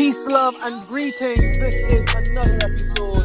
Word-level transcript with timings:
Peace, 0.00 0.26
love, 0.28 0.54
and 0.62 0.88
greetings. 0.88 1.58
This 1.58 1.74
is 1.92 2.28
another 2.30 2.56
episode 2.62 3.18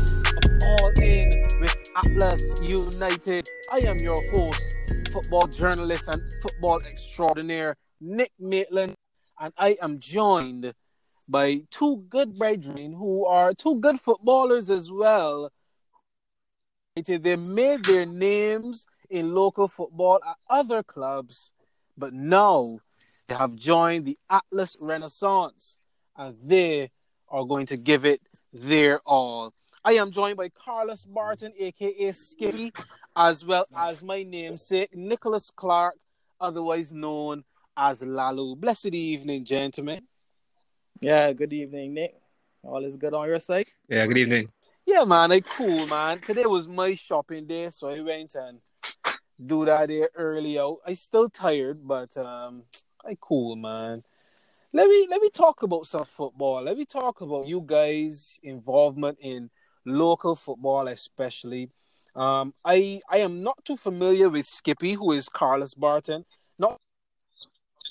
of 0.44 0.62
All 0.62 0.90
In 1.02 1.32
with 1.62 1.74
Atlas 1.96 2.44
United. 2.62 3.48
I 3.72 3.78
am 3.88 3.98
your 4.00 4.22
host, 4.34 4.62
football 5.10 5.48
journalist 5.48 6.10
and 6.10 6.22
football 6.42 6.82
extraordinaire, 6.82 7.78
Nick 8.02 8.34
Maitland, 8.38 8.94
and 9.40 9.54
I 9.58 9.78
am 9.82 10.02
joined 10.02 10.74
by 11.30 11.62
two 11.72 12.04
good 12.10 12.38
brethren 12.38 12.92
who 12.92 13.26
are 13.26 13.54
two 13.54 13.80
good 13.80 14.02
footballers 14.02 14.70
as 14.70 14.92
well. 14.92 15.54
They 16.98 17.38
made 17.38 17.86
their 17.86 18.06
names 18.06 18.86
in 19.10 19.34
local 19.34 19.70
football 19.70 20.20
at 20.28 20.36
other 20.50 20.84
clubs, 20.84 21.54
but 21.98 22.14
now 22.14 22.80
they 23.30 23.36
have 23.36 23.56
joined 23.56 24.04
the 24.04 24.18
Atlas 24.30 24.76
Renaissance 24.82 25.78
and 26.18 26.36
they 26.44 26.92
are 27.30 27.46
going 27.46 27.66
to 27.68 27.78
give 27.78 28.06
it 28.06 28.22
their 28.54 29.00
all. 29.06 29.54
I 29.84 29.94
am 29.94 30.12
joined 30.12 30.38
by 30.38 30.50
Carlos 30.50 31.06
Barton, 31.06 31.54
aka 31.60 32.12
Skippy, 32.12 32.74
as 33.16 33.46
well 33.46 33.68
as 33.76 34.02
my 34.02 34.24
namesake, 34.24 34.96
Nicholas 34.96 35.52
Clark, 35.56 35.96
otherwise 36.40 36.92
known 36.92 37.44
as 37.78 38.02
Lalu. 38.02 38.56
Blessed 38.56 38.96
evening, 38.96 39.46
gentlemen. 39.46 40.02
Yeah, 41.02 41.32
good 41.34 41.54
evening, 41.54 41.94
Nick. 41.94 42.16
All 42.64 42.84
is 42.84 42.98
good 42.98 43.14
on 43.14 43.28
your 43.28 43.40
side? 43.40 43.68
Yeah, 43.88 44.08
good 44.08 44.18
evening. 44.18 44.50
Yeah, 44.88 45.04
man, 45.04 45.32
I 45.32 45.42
cool, 45.42 45.86
man. 45.88 46.22
Today 46.22 46.46
was 46.46 46.68
my 46.68 46.96
shopping 46.96 47.46
day, 47.46 47.70
so 47.70 47.90
I 47.90 48.00
went 48.02 48.36
and 48.36 48.60
do 49.44 49.66
that 49.66 49.90
there 49.90 50.10
early 50.16 50.58
out. 50.58 50.78
I 50.86 50.94
still 50.94 51.30
tired, 51.30 51.88
but 51.88 52.16
um, 52.18 52.64
I 53.06 53.18
cool, 53.20 53.56
man. 53.56 54.04
Let 54.76 54.90
me 54.90 55.08
let 55.10 55.22
me 55.22 55.30
talk 55.30 55.64
about 55.64 55.86
some 55.86 56.04
football. 56.04 56.62
Let 56.62 56.78
me 56.78 56.84
talk 56.84 57.22
about 57.22 57.48
you 57.48 57.64
guys' 57.66 58.42
involvement 58.44 59.18
in 59.22 59.50
local 59.86 60.36
football, 60.36 60.90
especially. 60.90 61.70
Um, 62.14 62.54
I 62.66 63.00
I 63.10 63.20
am 63.20 63.42
not 63.42 63.64
too 63.64 63.78
familiar 63.78 64.28
with 64.28 64.46
Skippy, 64.46 64.96
who 64.96 65.14
is 65.14 65.30
Carlos 65.30 65.76
Barton. 65.76 66.26
Not 66.60 66.78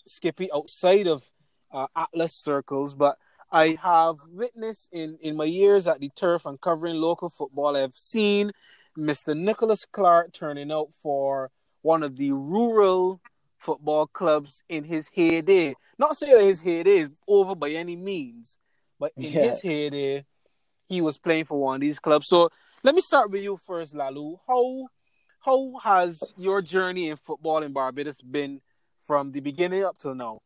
Skippy 0.07 0.51
outside 0.55 1.07
of 1.07 1.31
uh, 1.73 1.87
Atlas 1.97 2.35
circles, 2.35 2.93
but 2.93 3.17
I 3.51 3.79
have 3.83 4.17
witnessed 4.31 4.91
in, 4.93 5.17
in 5.23 5.37
my 5.37 5.45
years 5.45 5.89
at 5.89 6.01
the 6.01 6.11
turf 6.15 6.45
and 6.45 6.61
covering 6.61 6.97
local 6.97 7.31
football, 7.31 7.79
I've 7.79 7.97
seen 7.97 8.53
Mr. 8.99 9.35
Nicholas 9.35 9.87
Clark 9.91 10.35
turning 10.35 10.71
out 10.71 10.89
for 11.03 11.51
one 11.81 12.03
of 12.03 12.19
the 12.19 12.33
rural 12.33 13.23
football 13.65 14.07
clubs 14.07 14.63
in 14.69 14.85
his 14.85 15.09
heyday. 15.13 15.75
Not 15.99 16.17
saying 16.17 16.37
that 16.37 16.45
his 16.45 16.61
heyday 16.61 16.99
is 16.99 17.11
over 17.27 17.55
by 17.55 17.71
any 17.71 17.97
means, 17.97 18.59
but 19.01 19.13
in 19.17 19.33
yeah. 19.33 19.43
his 19.43 19.63
heyday, 19.63 20.25
he 20.87 21.01
was 21.01 21.17
playing 21.17 21.47
for 21.47 21.61
one 21.61 21.77
of 21.77 21.81
these 21.81 21.99
clubs. 21.99 22.29
So 22.29 22.51
let 22.83 22.95
me 22.95 23.01
start 23.01 23.31
with 23.31 23.43
you 23.43 23.57
first, 23.57 23.95
Lalu. 23.95 24.37
How 24.47 24.89
how 25.41 25.73
has 25.83 26.35
your 26.37 26.63
journey 26.63 27.09
in 27.09 27.17
football 27.17 27.63
in 27.63 27.73
Barbados 27.73 28.21
been 28.21 28.61
from 29.07 29.33
the 29.33 29.41
beginning 29.41 29.85
up 29.85 29.99
till 29.99 30.15
now? 30.15 30.41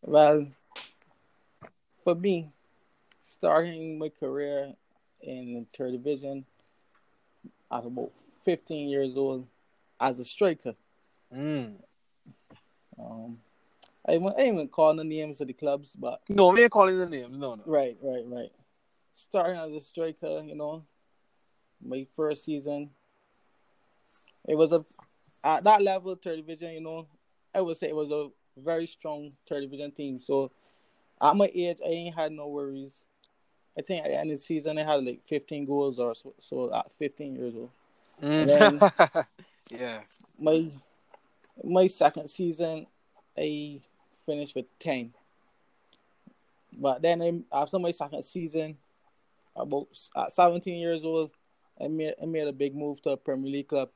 Well, 0.00 0.48
for 2.02 2.14
me, 2.14 2.50
starting 3.20 3.98
my 3.98 4.08
career 4.08 4.72
in 5.20 5.54
the 5.54 5.66
third 5.76 5.92
division 5.92 6.44
at 7.70 7.84
about 7.84 8.12
15 8.44 8.88
years 8.88 9.16
old 9.16 9.46
as 10.00 10.18
a 10.18 10.24
striker. 10.24 10.74
Mm. 11.34 11.76
Um, 13.04 13.38
I 14.06 14.12
ain't, 14.12 14.34
I 14.38 14.48
even 14.48 14.68
calling 14.68 14.96
the 14.96 15.04
names 15.04 15.40
of 15.40 15.46
the 15.46 15.52
clubs, 15.52 15.94
but 15.98 16.20
no, 16.28 16.50
we 16.50 16.62
ain't 16.62 16.72
calling 16.72 16.98
the 16.98 17.06
names. 17.06 17.38
No, 17.38 17.54
no. 17.54 17.62
Right, 17.66 17.96
right, 18.02 18.24
right. 18.26 18.50
Starting 19.14 19.56
as 19.56 19.72
a 19.72 19.80
striker, 19.80 20.42
you 20.44 20.54
know, 20.54 20.84
my 21.84 22.06
first 22.16 22.44
season, 22.44 22.90
it 24.48 24.56
was 24.56 24.72
a 24.72 24.84
at 25.44 25.64
that 25.64 25.82
level, 25.82 26.14
third 26.14 26.36
division. 26.36 26.74
You 26.74 26.80
know, 26.80 27.06
I 27.54 27.60
would 27.60 27.76
say 27.76 27.88
it 27.88 27.96
was 27.96 28.10
a 28.10 28.28
very 28.56 28.86
strong 28.86 29.30
third 29.48 29.62
division 29.62 29.92
team. 29.92 30.20
So 30.20 30.50
at 31.20 31.36
my 31.36 31.50
age, 31.54 31.78
I 31.84 31.88
ain't 31.88 32.14
had 32.14 32.32
no 32.32 32.48
worries. 32.48 33.04
I 33.78 33.82
think 33.82 34.04
at 34.04 34.10
the 34.10 34.18
end 34.18 34.30
of 34.30 34.36
the 34.36 34.42
season, 34.42 34.78
I 34.78 34.84
had 34.84 35.04
like 35.04 35.20
15 35.26 35.64
goals 35.64 35.98
or 35.98 36.14
so, 36.14 36.34
so 36.38 36.74
at 36.74 36.92
15 36.98 37.36
years 37.36 37.54
old. 37.54 37.70
Mm. 38.22 38.46
Then, 38.46 39.24
yeah. 39.70 40.00
My 40.38 40.70
my 41.62 41.86
second 41.86 42.28
season, 42.28 42.86
I 43.36 43.80
finished 44.24 44.54
with 44.54 44.66
10. 44.78 45.12
But 46.78 47.02
then 47.02 47.44
after 47.52 47.78
my 47.78 47.90
second 47.90 48.22
season, 48.22 48.76
about 49.54 49.88
at 50.16 50.32
17 50.32 50.78
years 50.78 51.04
old, 51.04 51.30
I 51.80 51.88
made 51.88 52.14
I 52.22 52.26
made 52.26 52.48
a 52.48 52.52
big 52.52 52.74
move 52.74 53.02
to 53.02 53.10
a 53.10 53.16
Premier 53.16 53.50
League 53.50 53.68
club. 53.68 53.90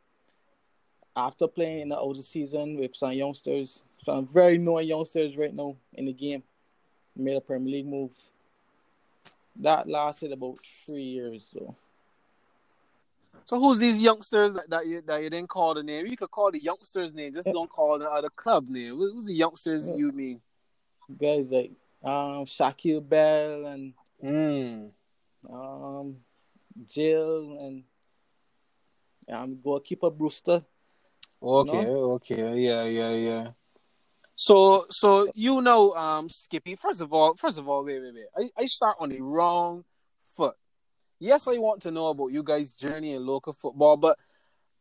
After 1.17 1.49
playing 1.49 1.81
in 1.81 1.89
the 1.89 1.97
older 1.97 2.21
season 2.21 2.79
with 2.79 2.95
some 2.95 3.13
youngsters, 3.13 3.83
some 4.05 4.27
very 4.27 4.59
known 4.59 4.87
youngsters 4.87 5.37
right 5.37 5.55
now 5.55 5.77
in 5.95 6.05
the 6.05 6.13
game, 6.13 6.43
made 7.17 7.37
a 7.37 7.41
Premier 7.41 7.73
League 7.73 7.87
move. 7.87 8.13
That 9.57 9.89
lasted 9.89 10.33
about 10.33 10.59
three 10.85 11.03
years 11.03 11.51
though. 11.55 11.75
So 11.75 11.86
who's 13.49 13.79
these 13.79 14.03
youngsters 14.03 14.55
that, 14.55 14.69
that 14.71 14.87
you 14.87 15.03
that 15.07 15.23
you 15.23 15.31
didn't 15.31 15.49
call 15.49 15.75
the 15.75 15.83
name? 15.83 16.07
You 16.07 16.17
could 16.17 16.31
call 16.31 16.51
the 16.51 16.61
youngsters' 16.61 17.15
name, 17.15 17.33
just 17.33 17.49
don't 17.53 17.71
call 17.71 17.99
the 17.99 18.07
other 18.07 18.29
club 18.29 18.69
name. 18.69 18.97
Who's 18.97 19.27
the 19.27 19.34
youngsters 19.34 19.91
you 19.95 20.11
mean? 20.11 20.41
Guys 21.17 21.51
like 21.51 21.71
um 22.03 22.45
Shaquille 22.45 23.09
Bell 23.09 23.67
and 23.67 23.95
mm. 24.23 24.91
um 25.49 26.17
Jill 26.84 27.59
and 27.61 27.84
um 29.33 29.59
goalkeeper 29.63 30.11
Brewster. 30.11 30.65
Okay, 31.41 31.84
know? 31.84 32.13
okay, 32.13 32.59
yeah, 32.59 32.84
yeah, 32.84 33.15
yeah. 33.15 33.49
So, 34.37 34.87
so 34.91 35.31
you 35.34 35.63
know, 35.63 35.95
um, 35.95 36.28
Skippy. 36.28 36.77
First 36.77 37.01
of 37.01 37.13
all, 37.13 37.34
first 37.37 37.59
of 37.59 37.69
all, 37.69 37.84
wait, 37.84 38.03
wait, 38.03 38.15
wait. 38.15 38.51
I, 38.59 38.63
I 38.63 38.67
start 38.67 38.97
on 39.01 39.09
the 39.09 39.21
wrong. 39.21 39.84
Yes, 41.19 41.49
I 41.49 41.56
want 41.56 41.82
to 41.82 41.91
know 41.91 42.09
about 42.09 42.32
you 42.32 42.43
guys' 42.43 42.75
journey 42.75 43.15
in 43.15 43.25
local 43.25 43.54
football, 43.54 43.97
but 43.97 44.19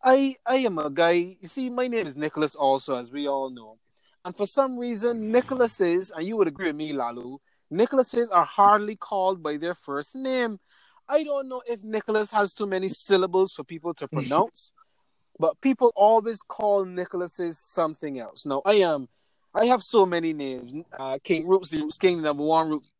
I, 0.04 0.36
I 0.46 0.58
am 0.58 0.78
a 0.78 0.90
guy. 0.90 1.38
You 1.40 1.48
see, 1.48 1.70
my 1.70 1.88
name 1.88 2.06
is 2.06 2.18
Nicholas, 2.18 2.56
also, 2.56 2.98
as 2.98 3.12
we 3.12 3.28
all 3.28 3.50
know, 3.50 3.78
and 4.26 4.36
for 4.36 4.46
some 4.46 4.78
reason, 4.78 5.32
Nicholases, 5.32 6.12
and 6.16 6.28
you 6.28 6.36
would 6.38 6.48
agree 6.48 6.68
with 6.68 6.76
me, 6.76 6.92
Lalu, 6.92 7.38
Nicholases 7.72 8.28
are 8.32 8.44
hardly 8.46 8.96
called 8.96 9.42
by 9.42 9.58
their 9.58 9.76
first 9.76 10.16
name. 10.16 10.60
I 11.08 11.24
don't 11.24 11.48
know 11.48 11.62
if 11.68 11.84
Nicholas 11.84 12.32
has 12.32 12.54
too 12.54 12.66
many 12.66 12.90
syllables 12.90 13.54
for 13.54 13.64
people 13.64 13.94
to 13.94 14.08
pronounce, 14.10 14.72
but 15.40 15.62
people 15.62 15.94
always 15.96 16.42
call 16.42 16.86
Nicholases 16.86 17.56
something 17.56 18.20
else. 18.20 18.46
Now, 18.46 18.62
I 18.66 18.74
am 18.76 19.08
I 19.54 19.68
have 19.68 19.82
so 19.82 20.06
many 20.06 20.34
names. 20.34 20.84
Uh, 21.00 21.18
King 21.24 21.48
Roots, 21.48 21.74
Roots 21.74 21.98
King, 21.98 22.22
number 22.22 22.44
one 22.44 22.70
Roots, 22.70 22.92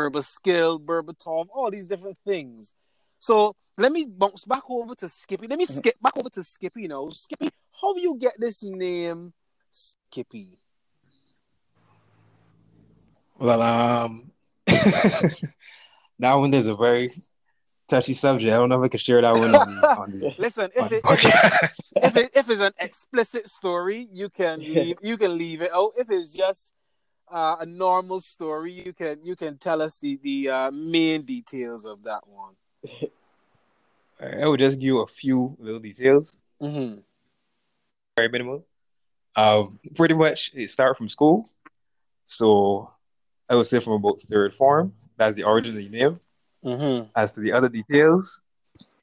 Berba 0.00 0.24
Skill, 0.24 0.80
Berbatov, 0.80 1.48
all 1.52 1.70
these 1.70 1.86
different 1.86 2.16
things. 2.24 2.72
So 3.18 3.54
let 3.76 3.92
me 3.92 4.06
bounce 4.06 4.44
back 4.44 4.62
over 4.68 4.94
to 4.94 5.08
Skippy. 5.08 5.46
Let 5.46 5.58
me 5.58 5.66
mm-hmm. 5.66 5.74
skip 5.74 5.96
back 6.00 6.16
over 6.16 6.30
to 6.30 6.42
Skippy. 6.42 6.88
Know, 6.88 7.10
Skippy, 7.10 7.50
how 7.80 7.92
do 7.92 8.00
you 8.00 8.16
get 8.16 8.34
this 8.38 8.62
name, 8.62 9.32
Skippy? 9.70 10.58
Well, 13.38 13.62
um, 13.62 14.32
that 14.66 16.34
one 16.34 16.54
is 16.54 16.66
a 16.66 16.74
very 16.74 17.10
touchy 17.88 18.14
subject. 18.14 18.52
I 18.52 18.56
don't 18.56 18.68
know 18.68 18.82
if 18.82 18.86
I 18.86 18.88
can 18.88 18.98
share 18.98 19.20
that 19.20 19.34
one. 19.34 19.54
On, 19.54 19.84
on 19.84 20.10
the, 20.12 20.34
Listen, 20.38 20.70
if, 20.74 20.92
it, 20.92 21.02
if, 21.04 21.24
it, 21.24 21.70
if, 21.96 22.16
it, 22.16 22.30
if 22.34 22.50
it's 22.50 22.60
an 22.60 22.72
explicit 22.78 23.48
story, 23.48 24.06
you 24.12 24.30
can 24.30 24.58
leave, 24.60 24.96
you 25.02 25.16
can 25.18 25.36
leave 25.36 25.60
it 25.60 25.70
out. 25.72 25.92
If 25.98 26.10
it's 26.10 26.32
just 26.32 26.72
uh, 27.30 27.56
a 27.60 27.66
normal 27.66 28.20
story, 28.20 28.72
you 28.72 28.92
can 28.92 29.18
you 29.24 29.36
can 29.36 29.56
tell 29.58 29.82
us 29.82 29.98
the 29.98 30.18
the 30.22 30.48
uh, 30.48 30.70
main 30.70 31.22
details 31.22 31.84
of 31.84 32.02
that 32.04 32.26
one. 32.26 32.54
I 34.20 34.46
will 34.46 34.56
just 34.56 34.78
give 34.78 34.86
you 34.86 35.00
a 35.00 35.06
few 35.06 35.56
little 35.58 35.80
details. 35.80 36.36
Mm-hmm. 36.60 37.00
Very 38.16 38.28
minimal. 38.28 38.64
Um, 39.36 39.78
pretty 39.94 40.14
much 40.14 40.52
it 40.54 40.68
started 40.68 40.96
from 40.96 41.08
school. 41.08 41.48
So 42.26 42.90
I 43.48 43.56
would 43.56 43.66
say 43.66 43.80
from 43.80 43.94
about 43.94 44.20
third 44.20 44.54
form. 44.54 44.92
That's 45.16 45.36
the 45.36 45.44
origin 45.44 45.76
of 45.76 45.82
the 45.82 45.88
name. 45.88 46.20
Mm-hmm. 46.64 47.08
As 47.16 47.32
to 47.32 47.40
the 47.40 47.52
other 47.52 47.68
details, 47.68 48.40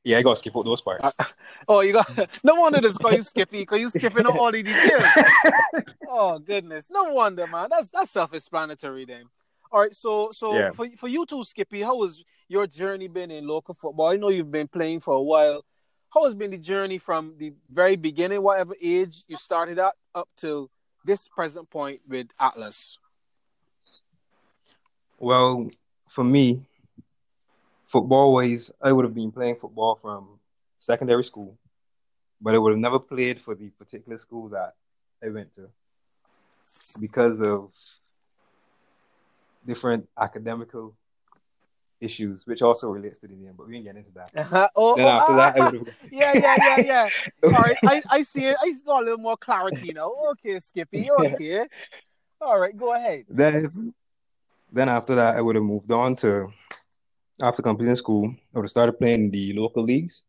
yeah, 0.03 0.19
I 0.19 0.23
gotta 0.23 0.37
skip 0.37 0.55
all 0.55 0.63
those 0.63 0.81
parts. 0.81 1.13
Uh, 1.19 1.23
oh, 1.67 1.79
you 1.81 1.93
got 1.93 2.39
no 2.43 2.55
wonder 2.55 2.79
this 2.79 2.97
call 2.97 3.13
you 3.13 3.23
Skippy 3.23 3.59
because 3.59 3.79
you 3.79 3.89
skipping 3.89 4.25
all 4.25 4.51
the 4.51 4.63
details. 4.63 5.03
oh 6.07 6.39
goodness, 6.39 6.87
no 6.89 7.03
wonder, 7.13 7.47
man. 7.47 7.67
That's 7.69 7.89
that's 7.89 8.11
self-explanatory 8.11 9.05
then. 9.05 9.25
All 9.71 9.81
right, 9.81 9.93
so 9.93 10.31
so 10.31 10.57
yeah. 10.57 10.71
for 10.71 10.87
for 10.97 11.07
you 11.07 11.25
too, 11.25 11.43
Skippy, 11.43 11.81
how 11.81 12.01
has 12.03 12.23
your 12.47 12.67
journey 12.67 13.07
been 13.07 13.31
in 13.31 13.47
local 13.47 13.73
football? 13.73 14.11
I 14.11 14.15
know 14.15 14.29
you've 14.29 14.51
been 14.51 14.67
playing 14.67 15.01
for 15.01 15.13
a 15.15 15.21
while. 15.21 15.65
How 16.09 16.23
has 16.23 16.35
been 16.35 16.51
the 16.51 16.57
journey 16.57 16.97
from 16.97 17.35
the 17.37 17.53
very 17.69 17.97
beginning, 17.97 18.41
whatever 18.41 18.73
age 18.81 19.23
you 19.27 19.35
started 19.35 19.77
at, 19.77 19.93
up 20.15 20.29
to 20.37 20.69
this 21.05 21.27
present 21.27 21.69
point 21.69 21.99
with 22.07 22.27
Atlas? 22.39 22.97
Well, 25.19 25.69
for 26.13 26.23
me, 26.23 26.65
football 27.91 28.33
wise, 28.33 28.71
I 28.81 28.91
would 28.91 29.03
have 29.03 29.13
been 29.13 29.31
playing 29.31 29.57
football 29.57 29.99
from 30.01 30.39
secondary 30.77 31.23
school, 31.23 31.57
but 32.39 32.53
I 32.53 32.57
would 32.57 32.71
have 32.71 32.79
never 32.79 32.99
played 32.99 33.41
for 33.41 33.53
the 33.55 33.69
particular 33.71 34.17
school 34.17 34.47
that 34.49 34.75
I 35.23 35.29
went 35.29 35.53
to 35.53 35.67
because 36.99 37.41
of 37.41 37.71
different 39.65 40.07
academical 40.19 40.95
issues, 41.99 42.45
which 42.45 42.61
also 42.61 42.89
relates 42.89 43.17
to 43.19 43.27
the 43.27 43.35
name, 43.35 43.53
but 43.57 43.67
we 43.67 43.73
can 43.75 43.83
get 43.83 43.97
into 43.97 44.11
that. 44.11 44.31
Oh, 44.75 44.93
oh, 44.93 44.95
Then 44.95 45.07
after 45.07 45.33
that, 45.35 45.55
ah, 45.57 45.59
ah, 45.59 45.61
ah. 45.61 45.61
I 45.61 45.65
would 45.65 45.75
have. 45.75 45.87
yeah, 46.11 46.33
yeah, 46.33 46.55
yeah, 46.57 46.79
yeah. 46.79 47.09
All 47.43 47.63
right, 47.63 47.77
I, 47.85 48.01
I 48.09 48.21
see 48.21 48.45
it. 48.45 48.57
I 48.61 48.71
got 48.85 49.01
a 49.01 49.05
little 49.05 49.19
more 49.19 49.37
clarity 49.37 49.91
now. 49.93 50.11
Okay, 50.31 50.59
Skippy. 50.59 51.09
Okay. 51.19 51.65
All 52.39 52.59
right, 52.59 52.77
go 52.77 52.93
ahead. 52.93 53.25
Then, 53.29 53.93
then 54.71 54.89
after 54.89 55.15
that, 55.15 55.35
I 55.37 55.41
would 55.41 55.55
have 55.55 55.63
moved 55.63 55.91
on 55.91 56.15
to 56.17 56.49
after 57.41 57.63
completing 57.63 57.95
school. 57.95 58.29
I 58.53 58.59
would 58.59 58.65
have 58.65 58.69
started 58.69 58.93
playing 58.99 59.25
in 59.25 59.31
the 59.31 59.53
local 59.53 59.83
leagues. 59.83 60.23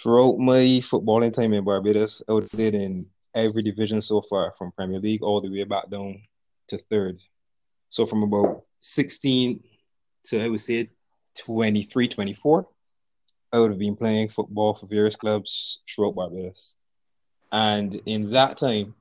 Throughout 0.00 0.38
my 0.38 0.82
footballing 0.82 1.32
time 1.32 1.52
in 1.52 1.62
Barbados, 1.62 2.22
I 2.28 2.32
would 2.32 2.42
have 2.44 2.50
played 2.50 2.74
in 2.74 3.06
every 3.34 3.62
division 3.62 4.00
so 4.00 4.22
far, 4.22 4.52
from 4.58 4.72
Premier 4.72 5.00
League 5.00 5.22
all 5.22 5.40
the 5.40 5.50
way 5.50 5.64
back 5.64 5.90
down 5.90 6.20
to 6.68 6.78
third. 6.78 7.18
So 7.90 8.06
from 8.06 8.22
about 8.22 8.62
16 8.78 9.60
to 10.26 10.42
I 10.42 10.48
would 10.48 10.60
say 10.60 10.88
23, 11.38 12.08
24, 12.08 12.66
I 13.52 13.58
would 13.58 13.70
have 13.70 13.78
been 13.78 13.96
playing 13.96 14.28
football 14.28 14.74
for 14.74 14.86
various 14.86 15.16
clubs 15.16 15.80
throughout 15.88 16.14
Barbados. 16.16 16.76
And 17.52 17.94
in 18.06 18.30
that 18.32 18.58
time, 18.58 18.94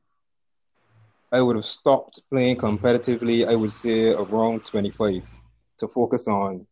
I 1.32 1.42
would 1.42 1.56
have 1.56 1.66
stopped 1.66 2.22
playing 2.30 2.58
competitively, 2.58 3.48
I 3.48 3.56
would 3.56 3.72
say 3.72 4.10
around 4.12 4.66
25 4.66 5.24
to 5.80 5.88
focus 5.88 6.28
on 6.28 6.66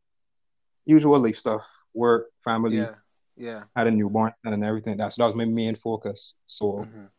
usual 0.86 1.20
life 1.20 1.36
stuff, 1.36 1.66
work, 1.94 2.28
family, 2.44 2.78
Yeah, 2.78 2.96
yeah. 3.38 3.64
had 3.76 3.88
a 3.88 3.92
newborn 3.92 4.34
and 4.46 4.64
everything. 4.64 4.98
That's 4.98 5.16
that 5.16 5.26
was 5.26 5.36
my 5.36 5.46
main 5.46 5.76
focus. 5.76 6.38
So 6.46 6.86
Mhm. 6.86 7.10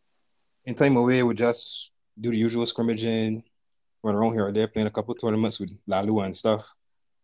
In 0.65 0.75
time 0.75 0.97
away, 0.97 1.23
would 1.23 1.37
just 1.37 1.91
do 2.21 2.31
the 2.31 2.37
usual 2.37 2.67
scrimmaging, 2.67 3.43
run 4.03 4.15
around 4.15 4.33
here 4.33 4.47
or 4.47 4.53
there, 4.53 4.69
playing 4.69 4.89
a 4.89 4.91
couple 4.91 5.15
tournaments 5.15 5.59
with 5.59 5.71
Lalu 5.87 6.21
and 6.21 6.37
stuff. 6.37 6.67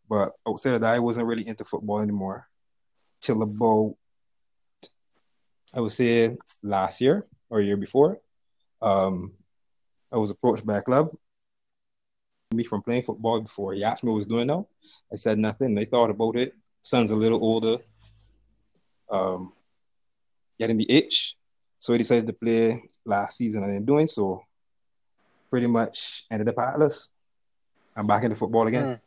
But 0.08 0.32
outside 0.46 0.74
of 0.74 0.80
that, 0.82 0.94
I 0.94 0.98
wasn't 0.98 1.26
really 1.26 1.46
into 1.46 1.64
football 1.64 2.00
anymore 2.00 2.48
till 3.20 3.42
about 3.42 3.96
I 5.74 5.80
would 5.80 5.92
say 5.92 6.36
last 6.62 7.00
year 7.00 7.24
or 7.50 7.60
year 7.60 7.76
before. 7.76 8.20
Um, 8.80 9.32
I 10.12 10.16
was 10.16 10.30
approached 10.30 10.64
by 10.64 10.78
a 10.78 10.82
club 10.82 11.10
me 12.54 12.64
from 12.64 12.82
playing 12.82 13.02
football 13.02 13.40
before. 13.40 13.74
He 13.74 13.84
asked 13.84 14.04
me 14.04 14.10
what 14.10 14.16
I 14.16 14.18
was 14.18 14.26
doing 14.26 14.46
now. 14.46 14.68
I 15.12 15.16
said 15.16 15.38
nothing. 15.38 15.74
They 15.74 15.84
thought 15.84 16.10
about 16.10 16.36
it. 16.36 16.54
Son's 16.82 17.10
a 17.10 17.16
little 17.16 17.42
older. 17.42 17.78
Um, 19.10 19.52
getting 20.58 20.78
the 20.78 20.90
itch. 20.90 21.36
So 21.78 21.92
he 21.92 21.98
decided 21.98 22.26
to 22.26 22.32
play 22.32 22.82
last 23.04 23.36
season 23.36 23.62
and 23.64 23.72
in 23.72 23.84
doing 23.84 24.06
so, 24.06 24.42
pretty 25.50 25.66
much 25.66 26.24
ended 26.30 26.48
up 26.48 26.58
at 26.58 26.74
Atlas. 26.74 27.10
I'm 27.96 28.06
back 28.06 28.24
into 28.24 28.36
football 28.36 28.66
again. 28.66 28.84
Mm. 28.84 29.00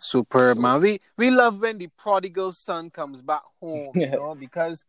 Superb, 0.00 0.58
man. 0.58 0.80
We 0.80 1.00
we 1.16 1.30
love 1.30 1.60
when 1.60 1.78
the 1.78 1.88
prodigal 1.96 2.52
son 2.52 2.90
comes 2.90 3.22
back 3.22 3.42
home, 3.60 3.90
you 3.94 4.06
know, 4.10 4.34
because 4.34 4.84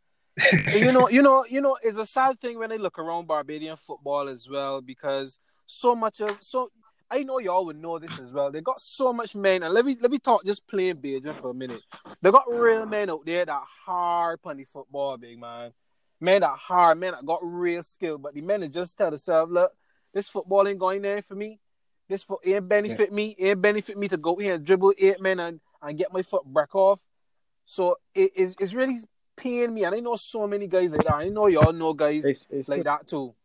you 0.73 0.91
know, 0.91 1.09
you 1.09 1.21
know, 1.21 1.45
you 1.49 1.61
know, 1.61 1.77
it's 1.81 1.97
a 1.97 2.05
sad 2.05 2.39
thing 2.39 2.59
when 2.59 2.71
I 2.71 2.75
look 2.75 2.99
around 2.99 3.27
Barbadian 3.27 3.75
football 3.75 4.29
as 4.29 4.47
well, 4.49 4.81
because 4.81 5.39
so 5.65 5.95
much 5.95 6.21
of 6.21 6.37
so 6.41 6.71
I 7.09 7.23
know 7.23 7.39
y'all 7.39 7.65
would 7.65 7.81
know 7.81 7.99
this 7.99 8.17
as 8.19 8.33
well. 8.33 8.51
They 8.51 8.61
got 8.61 8.81
so 8.81 9.13
much 9.13 9.33
men, 9.35 9.63
and 9.63 9.73
let 9.73 9.85
me 9.85 9.97
let 9.99 10.11
me 10.11 10.19
talk 10.19 10.45
just 10.45 10.67
plain 10.67 10.95
Bajan 10.97 11.39
for 11.39 11.51
a 11.51 11.53
minute. 11.53 11.81
They 12.21 12.31
got 12.31 12.51
real 12.51 12.85
men 12.85 13.09
out 13.09 13.25
there 13.25 13.45
that 13.45 13.63
hard 13.85 14.39
on 14.43 14.57
the 14.57 14.65
football, 14.65 15.17
big 15.17 15.39
man. 15.39 15.71
Men 16.19 16.41
that 16.41 16.57
hard, 16.57 16.99
men 16.99 17.13
that 17.13 17.25
got 17.25 17.39
real 17.43 17.83
skill, 17.83 18.17
but 18.17 18.33
the 18.33 18.41
men 18.41 18.69
just 18.71 18.97
tell 18.97 19.11
themselves, 19.11 19.51
look, 19.51 19.71
this 20.13 20.29
football 20.29 20.67
ain't 20.67 20.79
going 20.79 21.01
there 21.01 21.21
for 21.21 21.35
me. 21.35 21.59
This 22.09 22.23
foot 22.23 22.39
ain't 22.45 22.67
benefit 22.67 23.11
me. 23.11 23.35
It 23.37 23.49
ain't 23.49 23.61
benefit 23.61 23.97
me 23.97 24.07
to 24.07 24.17
go 24.17 24.35
here 24.37 24.55
and 24.55 24.65
dribble 24.65 24.93
eight 24.97 25.21
men 25.21 25.39
and, 25.39 25.59
and 25.81 25.97
get 25.97 26.13
my 26.13 26.21
foot 26.23 26.41
back 26.51 26.73
off. 26.73 27.01
So 27.65 27.97
it 28.15 28.31
is 28.35 28.55
it's 28.59 28.73
really 28.73 28.97
paying 29.35 29.73
me. 29.73 29.83
And 29.83 29.93
I 29.93 29.99
know 29.99 30.15
so 30.15 30.47
many 30.47 30.67
guys 30.67 30.93
like 30.93 31.05
that. 31.05 31.13
I 31.13 31.27
know 31.27 31.47
y'all 31.47 31.73
know 31.73 31.93
guys 31.93 32.25
It's, 32.25 32.45
it's 32.49 32.69
like 32.69 32.83
that 32.85 33.07
too. 33.07 33.35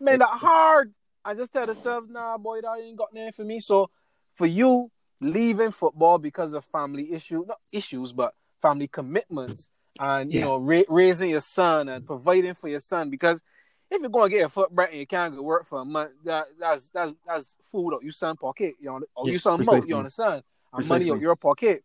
Man, 0.00 0.20
that 0.20 0.28
hard. 0.28 0.94
I 1.24 1.34
just 1.34 1.52
tell 1.52 1.66
myself, 1.66 2.04
nah, 2.08 2.38
boy, 2.38 2.60
that 2.62 2.78
ain't 2.78 2.96
got 2.96 3.12
nothing 3.12 3.32
for 3.32 3.44
me. 3.44 3.60
So 3.60 3.90
for 4.34 4.46
you 4.46 4.90
leaving 5.20 5.70
football 5.70 6.18
because 6.18 6.52
of 6.52 6.64
family 6.64 7.12
issue, 7.12 7.44
not 7.46 7.58
issues, 7.70 8.12
but 8.12 8.34
family 8.60 8.88
commitments, 8.88 9.70
and 10.00 10.32
you 10.32 10.38
Yeah. 10.38 10.44
know, 10.46 10.56
ra- 10.58 10.82
raising 10.88 11.30
your 11.30 11.40
son 11.40 11.88
and 11.88 12.06
providing 12.06 12.54
for 12.54 12.68
your 12.68 12.80
son. 12.80 13.10
Because 13.10 13.42
if 13.90 14.00
you're 14.00 14.10
gonna 14.10 14.28
get 14.30 14.46
a 14.46 14.48
foot 14.48 14.70
and 14.76 14.98
you 14.98 15.06
can't 15.06 15.34
go 15.34 15.42
work 15.42 15.66
for 15.66 15.80
a 15.80 15.84
month, 15.84 16.12
that 16.24 16.46
that's 16.58 16.90
that's 16.90 17.12
that's 17.26 17.56
food 17.70 17.94
out 17.94 18.02
your 18.02 18.12
son 18.12 18.36
pocket, 18.36 18.74
you 18.80 18.86
know, 18.86 19.00
or 19.16 19.26
Yeah, 19.26 19.32
you 19.32 19.38
son 19.38 19.64
mouth, 19.64 19.84
you 19.86 19.96
understand, 19.96 20.42
and 20.72 20.88
money 20.88 21.10
out 21.10 21.20
your 21.20 21.36
pocket. 21.36 21.82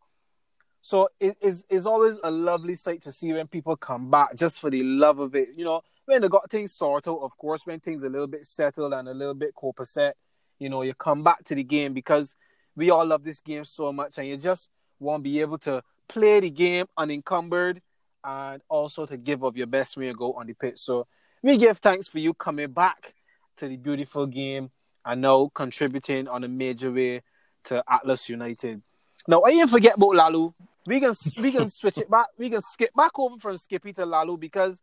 So 0.81 1.09
it 1.19 1.35
is 1.41 1.65
it's 1.69 1.85
always 1.85 2.19
a 2.23 2.31
lovely 2.31 2.75
sight 2.75 3.01
to 3.01 3.11
see 3.11 3.33
when 3.33 3.47
people 3.47 3.75
come 3.75 4.09
back 4.09 4.35
just 4.35 4.59
for 4.59 4.69
the 4.69 4.83
love 4.83 5.19
of 5.19 5.35
it. 5.35 5.49
You 5.57 5.65
know, 5.65 5.81
when 6.05 6.21
they 6.21 6.29
got 6.29 6.49
things 6.49 6.73
sorted 6.73 7.13
of 7.13 7.37
course, 7.37 7.65
when 7.65 7.79
things 7.81 8.03
a 8.03 8.09
little 8.09 8.27
bit 8.27 8.45
settled 8.45 8.93
and 8.93 9.09
a 9.09 9.13
little 9.13 9.33
bit 9.33 9.53
copacetic, 9.53 10.13
you 10.59 10.69
know, 10.69 10.83
you 10.83 10.93
come 10.93 11.23
back 11.23 11.43
to 11.45 11.55
the 11.55 11.63
game 11.63 11.93
because 11.93 12.35
we 12.75 12.89
all 12.89 13.05
love 13.05 13.23
this 13.23 13.41
game 13.41 13.65
so 13.65 13.91
much 13.91 14.17
and 14.17 14.27
you 14.27 14.37
just 14.37 14.69
want 14.99 15.23
to 15.23 15.29
be 15.29 15.41
able 15.41 15.57
to 15.57 15.83
play 16.07 16.39
the 16.39 16.49
game 16.49 16.85
unencumbered 16.97 17.81
and 18.27 18.61
also 18.67 19.05
to 19.05 19.15
give 19.15 19.41
of 19.43 19.55
your 19.55 19.67
best 19.67 19.95
when 19.95 20.07
you 20.07 20.13
go 20.13 20.33
on 20.33 20.47
the 20.47 20.53
pitch. 20.53 20.79
So 20.79 21.07
we 21.41 21.57
give 21.57 21.77
thanks 21.77 22.09
for 22.09 22.19
you 22.19 22.33
coming 22.33 22.69
back 22.71 23.13
to 23.55 23.69
the 23.69 23.77
beautiful 23.77 24.27
game 24.27 24.69
and 25.05 25.21
now 25.21 25.49
contributing 25.55 26.27
on 26.27 26.43
a 26.43 26.47
major 26.49 26.91
way 26.91 27.21
to 27.63 27.81
Atlas 27.89 28.27
United. 28.27 28.81
Now, 29.29 29.43
I 29.43 29.51
didn't 29.51 29.69
forget 29.69 29.95
about 29.95 30.15
Lalu. 30.15 30.51
We 30.85 30.99
can 30.99 31.13
we 31.37 31.51
can 31.53 31.69
switch 31.79 31.97
it 31.99 32.11
back. 32.11 32.27
We 32.37 32.49
can 32.49 32.59
skip 32.61 32.91
back 32.93 33.17
over 33.17 33.37
from 33.37 33.57
Skippy 33.57 33.93
to 33.93 34.05
Lalu 34.05 34.37
because 34.37 34.81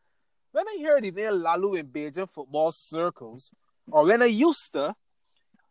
when 0.53 0.67
I 0.67 0.77
hear 0.79 0.99
the 1.01 1.11
name 1.11 1.43
Lalu 1.43 1.75
in 1.75 1.87
Bajan 1.87 2.29
football 2.29 2.73
circles, 2.73 3.53
or 3.91 4.07
when 4.07 4.23
I 4.23 4.27
used 4.27 4.73
to, 4.73 4.95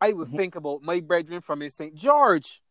I 0.00 0.12
would 0.12 0.28
Mhm. 0.28 0.36
think 0.36 0.56
about 0.56 0.82
my 0.82 1.00
brethren 1.00 1.40
from 1.40 1.68
St. 1.68 1.94
George. 1.94 2.62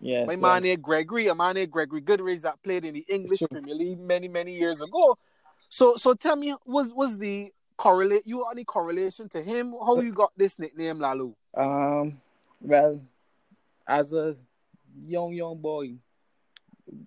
Yes, 0.00 0.26
My 0.26 0.36
man 0.36 0.62
named 0.62 0.82
Gregory, 0.82 1.28
a 1.28 1.34
man 1.34 1.54
named 1.54 1.70
Gregory 1.72 2.00
Goodridge 2.00 2.42
that 2.42 2.62
played 2.62 2.84
in 2.84 2.94
the 2.94 3.04
English 3.08 3.42
Premier 3.50 3.74
League 3.74 3.98
many, 3.98 4.28
many 4.28 4.56
years 4.56 4.80
ago. 4.80 5.18
So 5.68 5.96
so 5.96 6.14
tell 6.14 6.36
me, 6.36 6.54
was 6.64 6.92
was 6.94 7.18
the 7.18 7.52
correlate 7.76 8.26
you 8.26 8.44
any 8.50 8.64
correlation 8.64 9.28
to 9.30 9.42
him? 9.42 9.72
How 9.72 10.00
you 10.00 10.12
got 10.12 10.32
this 10.36 10.58
nickname 10.58 10.98
Lalu? 10.98 11.32
Um, 11.54 12.20
well, 12.60 13.00
as 13.86 14.12
a 14.12 14.36
young 15.06 15.32
young 15.32 15.56
boy 15.58 15.94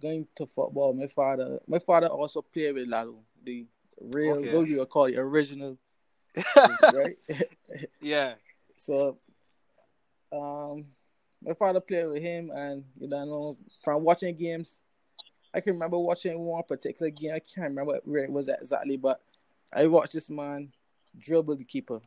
going 0.02 0.28
to 0.36 0.46
football, 0.48 0.94
my 0.94 1.08
father, 1.08 1.60
my 1.68 1.80
father 1.80 2.08
also 2.08 2.42
played 2.42 2.76
with 2.76 2.88
Lalo, 2.88 3.20
the 3.44 3.66
real, 4.00 4.38
Okay. 4.38 4.54
what 4.54 4.68
you 4.68 4.86
call 4.86 5.06
it, 5.06 5.18
original, 5.18 5.78
right? 6.94 7.18
yeah. 8.02 8.36
so, 8.76 9.18
um, 10.32 10.86
my 11.46 11.54
father 11.54 11.80
played 11.80 12.08
with 12.08 12.22
him, 12.22 12.52
and 12.52 12.84
you 13.00 13.08
know, 13.08 13.58
from 13.84 14.04
watching 14.04 14.36
games, 14.36 14.82
I 15.54 15.60
can 15.60 15.74
remember 15.74 16.00
watching 16.00 16.38
one 16.40 16.64
particular 16.64 17.10
game. 17.10 17.34
I 17.34 17.40
can't 17.40 17.70
remember 17.70 18.00
where 18.06 18.24
it 18.24 18.32
was 18.32 18.48
exactly, 18.48 18.98
but 18.98 19.22
I 19.74 19.88
watched 19.88 20.14
this 20.14 20.30
man 20.30 20.72
dribble 21.18 21.58
the 21.58 21.64
keeper, 21.64 22.00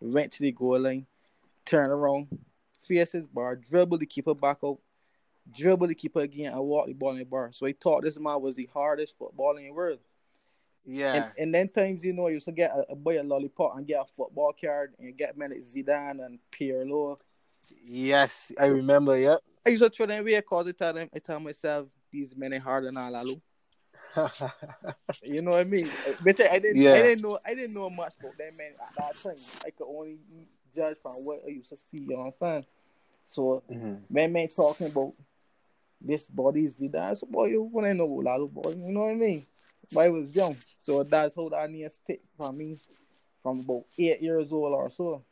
went 0.00 0.32
to 0.32 0.42
the 0.42 0.52
goal 0.52 0.78
line, 0.80 1.06
turn 1.64 1.90
around, 1.90 2.28
face 2.78 3.12
his 3.12 3.26
bar, 3.26 3.56
dribble 3.56 3.98
the 3.98 4.06
keeper 4.06 4.34
back 4.34 4.58
out, 4.64 4.78
dribble 5.56 5.88
the 5.88 5.94
keeper 5.94 6.20
again, 6.20 6.52
and 6.52 6.62
walk 6.62 6.86
the 6.86 6.92
ball 6.92 7.12
in 7.12 7.18
the 7.18 7.24
bar. 7.24 7.50
So 7.52 7.66
he 7.66 7.72
thought 7.72 8.02
this 8.02 8.18
man 8.18 8.40
was 8.40 8.56
the 8.56 8.68
hardest 8.72 9.16
footballer 9.18 9.58
in 9.58 9.66
the 9.66 9.72
world. 9.72 9.98
Yeah. 10.84 11.14
And, 11.14 11.32
and 11.38 11.54
then 11.54 11.68
times, 11.68 12.04
you 12.04 12.12
know, 12.12 12.28
you 12.28 12.34
used 12.34 12.46
to 12.46 12.52
get 12.52 12.72
a, 12.72 12.92
a 12.92 12.96
boy 12.96 13.20
a 13.20 13.22
lollipop 13.22 13.76
and 13.76 13.86
get 13.86 14.00
a 14.00 14.04
football 14.04 14.52
card 14.58 14.94
and 14.98 15.06
you 15.06 15.12
get 15.12 15.38
men 15.38 15.50
like 15.50 15.60
Zidane 15.60 16.24
and 16.24 16.38
Pirlo. 16.50 17.18
Yes, 17.84 18.52
I 18.58 18.66
remember, 18.66 19.18
yep. 19.18 19.40
I 19.66 19.70
used 19.70 19.82
to 19.84 19.90
throw 19.90 20.06
them 20.06 20.20
away 20.20 20.36
because 20.36 20.66
I 20.66 20.72
tell 20.72 20.92
them, 20.92 21.08
I 21.14 21.18
tell 21.18 21.40
myself, 21.40 21.86
these 22.10 22.36
men 22.36 22.52
are 22.54 22.60
harder 22.60 22.86
than 22.86 22.96
Alalu. 22.96 23.40
You 25.22 25.42
know 25.42 25.52
what 25.52 25.60
I 25.60 25.64
mean? 25.64 25.86
But 26.24 26.40
I 26.40 26.58
didn't, 26.58 26.76
Yeah. 26.76 26.94
I 26.94 27.02
didn't 27.02 27.22
know, 27.22 27.38
I 27.46 27.54
didn't 27.54 27.74
know 27.74 27.88
much 27.90 28.14
about 28.18 28.36
them 28.38 28.56
men 28.56 28.72
at 28.80 28.94
that 28.96 29.22
time. 29.22 29.36
I 29.64 29.70
could 29.70 29.86
only 29.86 30.18
judge 30.74 30.96
from 31.02 31.24
what 31.24 31.42
I 31.46 31.50
used 31.50 31.68
to 31.70 31.76
see. 31.76 31.98
You 31.98 32.16
know 32.16 32.16
what 32.16 32.26
I'm 32.26 32.32
saying? 32.40 32.66
So 33.24 33.62
Mhm. 33.70 34.00
when 34.08 34.32
men 34.32 34.48
talking 34.48 34.88
about 34.88 35.12
this 36.00 36.28
body 36.28 36.68
Zidane, 36.68 37.10
I 37.10 37.12
said, 37.12 37.30
boy, 37.30 37.46
you 37.46 37.62
want 37.62 37.86
to 37.86 37.94
know 37.94 38.04
about 38.04 38.24
Lalu, 38.24 38.48
boy? 38.48 38.70
You 38.70 38.92
know 38.92 39.00
what 39.00 39.10
I 39.10 39.14
mean? 39.14 39.46
But 39.92 40.00
I 40.00 40.08
was 40.08 40.28
young, 40.34 40.56
so 40.82 41.02
that's 41.04 41.36
how 41.36 41.48
that 41.50 41.70
name 41.70 41.88
stick 41.88 42.20
from 42.36 42.56
me 42.56 42.78
from 43.42 43.60
about 43.60 43.84
eight 43.98 44.20
years 44.22 44.52
old 44.52 44.72
or 44.72 44.90
so. 44.90 45.22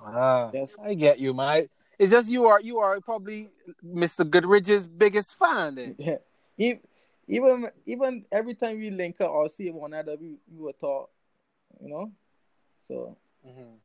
Ah, 0.00 0.50
Yes. 0.52 0.76
I 0.82 0.94
get 0.94 1.18
you, 1.18 1.34
man. 1.34 1.66
It's 1.98 2.10
just 2.10 2.30
you 2.30 2.46
are 2.46 2.60
you 2.60 2.78
are 2.78 3.00
probably 3.00 3.50
Mr. 3.84 4.24
Goodridge's 4.24 4.86
biggest 4.86 5.36
fan. 5.38 5.74
Then. 5.76 5.96
Yeah. 6.56 6.74
Even 7.26 7.70
even 7.86 8.24
every 8.30 8.54
time 8.54 8.78
we 8.78 8.90
link 8.90 9.20
up 9.20 9.30
or 9.30 9.48
see 9.48 9.70
one 9.70 9.92
another, 9.94 10.16
we, 10.20 10.36
we 10.52 10.62
will 10.64 10.72
talk. 10.74 11.10
You 11.82 11.88
know, 11.88 12.12
so 12.80 13.16
Mm-hmm. 13.46 13.76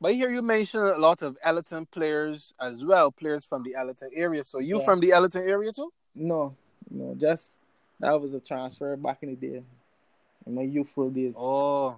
But 0.00 0.14
here 0.14 0.30
you 0.30 0.42
mentioned 0.42 0.84
a 0.88 0.98
lot 0.98 1.22
of 1.22 1.36
Ellerton 1.42 1.86
players 1.86 2.52
as 2.60 2.84
well, 2.84 3.10
players 3.12 3.44
from 3.44 3.62
the 3.62 3.74
Ellerton 3.76 4.10
area. 4.14 4.42
So 4.44 4.58
you 4.58 4.78
Yeah. 4.78 4.84
from 4.84 5.00
the 5.00 5.12
Ellerton 5.12 5.42
area 5.48 5.72
too? 5.72 5.92
no, 6.14 6.54
no, 6.90 7.14
just 7.14 7.54
that 8.00 8.20
was 8.20 8.34
a 8.34 8.40
transfer 8.40 8.96
back 8.96 9.22
in 9.22 9.30
the 9.30 9.36
day, 9.36 9.62
in 10.46 10.54
my 10.54 10.62
youthful 10.62 11.10
days. 11.10 11.34
Oh, 11.38 11.96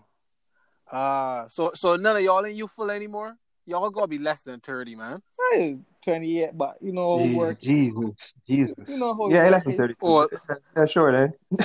ah, 0.90 1.44
so 1.48 1.72
so 1.74 1.96
none 1.96 2.16
of 2.16 2.22
y'all 2.22 2.44
ain't 2.44 2.56
youthful 2.56 2.90
anymore. 2.90 3.36
Y'all 3.66 3.90
gotta 3.90 4.06
be 4.06 4.18
less 4.18 4.42
than 4.42 4.60
thirty, 4.60 4.94
man. 4.94 5.20
Hey, 5.52 5.76
28, 6.02 6.50
but 6.56 6.76
you 6.80 6.92
know, 6.92 7.18
Jesus, 7.18 7.36
work. 7.36 7.60
Jesus, 7.60 8.32
Jesus. 8.46 8.88
You 8.88 8.98
know 8.98 9.14
how 9.14 9.28
yeah, 9.28 9.48
less 9.48 9.64
than 9.64 9.72
is. 9.72 9.78
30. 9.78 9.94
Or- 10.00 10.28
yeah, 10.76 10.86
sure, 10.86 11.12
then. 11.12 11.58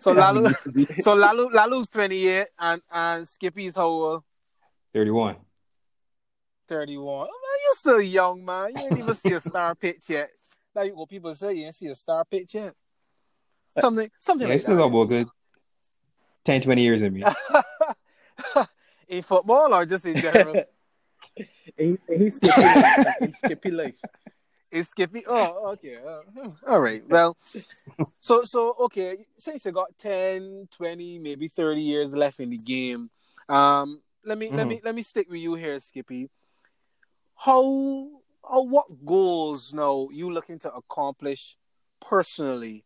So 0.00 0.12
Yeah, 0.12 0.30
Lalu- 0.30 0.42
he 0.42 0.48
used 0.48 0.62
to 0.62 0.72
be 0.72 0.86
So 1.02 1.14
Lalu 1.14 1.50
Lalu's 1.50 1.88
twenty 1.88 2.26
eight, 2.26 2.48
and 2.58 2.82
and 2.90 3.26
Skippy's 3.28 3.76
how 3.76 3.86
old? 3.86 4.24
31. 4.92 5.36
Thirty 6.68 6.96
one. 6.96 7.28
Oh, 7.30 7.40
man, 7.42 7.58
you're 7.64 7.74
still 7.74 8.02
young, 8.02 8.44
man. 8.44 8.72
You 8.76 8.86
ain't 8.88 8.98
even 8.98 9.14
see 9.14 9.32
a 9.32 9.40
star 9.40 9.74
pitch 9.80 10.10
yet. 10.10 10.30
Like 10.74 10.94
what 10.96 11.08
people 11.08 11.32
say, 11.34 11.54
you 11.54 11.66
ain't 11.66 11.74
see 11.74 11.86
a 11.86 11.94
star 11.94 12.24
pitch 12.24 12.54
yet. 12.54 12.74
Something, 13.78 14.10
something 14.18 14.48
Yeah, 14.48 14.54
I 14.54 14.56
still 14.56 14.74
that. 14.74 14.82
got 14.82 14.86
about 14.88 15.04
good 15.04 15.28
10, 16.44 16.62
20 16.62 16.82
years 16.82 17.02
in 17.02 17.12
me. 17.12 17.22
in 19.08 19.22
football 19.22 19.74
or 19.74 19.84
just 19.86 20.06
in 20.06 20.20
general? 20.20 20.56
he, 21.76 21.98
he 22.08 22.30
skippy 22.30 22.68
life. 22.68 23.16
He 23.20 23.32
skippy 23.32 23.70
life. 23.70 23.94
Is 24.70 24.88
Skippy? 24.88 25.24
Oh, 25.26 25.70
okay. 25.74 25.96
Uh, 25.96 26.48
all 26.68 26.80
right. 26.80 27.02
Well, 27.08 27.36
so 28.20 28.42
so 28.42 28.74
okay. 28.80 29.24
Since 29.36 29.64
you 29.64 29.72
got 29.72 29.96
10, 29.96 30.68
20, 30.72 31.18
maybe 31.18 31.48
thirty 31.48 31.80
years 31.82 32.14
left 32.14 32.40
in 32.40 32.50
the 32.50 32.58
game, 32.58 33.08
um, 33.48 34.02
let 34.24 34.36
me 34.36 34.50
let 34.52 34.66
Mhm. 34.66 34.68
me 34.68 34.80
let 34.84 34.94
me 34.94 35.02
stick 35.02 35.30
with 35.30 35.40
you 35.40 35.54
here, 35.54 35.78
Skippy. 35.78 36.28
How 37.36 38.10
how 38.48 38.62
what 38.64 38.86
goals 39.06 39.72
now 39.72 40.08
you 40.10 40.30
looking 40.30 40.58
to 40.60 40.72
accomplish 40.74 41.56
personally 42.00 42.84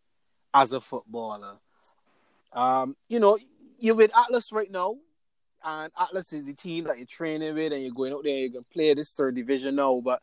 as 0.53 0.73
a 0.73 0.81
footballer? 0.81 1.59
Um, 2.53 2.97
you 3.09 3.21
know, 3.21 3.39
you're 3.79 3.95
with 3.95 4.11
Atlas 4.17 4.53
right 4.53 4.71
now, 4.71 4.97
and 5.65 5.93
Atlas 5.99 6.33
is 6.33 6.47
the 6.47 6.55
team 6.55 6.85
that 6.85 6.97
you're 6.97 7.07
training 7.07 7.55
with, 7.55 7.73
and 7.73 7.83
you're 7.83 7.93
going 7.93 8.13
out 8.13 8.25
there, 8.25 8.37
you're 8.37 8.49
gonna 8.49 8.65
play 8.73 8.95
this 8.95 9.15
third 9.15 9.35
division 9.35 9.77
now. 9.77 10.01
But 10.05 10.23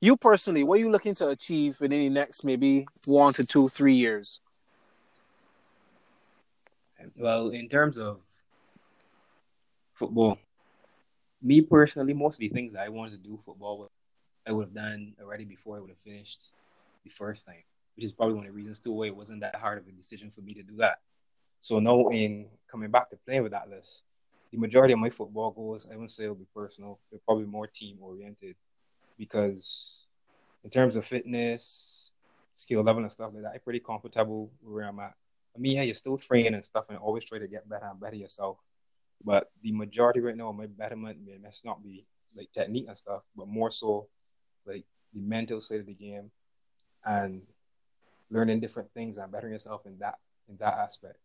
you 0.00 0.16
personally, 0.16 0.64
what 0.64 0.76
are 0.76 0.82
you 0.82 0.90
looking 0.90 1.14
to 1.16 1.28
achieve 1.28 1.80
within 1.80 2.00
the 2.00 2.08
next 2.10 2.44
maybe 2.44 2.86
one 3.04 3.32
to 3.34 3.44
two, 3.44 3.68
three 3.68 3.94
years? 3.94 4.40
Well, 7.16 7.50
in 7.50 7.68
terms 7.68 7.98
of 7.98 8.20
football, 9.94 10.38
me 11.42 11.60
personally, 11.60 12.14
most 12.14 12.36
of 12.36 12.40
the 12.40 12.48
things 12.48 12.74
I 12.74 12.88
wanted 12.88 13.22
to 13.22 13.28
do 13.28 13.38
football, 13.44 13.90
I 14.46 14.52
would 14.52 14.66
have 14.66 14.74
done 14.74 15.14
already 15.20 15.44
before 15.44 15.76
I 15.76 15.80
would 15.80 15.90
have 15.90 15.98
finished 15.98 16.52
the 17.04 17.10
first 17.10 17.46
time, 17.46 17.62
which 17.96 18.06
is 18.06 18.12
probably 18.12 18.34
one 18.34 18.46
of 18.46 18.52
the 18.52 18.56
reasons 18.56 18.80
too 18.80 18.92
why 18.92 19.06
it 19.06 19.16
wasn't 19.16 19.40
that 19.40 19.56
hard 19.56 19.78
of 19.78 19.86
a 19.86 19.92
decision 19.92 20.30
for 20.30 20.40
me 20.40 20.54
to 20.54 20.62
do 20.62 20.76
that. 20.78 20.98
So 21.60 21.78
now, 21.78 22.08
in 22.08 22.46
coming 22.70 22.90
back 22.90 23.10
to 23.10 23.16
playing 23.26 23.42
with 23.42 23.54
Atlas, 23.54 24.02
the 24.54 24.60
majority 24.60 24.92
of 24.92 25.00
my 25.00 25.10
football 25.10 25.50
goals, 25.50 25.88
I 25.90 25.94
wouldn't 25.94 26.12
say 26.12 26.24
it'll 26.24 26.36
be 26.36 26.46
personal. 26.54 27.00
They're 27.10 27.20
probably 27.26 27.46
more 27.46 27.66
team 27.66 27.98
oriented 28.00 28.54
because, 29.18 30.06
in 30.62 30.70
terms 30.70 30.94
of 30.94 31.04
fitness, 31.04 32.12
skill 32.54 32.82
level, 32.82 33.02
and 33.02 33.10
stuff 33.10 33.32
like 33.34 33.42
that, 33.42 33.52
I'm 33.54 33.60
pretty 33.60 33.80
comfortable 33.80 34.52
where 34.62 34.84
I'm 34.84 35.00
at. 35.00 35.14
I 35.56 35.58
mean, 35.58 35.76
yeah, 35.76 35.82
you're 35.82 35.96
still 35.96 36.18
training 36.18 36.54
and 36.54 36.64
stuff, 36.64 36.84
and 36.88 36.98
always 36.98 37.24
try 37.24 37.40
to 37.40 37.48
get 37.48 37.68
better 37.68 37.86
and 37.86 38.00
better 38.00 38.14
yourself. 38.14 38.58
But 39.24 39.50
the 39.62 39.72
majority 39.72 40.20
right 40.20 40.36
now 40.36 40.50
of 40.50 40.56
my 40.56 40.66
betterment 40.66 41.18
may 41.26 41.36
must 41.38 41.64
not 41.64 41.82
be 41.82 42.06
like 42.36 42.52
technique 42.52 42.86
and 42.86 42.96
stuff, 42.96 43.22
but 43.36 43.48
more 43.48 43.72
so 43.72 44.06
like 44.66 44.84
the 45.14 45.20
mental 45.20 45.60
side 45.60 45.80
of 45.80 45.86
the 45.86 45.94
game 45.94 46.30
and 47.04 47.42
learning 48.30 48.60
different 48.60 48.92
things 48.94 49.16
and 49.16 49.32
bettering 49.32 49.52
yourself 49.52 49.84
in 49.84 49.98
that 49.98 50.14
in 50.48 50.56
that 50.58 50.74
aspect. 50.74 51.18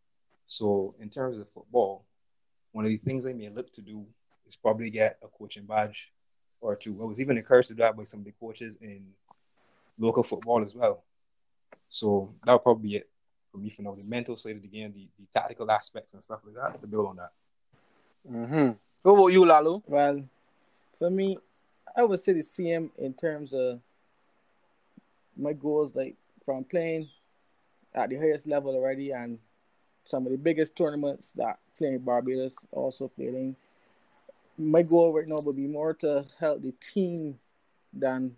So 0.47 0.95
in 0.99 1.11
terms 1.11 1.39
of 1.39 1.47
football, 1.49 2.05
one 2.71 2.85
of 2.85 2.91
the 2.91 2.97
things 2.97 3.25
I 3.25 3.33
may 3.33 3.49
look 3.49 3.71
to 3.73 3.81
do 3.81 4.05
is 4.47 4.55
probably 4.55 4.89
get 4.89 5.17
a 5.23 5.27
coaching 5.27 5.65
badge 5.65 6.11
or 6.61 6.75
two. 6.75 6.97
I 7.01 7.05
was 7.05 7.21
even 7.21 7.37
encouraged 7.37 7.69
to 7.69 7.73
do 7.75 7.83
that 7.83 7.95
by 7.95 8.03
some 8.03 8.19
of 8.19 8.25
the 8.25 8.33
coaches 8.39 8.77
in 8.81 9.05
local 9.97 10.23
football 10.23 10.61
as 10.61 10.75
well. 10.75 11.03
So 11.89 12.33
that'll 12.45 12.59
probably 12.59 12.89
be 12.89 12.95
it 12.97 13.09
for 13.51 13.57
me 13.57 13.69
for 13.69 13.81
now. 13.81 13.95
The 13.95 14.03
mental 14.03 14.35
side 14.35 14.55
of 14.55 14.61
the 14.61 14.67
game, 14.67 14.93
the, 14.93 15.07
the 15.19 15.27
tactical 15.33 15.69
aspects 15.71 16.13
and 16.13 16.23
stuff 16.23 16.41
like 16.45 16.55
that 16.55 16.79
to 16.79 16.87
build 16.87 17.07
on 17.07 17.15
that. 17.17 17.31
Mm-hmm. 18.29 18.71
What 19.03 19.13
about 19.13 19.27
you, 19.27 19.45
Lalu? 19.45 19.81
Well, 19.87 20.23
for 20.97 21.09
me, 21.09 21.37
I 21.95 22.03
would 22.03 22.21
say 22.21 22.33
the 22.33 22.43
same 22.43 22.91
in 22.97 23.13
terms 23.13 23.53
of 23.53 23.81
my 25.35 25.53
goals, 25.53 25.95
like 25.95 26.15
from 26.45 26.63
playing 26.63 27.09
at 27.93 28.09
the 28.09 28.17
highest 28.17 28.45
level 28.45 28.75
already 28.75 29.11
and 29.11 29.39
some 30.05 30.25
of 30.25 30.31
the 30.31 30.37
biggest 30.37 30.75
tournaments 30.75 31.31
that 31.35 31.59
playing 31.79 31.99
Barbados 31.99 32.53
also 32.71 33.07
playing. 33.07 33.55
My 34.57 34.83
goal 34.83 35.15
right 35.15 35.27
now 35.27 35.37
would 35.43 35.55
be 35.55 35.67
more 35.67 35.93
to 35.95 36.25
help 36.39 36.61
the 36.61 36.73
team 36.73 37.39
than 37.93 38.35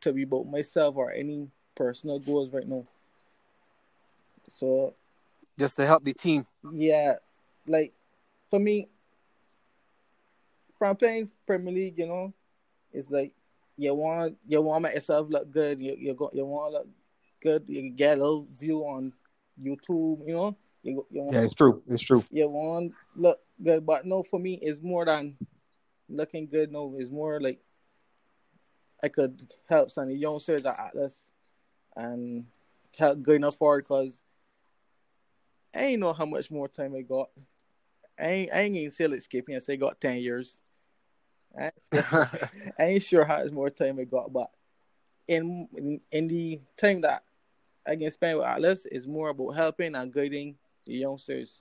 to 0.00 0.12
be 0.12 0.22
about 0.24 0.46
myself 0.46 0.96
or 0.96 1.12
any 1.12 1.48
personal 1.76 2.18
goals 2.18 2.50
right 2.52 2.66
now. 2.66 2.84
So 4.48 4.94
Just 5.58 5.76
to 5.76 5.86
help 5.86 6.02
the 6.04 6.14
team. 6.14 6.46
yeah, 6.72 7.14
like 7.66 7.92
for 8.50 8.58
me, 8.58 8.88
from 10.78 10.96
playing 10.96 11.30
Premier 11.46 11.72
League, 11.72 11.98
you 11.98 12.06
know, 12.06 12.32
it's 12.92 13.10
like 13.10 13.32
you 13.76 13.94
want 13.94 14.36
you 14.46 14.60
want 14.60 14.82
to 14.82 14.88
make 14.88 14.94
yourself 14.94 15.28
look 15.30 15.50
good. 15.52 15.80
You 15.80 15.94
you 15.98 16.14
go 16.14 16.30
you 16.32 16.44
want 16.44 16.72
to 16.72 16.78
look 16.78 16.88
good. 17.42 17.64
You 17.68 17.90
get 17.90 18.18
a 18.18 18.20
little 18.20 18.46
view 18.58 18.80
on 18.80 19.12
YouTube. 19.62 20.26
You 20.26 20.34
know, 20.34 20.56
you 20.82 21.06
you 21.10 21.22
want, 21.22 21.36
Yeah, 21.36 21.42
it's 21.42 21.54
true. 21.54 21.82
It's 21.86 22.02
true. 22.02 22.24
you 22.30 22.48
want 22.48 22.92
look 23.14 23.40
good. 23.62 23.86
But 23.86 24.06
no, 24.06 24.22
for 24.22 24.38
me, 24.38 24.58
it's 24.60 24.82
more 24.82 25.04
than 25.04 25.36
looking 26.08 26.46
good. 26.46 26.72
No, 26.72 26.94
it's 26.98 27.10
more 27.10 27.40
like 27.40 27.60
I 29.02 29.08
could 29.08 29.48
help 29.68 29.90
some 29.90 30.08
the 30.08 30.14
youngsters 30.14 30.64
at 30.64 30.78
Atlas 30.78 31.30
and 31.96 32.46
help 32.96 33.22
going 33.22 33.48
forward 33.50 33.84
because 33.84 34.22
I 35.74 35.80
ain't 35.80 36.00
know 36.00 36.12
how 36.12 36.26
much 36.26 36.50
more 36.50 36.68
time 36.68 36.94
I 36.94 37.02
got. 37.02 37.30
I 38.18 38.26
ain't, 38.26 38.52
I 38.52 38.60
ain't 38.60 38.76
even 38.76 39.10
like 39.10 39.20
skipping 39.20 39.54
and 39.54 39.64
say 39.64 39.76
got 39.76 40.00
10 40.00 40.18
years. 40.18 40.62
I, 41.58 41.72
I 41.92 42.28
ain't 42.78 43.02
sure 43.02 43.24
how 43.24 43.42
much 43.42 43.52
more 43.52 43.70
time 43.70 43.98
I 43.98 44.04
got, 44.04 44.32
but 44.32 44.50
in, 45.28 45.68
in 45.76 46.00
in 46.10 46.28
the 46.28 46.60
time 46.76 47.00
that 47.02 47.22
I 47.86 47.96
can 47.96 48.10
spend 48.10 48.38
with 48.38 48.46
Atlas 48.46 48.86
is 48.86 49.06
more 49.06 49.30
about 49.30 49.52
helping 49.52 49.94
and 49.94 50.12
guiding 50.12 50.56
the 50.86 50.94
youngsters 50.94 51.60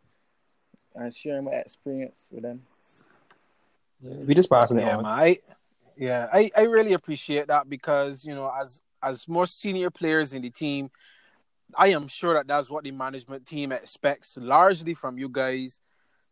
and 0.95 1.13
sharing 1.13 1.45
my 1.45 1.51
experience 1.51 2.29
with 2.31 2.43
them. 2.43 2.61
We 4.01 4.33
just 4.33 4.49
passing 4.49 4.77
it 4.77 4.81
yeah, 4.81 4.97
on. 4.97 5.03
man. 5.03 5.11
I, 5.11 5.39
yeah, 5.95 6.27
I, 6.33 6.51
I 6.57 6.61
really 6.61 6.93
appreciate 6.93 7.47
that 7.47 7.69
because 7.69 8.25
you 8.25 8.33
know, 8.33 8.51
as 8.59 8.81
as 9.03 9.27
more 9.27 9.45
senior 9.45 9.89
players 9.89 10.33
in 10.33 10.41
the 10.41 10.49
team, 10.49 10.89
I 11.75 11.87
am 11.87 12.07
sure 12.07 12.33
that 12.33 12.47
that's 12.47 12.69
what 12.69 12.83
the 12.83 12.91
management 12.91 13.45
team 13.45 13.71
expects 13.71 14.37
largely 14.37 14.93
from 14.93 15.17
you 15.17 15.29
guys 15.29 15.79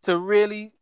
to 0.03 0.17
really 0.17 0.73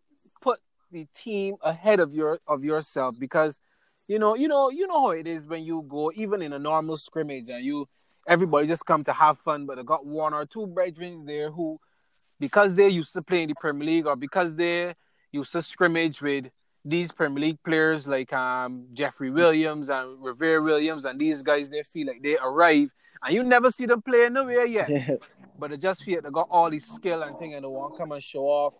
put 0.41 0.59
the 0.91 1.07
team 1.13 1.55
ahead 1.61 1.99
of 1.99 2.13
your 2.13 2.39
of 2.47 2.63
yourself 2.63 3.15
because 3.19 3.59
you 4.07 4.19
know 4.19 4.35
you 4.35 4.47
know 4.47 4.69
you 4.69 4.87
know 4.87 5.01
how 5.01 5.09
it 5.09 5.27
is 5.27 5.45
when 5.45 5.63
you 5.63 5.85
go 5.87 6.11
even 6.15 6.41
in 6.41 6.53
a 6.53 6.59
normal 6.59 6.97
scrimmage 6.97 7.49
and 7.49 7.63
you 7.63 7.87
everybody 8.27 8.67
just 8.67 8.85
come 8.85 9.03
to 9.03 9.13
have 9.13 9.37
fun 9.39 9.65
but 9.65 9.77
I 9.77 9.83
got 9.83 10.05
one 10.05 10.33
or 10.33 10.45
two 10.45 10.67
brethren 10.67 11.25
there 11.25 11.51
who 11.51 11.79
because 12.39 12.75
they 12.75 12.89
used 12.89 13.13
to 13.13 13.22
play 13.22 13.44
in 13.44 13.50
the 13.50 13.56
Premier 13.56 13.86
League 13.86 14.08
or 14.08 14.15
because 14.15 14.56
they 14.56 14.94
used 15.32 15.51
to 15.53 15.62
scrimmage 15.62 16.22
with 16.22 16.46
these 16.86 17.12
Premier 17.12 17.41
League 17.41 17.63
players 17.63 18.08
like 18.08 18.32
um 18.34 18.86
Jeffrey 18.94 19.29
Williams 19.32 19.89
and 19.89 20.24
Revere 20.24 20.62
Williams 20.62 21.06
and 21.06 21.20
these 21.20 21.44
guys 21.44 21.70
they 21.70 21.84
feel 21.84 22.08
like 22.08 22.22
they 22.22 22.38
arrive 22.38 22.89
and 23.24 23.34
you 23.36 23.44
never 23.44 23.70
see 23.70 23.86
them 23.86 24.01
play 24.01 24.29
nowhere 24.29 24.65
yet 24.65 24.89
Yeah. 24.89 25.15
but 25.60 25.72
they 25.72 25.77
just 25.77 26.03
feel 26.03 26.22
they 26.22 26.29
got 26.29 26.48
all 26.50 26.70
these 26.70 26.86
skill 26.86 27.24
and 27.24 27.38
thing 27.38 27.53
and 27.56 27.63
they 27.63 27.67
want 27.67 27.94
to 27.94 27.98
come 27.98 28.12
and 28.13 28.24
show 28.24 28.46
off. 28.46 28.75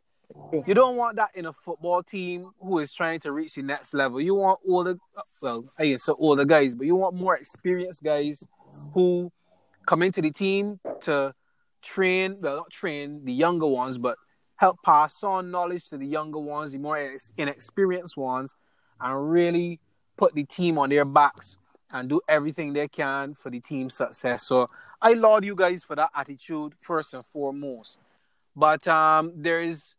You 0.68 0.74
don't 0.74 0.98
want 0.98 1.16
that 1.16 1.30
in 1.36 1.46
a 1.46 1.54
football 1.54 2.04
team 2.04 2.52
who 2.62 2.80
is 2.80 2.92
trying 2.94 3.22
to 3.22 3.32
reach 3.32 3.56
the 3.56 3.62
next 3.62 3.94
level. 3.94 4.20
You 4.20 4.36
want 4.36 4.60
older, 4.68 4.98
well, 5.42 5.64
I 5.80 5.88
guess 5.88 6.04
so 6.04 6.16
older 6.20 6.44
guys, 6.44 6.76
but 6.76 6.86
you 6.86 6.98
want 6.98 7.16
more 7.16 7.38
experienced 7.38 8.04
guys 8.04 8.44
who 8.94 9.32
come 9.86 10.04
into 10.04 10.22
the 10.22 10.30
team 10.32 10.82
to 11.02 11.34
train, 11.88 12.38
well, 12.42 12.58
not 12.58 12.70
train 12.70 13.24
the 13.24 13.34
younger 13.34 13.68
ones, 13.68 13.98
but 13.98 14.18
help 14.58 14.78
pass 14.84 15.24
on 15.24 15.52
knowledge 15.52 15.90
to 15.90 15.98
the 15.98 16.06
younger 16.06 16.40
ones, 16.40 16.72
the 16.72 16.78
more 16.78 16.98
ex- 16.98 17.32
inexperienced 17.38 18.18
ones, 18.18 18.56
and 19.00 19.32
really 19.32 19.80
put 20.18 20.34
the 20.34 20.44
team 20.44 20.78
on 20.78 20.90
their 20.90 21.06
backs 21.06 21.58
and 21.92 22.10
do 22.10 22.20
everything 22.28 22.74
they 22.74 22.88
can 22.88 23.34
for 23.34 23.50
the 23.50 23.60
team's 23.60 23.96
success. 23.96 24.44
So 24.44 24.70
I 25.02 25.14
laud 25.14 25.46
you 25.46 25.56
guys 25.56 25.84
for 25.84 25.96
that 25.96 26.10
attitude 26.14 26.74
first 26.82 27.14
and 27.14 27.26
foremost. 27.26 28.00
But 28.56 28.88
um, 28.88 29.34
there 29.36 29.62
is 29.62 29.96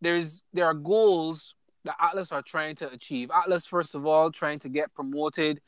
there's 0.00 0.42
there 0.54 0.66
are 0.66 0.74
goals 0.74 1.54
that 1.84 1.96
Atlas 2.00 2.32
are 2.32 2.42
trying 2.42 2.76
to 2.76 2.90
achieve. 2.90 3.30
Atlas, 3.34 3.66
first 3.66 3.94
of 3.94 4.06
all, 4.06 4.30
trying 4.30 4.60
to 4.60 4.68
get 4.68 4.94
promoted 4.94 5.60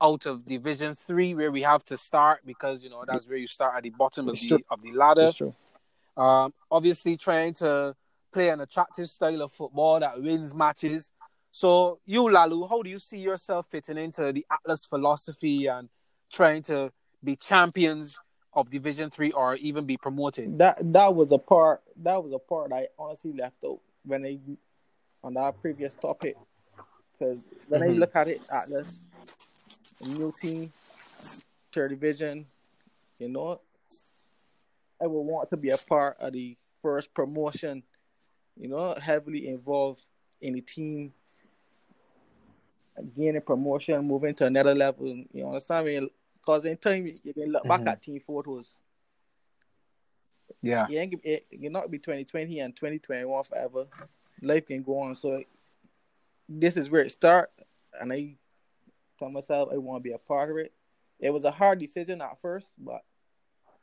out 0.00 0.26
of 0.26 0.46
Division 0.46 0.94
Three, 0.94 1.34
where 1.34 1.50
we 1.50 1.62
have 1.62 1.84
to 1.86 1.96
start 1.96 2.40
because 2.44 2.82
you 2.82 2.90
know 2.90 3.04
that's 3.06 3.28
where 3.28 3.38
you 3.38 3.46
start 3.46 3.74
at 3.76 3.82
the 3.82 3.90
bottom 3.90 4.28
of 4.28 4.38
the 4.38 4.64
of 4.70 4.82
the 4.82 4.92
ladder. 4.92 5.30
Um, 6.16 6.52
obviously, 6.70 7.16
trying 7.16 7.54
to 7.54 7.94
play 8.32 8.48
an 8.50 8.60
attractive 8.60 9.08
style 9.08 9.42
of 9.42 9.52
football 9.52 10.00
that 10.00 10.20
wins 10.20 10.54
matches. 10.54 11.10
So, 11.52 11.98
you 12.06 12.30
Lalu, 12.30 12.68
how 12.68 12.82
do 12.82 12.90
you 12.90 12.98
see 12.98 13.18
yourself 13.18 13.66
fitting 13.70 13.98
into 13.98 14.32
the 14.32 14.46
Atlas 14.52 14.86
philosophy 14.86 15.66
and 15.66 15.88
trying 16.32 16.62
to 16.64 16.92
be 17.24 17.34
champions 17.36 18.18
of 18.52 18.70
Division 18.70 19.10
Three 19.10 19.32
or 19.32 19.56
even 19.56 19.84
be 19.84 19.96
promoted? 19.96 20.58
That 20.58 20.78
that 20.92 21.14
was 21.14 21.32
a 21.32 21.38
part. 21.38 21.82
That 21.96 22.22
was 22.22 22.32
a 22.32 22.38
part 22.38 22.72
I 22.72 22.88
honestly 22.98 23.32
left 23.32 23.64
out 23.64 23.80
when 24.04 24.24
I 24.24 24.38
on 25.22 25.34
that 25.34 25.60
previous 25.60 25.94
topic. 25.94 26.36
Because 27.12 27.50
when 27.68 27.82
mm-hmm. 27.82 27.90
I 27.90 27.94
look 27.94 28.16
at 28.16 28.28
it, 28.28 28.40
Atlas, 28.50 29.06
new 30.06 30.32
team, 30.40 30.72
third 31.72 31.90
division, 31.90 32.46
you 33.18 33.28
know, 33.28 33.60
I 35.02 35.06
would 35.06 35.20
want 35.20 35.50
to 35.50 35.56
be 35.56 35.70
a 35.70 35.78
part 35.78 36.16
of 36.20 36.32
the 36.32 36.56
first 36.82 37.12
promotion. 37.14 37.82
You 38.58 38.68
know, 38.68 38.94
heavily 39.00 39.48
involved 39.48 40.02
in 40.40 40.54
the 40.54 40.60
team, 40.60 41.14
gaining 43.16 43.40
promotion, 43.40 44.06
moving 44.06 44.34
to 44.34 44.46
another 44.46 44.74
level. 44.74 45.06
You 45.32 45.46
understand 45.46 45.86
me? 45.86 46.08
Because 46.34 46.64
in 46.66 46.76
time 46.76 47.06
you 47.22 47.32
can 47.32 47.52
look 47.52 47.62
mm-hmm. 47.64 47.84
back 47.84 47.92
at 47.94 48.02
team 48.02 48.20
photos. 48.26 48.76
Yeah, 50.62 50.88
you 50.88 50.98
ain't 50.98 51.20
it, 51.24 51.46
you 51.50 51.70
not 51.70 51.90
be 51.90 51.98
twenty 51.98 52.24
twenty 52.24 52.58
and 52.60 52.76
twenty 52.76 52.98
twenty 52.98 53.24
one 53.24 53.44
forever. 53.44 53.86
Life 54.42 54.66
can 54.66 54.82
go 54.82 54.98
on. 55.00 55.16
So 55.16 55.42
this 56.48 56.76
is 56.76 56.90
where 56.90 57.04
it 57.04 57.12
start, 57.12 57.50
and 57.98 58.12
I 58.12 58.34
told 59.20 59.32
myself 59.32 59.68
I 59.72 59.76
want 59.76 60.02
to 60.02 60.08
be 60.08 60.14
a 60.14 60.18
part 60.18 60.50
of 60.50 60.56
it. 60.56 60.72
It 61.20 61.30
was 61.30 61.44
a 61.44 61.50
hard 61.50 61.78
decision 61.78 62.20
at 62.20 62.40
first, 62.42 62.68
but 62.78 63.02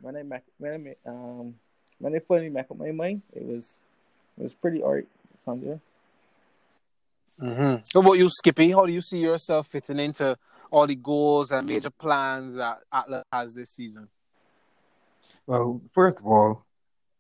when 0.02 0.18
I 0.18 0.24
make 0.24 0.42
when 0.58 0.74
I 0.74 0.78
make, 0.78 0.98
um 1.06 1.56
when 2.00 2.16
I 2.16 2.20
finally 2.20 2.50
make 2.50 2.70
up 2.70 2.78
my 2.78 2.92
mind, 2.92 3.22
it 3.34 3.46
was 3.46 3.80
it 4.38 4.44
was 4.44 4.56
pretty 4.56 4.84
alright 4.84 5.08
from 5.46 5.62
there. 5.62 5.80
Mm-hmm. 7.40 7.76
What 7.94 8.02
about 8.02 8.18
you, 8.18 8.30
Skippy? 8.30 8.72
How 8.72 8.86
do 8.86 8.92
you 8.92 9.02
see 9.02 9.20
yourself 9.20 9.68
fitting 9.68 10.00
into 10.00 10.36
all 10.72 10.88
the 10.88 10.96
goals 10.96 11.52
and 11.52 11.68
major 11.68 11.92
plans 11.92 12.56
that 12.56 12.80
Atlas 12.92 13.24
has 13.32 13.54
this 13.54 13.72
season? 13.72 14.08
Well, 15.46 15.82
first 15.94 16.20
of 16.20 16.26
all, 16.26 16.66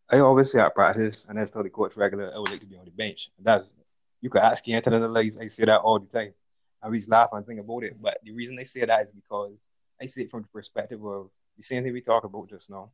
I 0.09 0.19
always 0.19 0.51
say 0.51 0.59
at 0.59 0.73
practice, 0.73 1.27
and 1.29 1.39
I 1.39 1.45
tell 1.45 1.63
the 1.63 1.69
coach 1.69 1.95
regular, 1.95 2.31
I 2.33 2.39
would 2.39 2.49
like 2.49 2.61
to 2.61 2.65
be 2.65 2.77
on 2.77 2.85
the 2.85 2.91
bench. 2.91 3.29
And 3.37 3.45
that's 3.45 3.67
you 4.21 4.29
could 4.29 4.41
ask 4.41 4.67
Anthony 4.67 4.99
the 4.99 5.07
legs. 5.07 5.37
I 5.37 5.47
say 5.47 5.65
that 5.65 5.81
all 5.81 5.99
the 5.99 6.07
time. 6.07 6.33
I 6.81 6.87
always 6.87 7.09
laugh 7.09 7.29
and 7.31 7.45
think 7.45 7.59
about 7.59 7.83
it. 7.83 8.01
But 8.01 8.19
the 8.23 8.31
reason 8.31 8.57
I 8.59 8.63
say 8.63 8.85
that 8.85 9.01
is 9.01 9.11
because 9.11 9.57
I 10.01 10.05
see 10.05 10.23
it 10.23 10.31
from 10.31 10.43
the 10.43 10.47
perspective 10.49 11.03
of 11.03 11.29
the 11.57 11.63
same 11.63 11.83
thing 11.83 11.93
we 11.93 12.01
talked 12.01 12.25
about 12.25 12.49
just 12.49 12.69
now. 12.69 12.91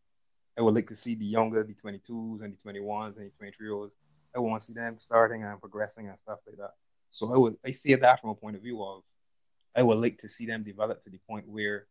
I 0.57 0.61
would 0.61 0.75
like 0.75 0.87
to 0.89 0.95
see 0.95 1.15
the 1.15 1.25
younger, 1.25 1.63
the 1.63 1.73
22s 1.73 2.43
and 2.43 2.53
the 2.53 2.57
21s 2.57 3.17
and 3.17 3.25
the 3.25 3.37
23 3.37 3.65
year 3.65 3.73
olds. 3.73 3.95
I 4.35 4.39
want 4.39 4.61
to 4.61 4.67
see 4.67 4.73
them 4.73 4.97
starting 4.99 5.43
and 5.43 5.59
progressing 5.59 6.07
and 6.07 6.17
stuff 6.19 6.39
like 6.47 6.57
that. 6.57 6.73
So 7.09 7.33
I 7.33 7.37
would 7.37 7.57
I 7.65 7.71
see 7.71 7.93
that 7.93 8.21
from 8.21 8.31
a 8.31 8.35
point 8.35 8.55
of 8.55 8.63
view 8.63 8.83
of 8.83 9.03
I 9.75 9.83
would 9.83 9.97
like 9.97 10.19
to 10.19 10.29
see 10.29 10.45
them 10.45 10.63
develop 10.63 11.03
to 11.03 11.09
the 11.09 11.19
point 11.29 11.47
where 11.47 11.87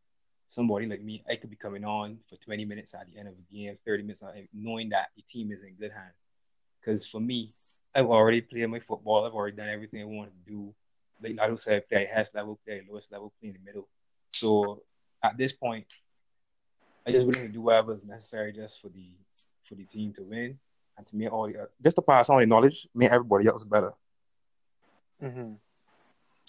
somebody 0.48 0.86
like 0.86 1.02
me, 1.02 1.24
I 1.28 1.36
could 1.36 1.50
be 1.50 1.56
coming 1.56 1.84
on 1.84 2.18
for 2.28 2.36
20 2.36 2.64
minutes 2.64 2.94
at 2.94 3.06
the 3.10 3.18
end 3.18 3.28
of 3.28 3.34
a 3.34 3.54
game, 3.54 3.74
30 3.74 4.02
minutes, 4.02 4.22
knowing 4.52 4.90
that 4.90 5.08
the 5.16 5.22
team 5.22 5.50
is 5.50 5.62
in 5.62 5.74
good 5.74 5.92
hands. 5.92 6.14
Because 6.80 7.06
for 7.06 7.20
me, 7.20 7.52
I've 7.94 8.06
already 8.06 8.40
played 8.40 8.68
my 8.68 8.80
football. 8.80 9.24
I've 9.24 9.34
already 9.34 9.56
done 9.56 9.68
everything 9.68 10.02
I 10.02 10.04
wanted 10.04 10.32
to 10.32 10.50
do. 10.50 10.74
Like 11.22 11.38
I 11.40 11.46
don't 11.46 11.62
play 11.88 12.08
highest 12.12 12.34
level, 12.34 12.58
play 12.64 12.82
lowest 12.88 13.12
level, 13.12 13.32
play 13.40 13.50
in 13.50 13.54
the 13.54 13.60
middle. 13.64 13.88
So 14.32 14.82
at 15.22 15.36
this 15.36 15.52
point, 15.52 15.86
I 17.06 17.12
just 17.12 17.26
willing 17.26 17.46
to 17.46 17.52
do 17.52 17.62
whatever 17.62 17.92
is 17.92 18.04
necessary 18.04 18.52
just 18.52 18.80
for 18.80 18.88
the 18.88 19.10
for 19.68 19.74
the 19.74 19.84
team 19.84 20.12
to 20.14 20.22
win 20.22 20.58
and 20.96 21.06
to 21.06 21.16
make 21.16 21.32
all 21.32 21.46
the 21.46 21.68
just 21.82 21.96
to 21.96 22.02
pass 22.02 22.28
on 22.28 22.40
the 22.40 22.46
knowledge, 22.46 22.88
make 22.94 23.10
everybody 23.10 23.46
else 23.46 23.64
better. 23.64 23.92
Mm-hmm. 25.22 25.54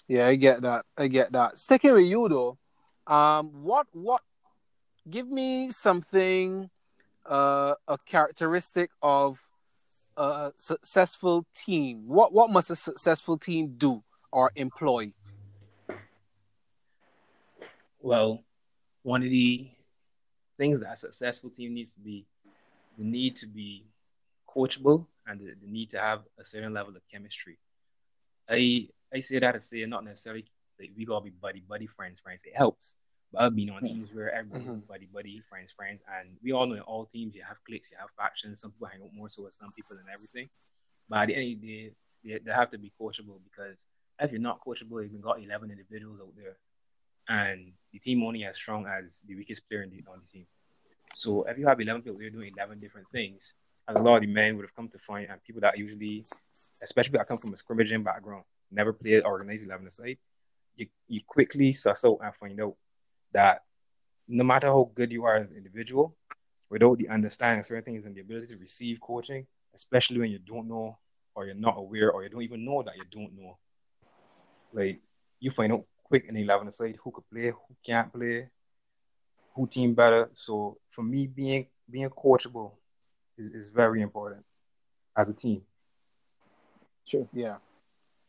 Yeah, 0.08 0.26
I 0.26 0.34
get 0.34 0.62
that. 0.62 0.84
I 0.96 1.06
get 1.08 1.32
that. 1.32 1.58
Sticking 1.58 1.94
with 1.94 2.04
you 2.04 2.28
though, 2.28 2.58
um, 3.12 3.62
what 3.62 3.86
what? 3.92 4.22
Give 5.08 5.28
me 5.28 5.70
something, 5.70 6.70
uh, 7.26 7.74
a 7.86 7.98
characteristic 8.06 8.90
of 9.02 9.38
a 10.16 10.52
successful 10.56 11.46
team. 11.54 12.04
What 12.06 12.32
what 12.32 12.50
must 12.50 12.70
a 12.70 12.76
successful 12.76 13.38
team 13.38 13.74
do 13.76 14.02
or 14.34 14.50
employ? 14.56 15.12
Well, 18.02 18.44
one 19.04 19.22
of 19.22 19.30
the 19.30 19.70
things 20.58 20.80
that 20.80 20.92
a 20.92 20.96
successful 20.96 21.50
team 21.50 21.72
needs 21.72 21.92
to 21.92 22.00
be 22.00 22.26
the 22.98 23.04
need 23.04 23.36
to 23.38 23.46
be 23.46 23.86
coachable 24.48 25.06
and 25.26 25.40
the, 25.40 25.54
the 25.60 25.70
need 25.70 25.90
to 25.90 26.00
have 26.00 26.22
a 26.38 26.44
certain 26.44 26.74
level 26.74 26.96
of 26.96 27.02
chemistry. 27.10 27.58
I 28.50 28.88
I 29.14 29.20
say 29.20 29.38
that 29.38 29.52
to 29.52 29.60
say 29.60 29.86
not 29.86 30.04
necessarily 30.04 30.44
like 30.78 30.90
we 30.96 31.06
gotta 31.06 31.24
be 31.24 31.30
buddy 31.30 31.60
buddy 31.60 31.86
friends 31.86 32.20
friends. 32.20 32.42
It 32.44 32.56
helps. 32.56 32.96
But 33.32 33.42
I've 33.42 33.56
been 33.56 33.70
on 33.70 33.82
teams 33.82 34.12
where 34.12 34.32
everybody 34.34 34.64
mm-hmm. 34.64 34.78
buddy 34.80 35.06
buddy 35.06 35.42
friends 35.48 35.72
friends, 35.72 36.02
and 36.18 36.36
we 36.42 36.52
all 36.52 36.66
know 36.66 36.74
in 36.74 36.80
all 36.80 37.06
teams 37.06 37.34
you 37.34 37.42
have 37.46 37.62
cliques, 37.64 37.90
you 37.90 37.96
have 38.00 38.10
factions. 38.18 38.60
Some 38.60 38.72
people 38.72 38.88
hang 38.88 39.02
out 39.02 39.14
more 39.14 39.28
so 39.28 39.44
with 39.44 39.54
some 39.54 39.72
people 39.72 39.96
and 39.96 40.08
everything. 40.12 40.48
But 41.08 41.22
at 41.22 41.28
the 41.28 41.36
end 41.36 41.54
of 41.54 41.60
the 41.60 41.66
day, 41.66 41.92
they, 42.24 42.38
they 42.44 42.52
have 42.52 42.70
to 42.72 42.78
be 42.78 42.92
coachable 43.00 43.38
because 43.44 43.86
if 44.20 44.32
you're 44.32 44.40
not 44.40 44.60
coachable, 44.64 45.02
you've 45.02 45.20
got 45.20 45.42
11 45.42 45.70
individuals 45.70 46.20
out 46.20 46.32
there, 46.36 46.56
and 47.28 47.72
the 47.92 47.98
team 47.98 48.22
only 48.22 48.44
as 48.44 48.56
strong 48.56 48.86
as 48.86 49.22
the 49.26 49.34
weakest 49.34 49.68
player 49.68 49.86
the, 49.86 50.04
on 50.10 50.20
the 50.20 50.32
team. 50.32 50.46
So 51.16 51.44
if 51.44 51.58
you 51.58 51.66
have 51.66 51.80
11 51.80 52.02
people, 52.02 52.20
you're 52.20 52.30
doing 52.30 52.52
11 52.56 52.80
different 52.80 53.08
things. 53.10 53.54
As 53.88 53.96
a 53.96 54.02
lot 54.02 54.16
of 54.16 54.22
the 54.22 54.26
men 54.26 54.56
would 54.56 54.64
have 54.64 54.74
come 54.74 54.88
to 54.88 54.98
find, 54.98 55.28
and 55.30 55.42
people 55.42 55.60
that 55.60 55.78
usually, 55.78 56.24
especially 56.82 57.18
that 57.18 57.28
come 57.28 57.38
from 57.38 57.54
a 57.54 57.58
scrimmaging 57.58 58.02
background, 58.02 58.44
never 58.70 58.92
played 58.92 59.24
organized 59.24 59.64
11 59.66 59.86
aside, 59.86 60.18
you, 60.76 60.86
you 61.08 61.20
quickly 61.26 61.72
suss 61.72 62.04
out 62.04 62.18
and 62.22 62.34
find 62.34 62.60
out 62.60 62.74
that 63.32 63.62
no 64.26 64.42
matter 64.44 64.68
how 64.68 64.90
good 64.94 65.12
you 65.12 65.24
are 65.24 65.36
as 65.36 65.46
an 65.46 65.56
individual, 65.56 66.16
without 66.70 66.98
the 66.98 67.08
understanding 67.08 67.60
of 67.60 67.66
certain 67.66 67.84
things 67.84 68.06
and 68.06 68.14
the 68.14 68.20
ability 68.20 68.46
to 68.48 68.56
receive 68.56 69.00
coaching, 69.00 69.46
especially 69.74 70.18
when 70.18 70.30
you 70.30 70.38
don't 70.38 70.68
know 70.68 70.98
or 71.34 71.46
you're 71.46 71.54
not 71.54 71.76
aware 71.76 72.10
or 72.10 72.22
you 72.22 72.28
don't 72.28 72.42
even 72.42 72.64
know 72.64 72.82
that 72.82 72.96
you 72.96 73.04
don't 73.10 73.36
know, 73.36 73.56
like 74.74 75.00
you 75.40 75.50
find 75.50 75.72
out 75.72 75.84
quick 76.02 76.26
in 76.28 76.34
the 76.34 76.42
11 76.42 76.68
aside 76.68 76.96
who 77.02 77.10
could 77.10 77.28
play, 77.32 77.50
who 77.50 77.76
can't 77.84 78.12
play, 78.12 78.48
who 79.54 79.66
team 79.66 79.94
better. 79.94 80.30
So 80.34 80.78
for 80.90 81.02
me, 81.02 81.26
being 81.26 81.66
being 81.90 82.08
coachable 82.10 82.72
is, 83.38 83.50
is 83.50 83.70
very 83.70 84.02
important 84.02 84.44
as 85.16 85.28
a 85.28 85.34
team. 85.34 85.62
Sure. 87.06 87.28
Yeah. 87.32 87.56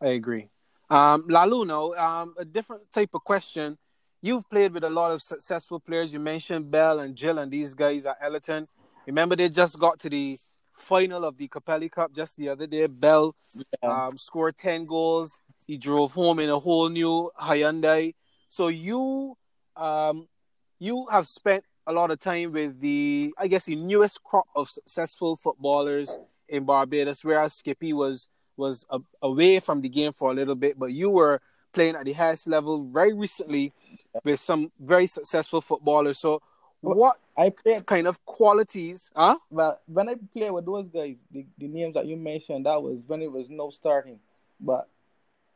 I 0.02 0.08
agree. 0.08 0.50
Um, 0.90 1.28
Laluno, 1.28 1.98
um, 1.98 2.36
a 2.38 2.46
different 2.46 2.84
type 2.94 3.10
of 3.14 3.24
question. 3.24 3.78
You've 4.22 4.50
played 4.50 4.74
with 4.74 4.84
a 4.84 4.90
lot 4.90 5.12
of 5.12 5.22
successful 5.22 5.80
players. 5.80 6.14
You 6.14 6.20
mentioned 6.20 6.70
Bell 6.70 7.00
and 7.00 7.16
Jill 7.16 7.40
and 7.40 7.52
these 7.52 7.74
guys 7.74 8.06
at 8.06 8.18
Ellerton. 8.22 8.68
Remember, 9.06 9.36
they 9.36 9.50
just 9.50 9.80
got 9.80 10.00
to 10.00 10.10
the 10.10 10.40
final 10.74 11.24
of 11.26 11.38
the 11.38 11.48
Capelli 11.48 11.92
Cup 11.92 12.14
just 12.14 12.38
the 12.38 12.50
other 12.50 12.68
day. 12.68 12.88
Bell 12.88 13.36
yeah. 13.56 14.08
um, 14.08 14.18
scored 14.18 14.58
10 14.58 14.86
goals. 14.86 15.42
He 15.66 15.78
drove 15.78 16.14
home 16.14 16.40
in 16.40 16.50
a 16.50 16.60
whole 16.60 16.90
new 16.90 17.32
Hyundai. 17.40 18.14
So 18.50 18.68
you 18.68 19.38
um, 19.76 20.28
you 20.80 21.08
have 21.12 21.28
spent 21.28 21.64
a 21.88 21.94
lot 21.94 22.12
of 22.12 22.20
time 22.20 22.52
with 22.52 22.80
the, 22.80 23.34
I 23.38 23.48
guess, 23.48 23.66
the 23.66 23.76
newest 23.76 24.24
crop 24.24 24.48
of 24.56 24.70
successful 24.70 25.36
footballers 25.36 26.16
in 26.48 26.66
Barbados, 26.66 27.24
whereas 27.24 27.54
Skippy 27.54 27.94
was 27.94 28.28
was 28.58 28.86
a, 28.90 29.00
away 29.22 29.60
from 29.60 29.82
the 29.82 29.90
game 29.90 30.14
for 30.14 30.32
a 30.32 30.34
little 30.34 30.56
bit, 30.56 30.80
but 30.80 30.88
you 30.88 31.10
were 31.10 31.42
playing 31.74 31.96
at 31.96 32.06
the 32.06 32.14
highest 32.14 32.48
level 32.48 32.86
very 32.86 33.14
recently 33.14 33.74
with 34.24 34.40
some 34.40 34.72
very 34.80 35.06
successful 35.06 35.60
footballers. 35.60 36.18
So, 36.18 36.42
what 36.80 37.18
I 37.38 37.50
played 37.50 37.86
kind 37.86 38.08
of 38.08 38.24
qualities? 38.26 39.12
Huh? 39.16 39.38
Well, 39.50 39.80
when 39.88 40.08
I 40.08 40.16
played 40.34 40.52
with 40.52 40.66
those 40.66 40.88
guys, 40.88 41.18
the, 41.32 41.46
the 41.58 41.68
names 41.68 41.96
that 41.96 42.06
you 42.06 42.16
mentioned, 42.16 42.66
that 42.66 42.82
was 42.82 43.04
when 43.06 43.22
it 43.22 43.32
was 43.32 43.50
no 43.50 43.72
starting. 43.72 44.20
But 44.60 44.88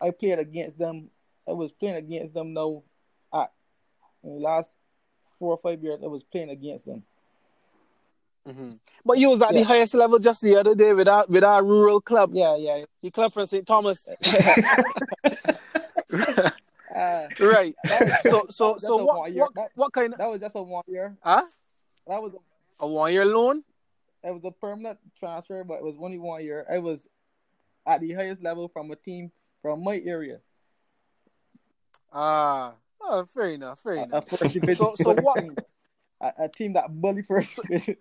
I 0.01 0.12
played 0.12 0.39
against 0.39 0.77
them. 0.77 1.09
I 1.47 1.51
was 1.53 1.71
playing 1.71 1.95
against 1.95 2.33
them 2.33 2.53
now. 2.53 2.83
At 3.33 3.51
in 4.23 4.35
the 4.35 4.39
last 4.39 4.71
four 5.38 5.53
or 5.53 5.57
five 5.57 5.81
years, 5.83 5.99
I 6.03 6.07
was 6.07 6.23
playing 6.23 6.49
against 6.49 6.85
them. 6.85 7.03
Mm-hmm. 8.47 8.71
But 9.05 9.17
you 9.19 9.29
was 9.29 9.41
at 9.41 9.53
yeah. 9.53 9.59
the 9.59 9.65
highest 9.65 9.93
level 9.93 10.17
just 10.19 10.41
the 10.41 10.55
other 10.55 10.73
day 10.75 10.93
with 10.93 11.07
our 11.07 11.25
with 11.27 11.43
our 11.43 11.63
rural 11.63 12.01
club. 12.01 12.31
Yeah, 12.33 12.55
yeah. 12.55 12.85
Your 13.01 13.12
club 13.12 13.33
from 13.33 13.45
St. 13.45 13.65
Thomas. 13.67 14.07
Uh, 16.95 17.27
Right. 17.39 17.75
was- 17.83 18.17
So 18.23 18.45
so 18.49 18.77
so 18.77 18.97
what 19.05 19.31
what 19.33 19.53
that- 19.55 19.71
what 19.75 19.93
kind 19.93 20.12
of 20.12 20.17
That 20.17 20.29
was 20.29 20.41
just 20.41 20.55
a 20.55 20.62
one 20.63 20.83
year. 20.88 21.15
huh? 21.23 21.43
That 22.07 22.21
was 22.21 22.33
a, 22.33 22.83
A 22.83 22.88
one 22.88 23.13
year 23.13 23.25
loan? 23.25 23.63
it 24.23 24.31
was 24.33 24.43
a 24.43 24.51
permanent 24.51 24.97
transfer, 25.19 25.63
but 25.63 25.75
it 25.75 25.83
was 25.83 25.95
only 26.01 26.17
one 26.17 26.43
year. 26.43 26.65
I 26.69 26.79
was 26.79 27.07
at 27.85 28.01
the 28.01 28.12
highest 28.13 28.41
level 28.41 28.67
from 28.67 28.89
a 28.91 28.95
team 28.95 29.31
from 29.61 29.83
my 29.83 30.01
area, 30.05 30.39
Ah, 32.11 32.73
oh, 33.01 33.25
fair 33.25 33.49
enough, 33.49 33.79
fair 33.81 33.93
a, 33.93 33.99
a 33.99 34.03
enough. 34.03 34.27
first. 34.29 34.77
So 34.77 34.95
so 34.95 35.13
what? 35.21 35.43
A, 36.21 36.33
a 36.45 36.49
team 36.49 36.73
that 36.73 36.89
bully 36.89 37.21
first 37.21 37.55
division. 37.61 37.95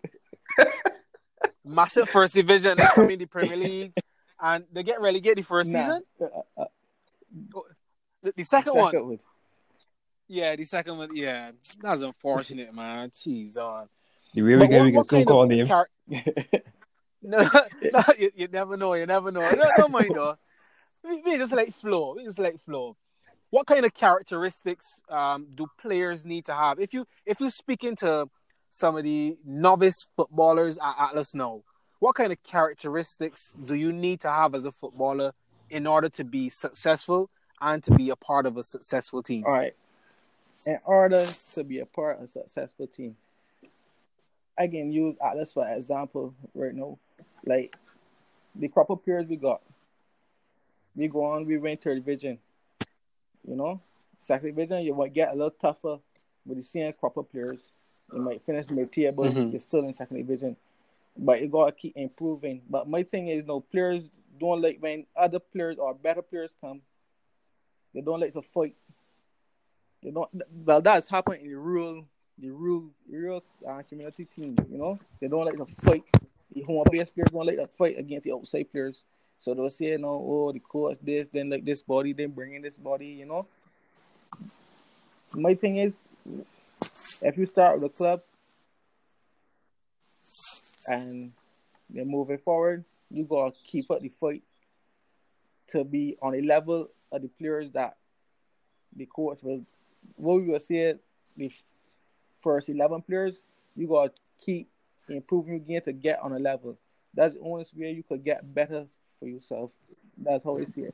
Massive 1.64 2.08
first 2.08 2.34
division, 2.34 2.76
they 2.78 2.86
come 2.94 3.10
in 3.10 3.18
the 3.18 3.26
Premier 3.26 3.56
League, 3.56 3.92
and 4.40 4.64
they 4.72 4.82
get 4.82 5.00
relegated 5.00 5.38
the 5.38 5.42
first 5.42 5.70
Nah, 5.70 5.80
season. 5.98 6.02
uh, 6.22 6.62
uh, 6.62 6.64
The, 8.22 8.32
the 8.36 8.44
second, 8.44 8.72
second 8.72 8.80
one, 8.80 9.08
was- 9.10 9.20
yeah, 10.26 10.56
the 10.56 10.64
second 10.64 10.96
one, 10.98 11.10
yeah, 11.14 11.50
that's 11.80 12.00
unfortunate, 12.02 12.74
man. 12.74 13.10
Jeez, 13.10 13.56
on. 13.58 13.88
The 14.34 14.42
way 14.42 14.54
we 14.54 14.58
But 14.58 14.68
get, 14.70 14.84
what- 14.84 14.92
what 14.94 15.06
still 15.06 15.18
kind 15.18 15.28
of 15.28 15.32
call 15.32 15.46
names. 15.46 15.68
char- 15.68 15.90
No, 17.20 17.42
no 17.92 18.02
you, 18.18 18.30
you 18.34 18.48
never 18.48 18.76
know. 18.76 18.94
You 18.94 19.04
never 19.04 19.30
know. 19.32 19.40
No, 19.42 19.70
don't 19.76 19.90
mind 19.90 20.12
though. 20.14 20.36
We, 21.04 21.36
just 21.38 21.52
like 21.52 21.72
flow. 21.72 22.14
We 22.16 22.24
just 22.24 22.38
like 22.38 22.62
flow. 22.64 22.96
What 23.50 23.66
kind 23.66 23.86
of 23.86 23.94
characteristics 23.94 25.00
um, 25.08 25.46
do 25.54 25.66
players 25.80 26.26
need 26.26 26.44
to 26.46 26.54
have? 26.54 26.78
If 26.78 26.92
you 26.92 27.06
if 27.24 27.40
you 27.40 27.50
speaking 27.50 27.96
to 27.96 28.28
some 28.68 28.96
of 28.96 29.04
the 29.04 29.38
novice 29.44 30.06
footballers 30.16 30.78
at 30.78 30.94
Atlas 30.98 31.34
now, 31.34 31.62
what 31.98 32.14
kind 32.14 32.30
of 32.32 32.42
characteristics 32.42 33.56
do 33.64 33.74
you 33.74 33.92
need 33.92 34.20
to 34.20 34.28
have 34.30 34.54
as 34.54 34.64
a 34.64 34.72
footballer 34.72 35.32
in 35.70 35.86
order 35.86 36.08
to 36.10 36.24
be 36.24 36.48
successful 36.50 37.30
and 37.60 37.82
to 37.84 37.92
be 37.92 38.10
a 38.10 38.16
part 38.16 38.44
of 38.44 38.56
a 38.56 38.62
successful 38.62 39.22
team? 39.22 39.44
All 39.46 39.54
right. 39.54 39.74
In 40.66 40.78
order 40.84 41.26
to 41.54 41.64
be 41.64 41.78
a 41.78 41.86
part 41.86 42.18
of 42.18 42.24
a 42.24 42.26
successful 42.26 42.86
team, 42.86 43.16
can 44.66 44.92
use 44.92 45.16
Atlas 45.24 45.52
for 45.52 45.66
example 45.68 46.34
right 46.54 46.74
now. 46.74 46.98
Like 47.46 47.76
the 48.54 48.68
crop 48.68 48.90
of 48.90 49.04
players 49.04 49.26
we 49.26 49.36
got. 49.36 49.62
We 50.98 51.06
go 51.06 51.24
on, 51.26 51.46
we 51.46 51.56
win 51.58 51.76
third 51.76 51.94
division. 52.04 52.38
You 53.46 53.54
know? 53.54 53.80
Second 54.18 54.48
division, 54.48 54.82
you 54.82 54.94
might 54.96 55.12
get 55.14 55.28
a 55.30 55.32
little 55.32 55.52
tougher 55.52 56.00
with 56.44 56.58
the 56.58 56.62
same 56.64 56.92
crop 56.92 57.16
of 57.16 57.30
players. 57.30 57.60
You 58.12 58.20
might 58.20 58.42
finish 58.42 58.68
mid 58.68 58.90
table, 58.90 59.24
Mhm. 59.24 59.52
you're 59.52 59.60
still 59.60 59.84
in 59.84 59.92
second 59.92 60.16
division. 60.16 60.56
But 61.16 61.40
you 61.40 61.46
gotta 61.46 61.70
keep 61.70 61.96
improving. 61.96 62.62
But 62.68 62.88
my 62.88 63.04
thing 63.04 63.28
is 63.28 63.44
no 63.46 63.60
players 63.60 64.10
don't 64.40 64.60
like 64.60 64.78
when 64.80 65.06
other 65.14 65.38
players 65.38 65.78
or 65.78 65.94
better 65.94 66.20
players 66.22 66.56
come, 66.60 66.82
they 67.94 68.00
don't 68.00 68.18
like 68.18 68.32
to 68.32 68.42
fight. 68.42 68.74
They 70.02 70.10
don't. 70.10 70.28
Well, 70.64 70.80
that's 70.80 71.08
happened 71.08 71.42
in 71.42 71.48
the 71.48 71.54
rural, 71.54 72.04
the 72.38 72.50
rural, 72.50 72.90
rural 73.08 73.44
uh, 73.64 73.82
community 73.82 74.24
team. 74.24 74.56
You 74.68 74.78
know, 74.78 74.98
they 75.20 75.28
don't 75.28 75.44
like 75.44 75.56
to 75.58 75.66
fight. 75.66 76.04
The 76.52 76.62
home 76.62 76.84
base 76.90 77.10
players 77.10 77.30
don't 77.30 77.46
like 77.46 77.56
to 77.56 77.66
fight 77.68 77.98
against 77.98 78.24
the 78.24 78.32
outside 78.32 78.70
players. 78.72 79.04
So 79.38 79.54
they'll 79.54 79.70
say, 79.70 79.86
you 79.86 79.98
know, 79.98 80.24
oh, 80.26 80.52
the 80.52 80.60
coach 80.60 80.98
this, 81.02 81.28
then 81.28 81.50
like 81.50 81.64
this 81.64 81.82
body, 81.82 82.12
then 82.12 82.30
bring 82.30 82.54
in 82.54 82.62
this 82.62 82.78
body. 82.78 83.06
You 83.06 83.26
know. 83.26 83.46
My 85.32 85.54
thing 85.54 85.76
is, 85.76 85.92
if 87.22 87.36
you 87.36 87.46
start 87.46 87.80
with 87.80 87.92
a 87.92 87.94
club 87.94 88.22
and 90.86 91.32
then 91.90 92.08
moving 92.08 92.38
forward, 92.38 92.84
you 93.10 93.24
gotta 93.24 93.54
keep 93.64 93.90
up 93.90 94.00
the 94.00 94.08
fight 94.08 94.42
to 95.68 95.84
be 95.84 96.16
on 96.22 96.34
a 96.34 96.40
level 96.40 96.88
of 97.12 97.22
the 97.22 97.28
players 97.28 97.70
that 97.72 97.96
the 98.96 99.06
coach 99.06 99.38
will 99.42 99.64
what 100.16 100.36
we 100.36 100.44
will 100.44 100.58
say 100.58 100.94
the 101.36 101.50
first 102.40 102.68
eleven 102.68 103.02
players, 103.02 103.40
you 103.76 103.86
gotta 103.86 104.12
keep 104.44 104.68
improving 105.08 105.54
your 105.54 105.60
game 105.60 105.80
to 105.82 105.92
get 105.92 106.20
on 106.20 106.32
a 106.32 106.38
level. 106.38 106.78
That's 107.14 107.34
the 107.34 107.40
only 107.40 107.64
way 107.76 107.92
you 107.92 108.02
could 108.02 108.24
get 108.24 108.54
better 108.54 108.86
for 109.18 109.26
yourself. 109.26 109.70
That's 110.16 110.44
how 110.44 110.58
I 110.58 110.64
see. 110.64 110.86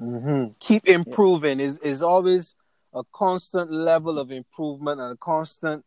Mm-hmm. 0.00 0.52
Keep 0.58 0.88
improving 0.88 1.60
is 1.60 1.78
is 1.78 2.02
always 2.02 2.54
a 2.94 3.02
constant 3.12 3.70
level 3.70 4.18
of 4.18 4.30
improvement 4.30 5.00
and 5.00 5.12
a 5.12 5.16
constant 5.16 5.84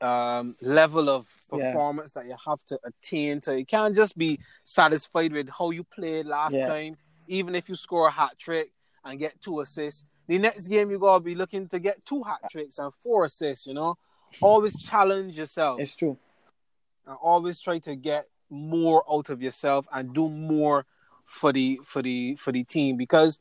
um, 0.00 0.54
level 0.60 1.08
of 1.08 1.28
Yeah. 1.52 1.70
performance 1.72 2.12
that 2.14 2.26
you 2.26 2.36
have 2.46 2.58
to 2.66 2.78
attain 2.84 3.40
to. 3.42 3.56
You 3.58 3.64
can't 3.64 3.94
just 3.94 4.18
be 4.18 4.40
satisfied 4.64 5.32
with 5.32 5.48
how 5.48 5.70
you 5.70 5.84
played 5.84 6.26
last 6.26 6.54
Yeah. 6.54 6.66
time, 6.66 6.96
even 7.28 7.54
if 7.54 7.68
you 7.68 7.76
score 7.76 8.08
a 8.08 8.10
hat 8.10 8.36
trick 8.38 8.72
and 9.04 9.18
get 9.18 9.40
two 9.40 9.60
assists. 9.60 10.04
The 10.26 10.38
next 10.38 10.68
game 10.68 10.90
you 10.90 10.98
gotta 10.98 11.20
be 11.22 11.34
looking 11.34 11.68
to 11.68 11.78
get 11.78 12.04
two 12.04 12.22
hat 12.24 12.40
tricks 12.50 12.78
and 12.78 12.92
four 13.02 13.24
assists. 13.24 13.66
You 13.66 13.74
know, 13.74 13.96
always 14.42 14.76
challenge 14.76 15.38
yourself 15.38 15.80
It's 15.80 15.94
true. 15.94 16.18
and 17.06 17.16
always 17.22 17.60
try 17.60 17.78
to 17.78 17.94
get 17.94 18.26
more 18.50 19.04
out 19.10 19.30
of 19.30 19.42
yourself 19.42 19.86
and 19.92 20.12
do 20.14 20.28
more 20.28 20.86
for 21.24 21.52
the 21.52 21.80
for 21.84 22.02
the 22.02 22.36
for 22.36 22.52
the 22.52 22.62
team 22.64 22.96
because 22.96 23.38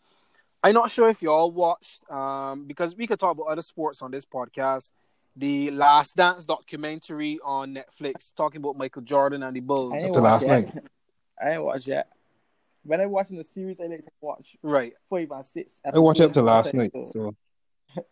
I'm 0.64 0.74
not 0.74 0.90
sure 0.90 1.10
if 1.10 1.22
y'all 1.22 1.52
watched 1.52 2.10
um 2.10 2.66
because 2.66 2.96
we 2.96 3.06
could 3.08 3.20
talk 3.20 3.32
about 3.32 3.48
other 3.48 3.62
sports 3.62 4.02
on 4.02 4.12
this 4.12 4.26
podcast. 4.26 4.92
The 5.36 5.72
Last 5.72 6.16
Dance 6.16 6.46
documentary 6.46 7.40
on 7.44 7.76
Netflix 7.76 8.34
talking 8.36 8.62
about 8.62 8.78
Michael 8.78 9.02
Jordan 9.02 9.42
and 9.44 9.56
the 9.56 9.62
Bulls. 9.62 9.94
I 9.94 9.98
ain't 9.98 10.14
the 10.14 10.22
watch 10.22 10.44
last 10.44 10.66
yet. 10.66 10.86
I 11.44 11.52
ain't 11.54 11.64
watch 11.64 11.88
yet. 11.88 12.08
When 12.84 13.02
I 13.02 13.06
watching 13.08 13.38
the 13.38 13.44
series, 13.44 13.80
I 13.82 13.86
like 13.86 14.06
to 14.06 14.12
watch 14.22 14.56
Right. 14.62 14.94
five 15.10 15.32
and 15.32 15.46
six. 15.46 15.82
I 15.86 15.98
watched 15.98 16.22
up 16.22 16.32
episodes 16.32 16.34
to 16.34 16.42
last 16.44 16.74
night, 16.74 16.92
so 17.08 17.36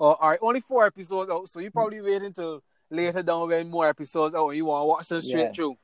Oh, 0.00 0.12
all 0.12 0.28
right, 0.30 0.38
only 0.40 0.60
four 0.60 0.86
episodes 0.86 1.28
out, 1.30 1.48
so 1.48 1.58
you 1.58 1.72
probably 1.72 2.00
waiting 2.00 2.26
until 2.26 2.62
later 2.90 3.22
down 3.22 3.48
when 3.48 3.70
more 3.70 3.88
episodes 3.88 4.34
out 4.34 4.50
you 4.50 4.64
want 4.64 4.82
to 4.82 4.86
watch 4.86 5.08
them 5.08 5.20
straight 5.20 5.40
Yeah. 5.46 5.52
through. 5.52 5.76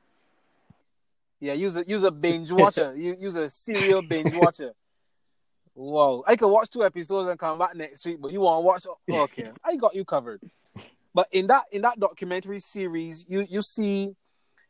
Yeah, 1.39 1.53
use 1.53 1.75
a 1.75 1.87
use 1.87 2.03
a 2.03 2.11
binge 2.11 2.51
watcher. 2.61 2.93
you 2.95 3.15
use 3.19 3.35
a 3.35 3.49
serial 3.49 4.01
binge 4.01 4.33
watcher. 4.33 4.73
Wow, 5.75 6.23
I 6.25 6.35
could 6.37 6.47
watch 6.47 6.69
two 6.69 6.83
episodes 6.85 7.27
and 7.29 7.37
come 7.37 7.59
back 7.59 7.75
next 7.75 8.05
week, 8.05 8.21
but 8.21 8.31
you 8.31 8.39
want 8.41 8.61
to 8.79 8.89
watch? 8.89 8.99
Okay, 9.23 9.51
I 9.63 9.75
got 9.75 9.93
you 9.93 10.05
covered. 10.05 10.41
But 11.13 11.27
in 11.31 11.47
that 11.47 11.63
in 11.71 11.81
that 11.81 11.99
documentary 11.99 12.59
series, 12.59 13.25
you 13.27 13.41
you 13.41 13.61
see, 13.61 14.15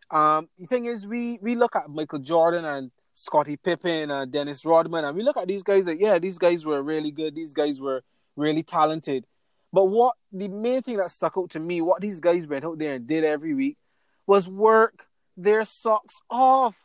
um, 0.10 0.50
the 0.58 0.66
thing 0.66 0.86
is, 0.86 1.06
we 1.06 1.38
we 1.42 1.56
look 1.56 1.76
at 1.76 1.90
Michael 1.90 2.20
Jordan 2.20 2.66
and 2.66 2.92
Scottie 3.14 3.56
Pippen 3.58 4.10
and 4.12 4.32
Dennis 4.32 4.66
Rodman, 4.66 5.06
and 5.06 5.16
we 5.16 5.24
look 5.24 5.38
at 5.38 5.48
these 5.48 5.64
guys 5.64 5.86
like, 5.88 6.00
yeah, 6.00 6.18
these 6.20 6.38
guys 6.40 6.66
were 6.66 6.82
really 6.82 7.12
good. 7.12 7.36
These 7.36 7.54
guys 7.54 7.80
were 7.80 8.04
really 8.36 8.64
talented. 8.64 9.26
But 9.76 9.88
what 9.88 10.16
the 10.32 10.48
main 10.48 10.82
thing 10.84 10.96
that 10.98 11.12
stuck 11.12 11.34
out 11.38 11.50
to 11.50 11.60
me, 11.60 11.82
what 11.82 12.00
these 12.00 12.22
guys 12.22 12.48
went 12.48 12.64
out 12.64 12.80
there 12.80 12.96
and 12.96 13.06
did 13.06 13.26
every 13.26 13.54
week, 13.54 13.78
was 14.26 14.48
work 14.48 15.08
their 15.36 15.66
socks 15.66 16.22
off. 16.30 16.78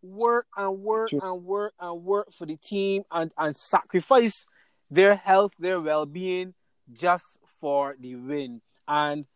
Work 0.00 0.46
and 0.56 0.78
work 0.78 1.12
and 1.12 1.44
work 1.44 1.74
and 1.78 2.02
work 2.02 2.32
for 2.32 2.46
the 2.46 2.56
team 2.56 3.02
and, 3.10 3.32
and 3.36 3.54
sacrifice 3.54 4.46
their 4.90 5.14
health, 5.14 5.52
their 5.58 5.78
well 5.78 6.06
being 6.06 6.54
just 6.90 7.38
for 7.60 7.96
the 8.00 8.16
win. 8.16 8.62
And 8.88 9.26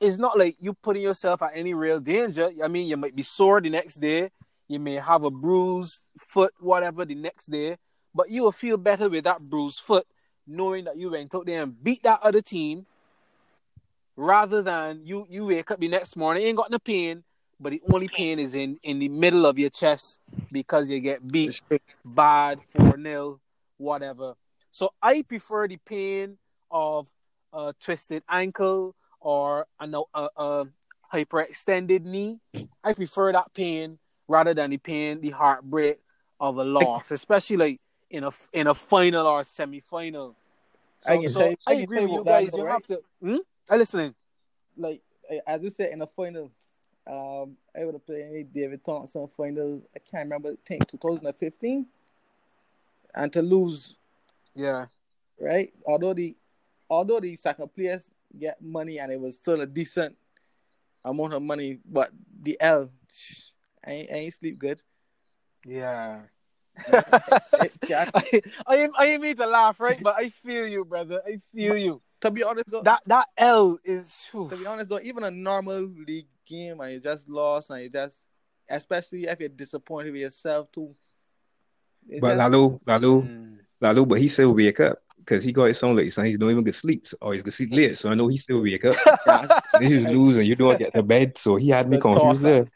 it's 0.00 0.18
not 0.18 0.38
like 0.38 0.58
you 0.60 0.74
putting 0.74 1.02
yourself 1.02 1.42
at 1.42 1.56
any 1.56 1.74
real 1.74 1.98
danger. 1.98 2.50
I 2.62 2.68
mean, 2.68 2.86
you 2.86 2.96
might 2.96 3.16
be 3.16 3.24
sore 3.24 3.60
the 3.60 3.68
next 3.68 3.96
day, 3.96 4.30
you 4.68 4.78
may 4.78 4.94
have 4.94 5.24
a 5.24 5.30
bruised 5.30 6.02
foot, 6.16 6.54
whatever, 6.60 7.04
the 7.04 7.16
next 7.16 7.50
day, 7.50 7.78
but 8.14 8.30
you 8.30 8.44
will 8.44 8.52
feel 8.52 8.76
better 8.76 9.08
with 9.08 9.24
that 9.24 9.40
bruised 9.40 9.80
foot 9.80 10.06
knowing 10.48 10.84
that 10.84 10.96
you 10.96 11.10
went 11.10 11.34
out 11.34 11.46
there 11.46 11.62
and 11.62 11.84
beat 11.84 12.02
that 12.02 12.20
other 12.22 12.40
team 12.40 12.86
rather 14.16 14.62
than 14.62 15.00
you 15.04 15.26
you 15.30 15.46
wake 15.46 15.70
up 15.70 15.78
the 15.78 15.88
next 15.88 16.16
morning 16.16 16.42
ain't 16.42 16.56
got 16.56 16.70
no 16.70 16.78
pain 16.78 17.22
but 17.60 17.70
the 17.70 17.82
only 17.92 18.08
pain 18.08 18.38
is 18.38 18.54
in 18.54 18.78
in 18.82 18.98
the 18.98 19.08
middle 19.08 19.46
of 19.46 19.58
your 19.58 19.70
chest 19.70 20.20
because 20.50 20.90
you 20.90 21.00
get 21.00 21.26
beat 21.26 21.60
bad 22.04 22.60
4-0 22.74 23.38
whatever. 23.78 24.34
So 24.70 24.92
i 25.02 25.22
prefer 25.22 25.66
the 25.68 25.78
pain 25.78 26.38
of 26.70 27.08
a 27.52 27.74
twisted 27.80 28.22
ankle 28.28 28.94
or 29.20 29.66
a, 29.80 29.88
a, 30.14 30.28
a 30.36 30.66
hyperextended 31.12 32.04
knee. 32.04 32.38
I 32.84 32.92
prefer 32.92 33.32
that 33.32 33.52
pain 33.54 33.98
rather 34.28 34.54
than 34.54 34.70
the 34.70 34.78
pain 34.78 35.20
the 35.20 35.30
heartbreak 35.30 35.98
of 36.40 36.58
a 36.58 36.64
loss 36.64 37.10
especially 37.10 37.56
like 37.56 37.80
in 38.10 38.24
a 38.24 38.30
in 38.52 38.66
a 38.66 38.74
final 38.74 39.26
or 39.26 39.44
semi-final 39.44 40.34
so, 41.00 41.12
I 41.12 41.16
can 41.18 41.28
so 41.28 41.40
I 41.42 41.56
I 41.66 41.74
agree 41.74 42.02
with 42.06 42.10
you 42.12 42.24
that 42.24 42.42
guys. 42.42 42.54
You 42.56 42.64
right? 42.64 42.72
have 42.72 42.82
to. 42.84 43.02
Hmm? 43.22 43.36
I 43.70 43.76
listening. 43.76 44.14
like 44.76 45.00
eh, 45.30 45.38
as 45.46 45.62
you 45.62 45.70
said 45.70 45.90
in 45.92 46.00
the 46.00 46.06
final, 46.06 46.50
um, 47.06 47.56
I 47.76 47.84
would 47.84 47.94
have 47.94 48.06
played 48.06 48.26
any 48.30 48.42
David 48.42 48.84
Thompson 48.84 49.28
final. 49.36 49.82
I 49.94 49.98
can't 50.00 50.24
remember. 50.24 50.50
I 50.50 50.56
think 50.66 50.88
2015, 50.90 51.86
and 53.14 53.32
to 53.32 53.42
lose, 53.42 53.96
Yeah. 54.54 54.86
right? 55.40 55.72
Although 55.86 56.14
the 56.14 56.36
although 56.90 57.20
the 57.20 57.36
second 57.36 57.72
players 57.74 58.10
get 58.38 58.60
money 58.60 58.98
and 58.98 59.12
it 59.12 59.20
was 59.20 59.36
still 59.38 59.60
a 59.60 59.66
decent 59.66 60.16
amount 61.04 61.34
of 61.34 61.42
money, 61.42 61.78
but 61.84 62.10
the 62.42 62.56
L, 62.60 62.90
I 63.86 63.90
ain't, 63.90 64.10
I 64.10 64.14
ain't 64.14 64.34
sleep 64.34 64.58
good. 64.58 64.82
Yeah. 65.64 66.22
It 67.60 67.72
just- 67.86 68.10
I, 68.16 68.42
I, 68.66 68.76
ain't- 68.76 68.94
I 68.98 69.06
ain't 69.06 69.22
mean 69.22 69.36
to 69.36 69.46
laugh, 69.46 69.80
right? 69.80 70.00
But 70.02 70.14
I 70.16 70.28
feel 70.30 70.66
you, 70.66 70.84
brother. 70.84 71.20
I 71.26 71.38
feel 71.54 71.76
you. 71.76 72.00
to 72.20 72.30
be 72.30 72.42
honest, 72.44 72.66
though, 72.70 72.82
That 72.82 73.02
that 73.06 73.26
L 73.36 73.78
is. 73.84 74.26
whew. 74.32 74.48
to 74.50 74.56
be 74.56 74.66
honest 74.66 74.90
though, 74.90 75.00
even 75.00 75.24
a 75.24 75.30
normal 75.30 75.80
league 76.06 76.28
game 76.46 76.80
and 76.80 76.92
you 76.92 77.00
just 77.00 77.28
lost 77.28 77.70
and 77.70 77.82
you 77.82 77.88
just, 77.90 78.24
especially 78.70 79.24
if 79.24 79.38
you're 79.40 79.48
disappointed 79.48 80.12
with 80.12 80.20
yourself 80.22 80.70
too. 80.72 80.94
it 82.08 82.20
But 82.20 82.36
just- 82.36 82.38
Lalo, 82.38 82.80
Lalo, 82.86 83.22
Mm. 83.22 83.58
Lalo, 83.80 84.04
but 84.06 84.18
he 84.18 84.28
still 84.28 84.54
wake 84.54 84.80
up 84.80 84.98
because 85.18 85.44
he 85.44 85.52
got 85.52 85.64
his 85.66 85.82
own 85.82 85.94
late, 85.94 86.10
so 86.12 86.22
he's 86.22 86.38
don't 86.38 86.50
even 86.50 86.64
get 86.64 86.74
sleep, 86.74 87.06
so- 87.06 87.16
or 87.20 87.32
he's 87.32 87.42
gonna 87.42 87.52
sleep 87.52 87.72
late. 87.72 87.98
So 87.98 88.10
I 88.10 88.14
know 88.14 88.28
he 88.28 88.36
still 88.36 88.62
wake 88.62 88.84
up. 88.84 88.96
just 89.26 89.70
So 89.70 89.80
you 89.80 90.00
lose 90.08 90.38
and 90.38 90.46
you 90.46 90.54
don't 90.56 90.78
get 90.78 90.94
to 90.94 91.02
bed, 91.02 91.36
so 91.38 91.56
he 91.56 91.68
had 91.68 91.88
me 91.88 91.98
confused 92.00 92.42
there. 92.42 92.66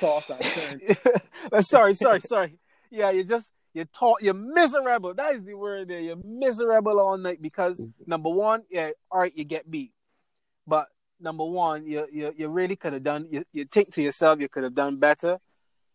toss 0.00 0.28
and 0.30 0.40
turn. 0.40 1.62
Sorry, 1.62 1.94
sorry, 1.94 2.20
sorry. 2.20 2.58
Yeah, 2.92 3.10
you 3.10 3.24
just 3.24 3.52
you 3.72 3.86
talk. 3.86 4.20
You're 4.20 4.34
miserable. 4.34 5.14
That 5.14 5.34
is 5.34 5.44
the 5.44 5.54
word 5.54 5.88
there. 5.88 6.00
You're 6.00 6.20
miserable 6.22 7.00
all 7.00 7.16
night 7.16 7.40
because 7.40 7.82
number 8.06 8.28
one, 8.28 8.64
yeah, 8.70 8.90
all 9.10 9.20
right, 9.20 9.32
you 9.34 9.44
get 9.44 9.70
beat, 9.70 9.92
but 10.66 10.88
number 11.18 11.44
one, 11.44 11.86
you 11.86 12.06
you, 12.12 12.34
you 12.36 12.48
really 12.48 12.76
could 12.76 12.92
have 12.92 13.02
done. 13.02 13.26
You, 13.30 13.44
you 13.52 13.64
think 13.64 13.92
to 13.94 14.02
yourself, 14.02 14.40
you 14.40 14.48
could 14.48 14.64
have 14.64 14.74
done 14.74 14.96
better. 14.98 15.38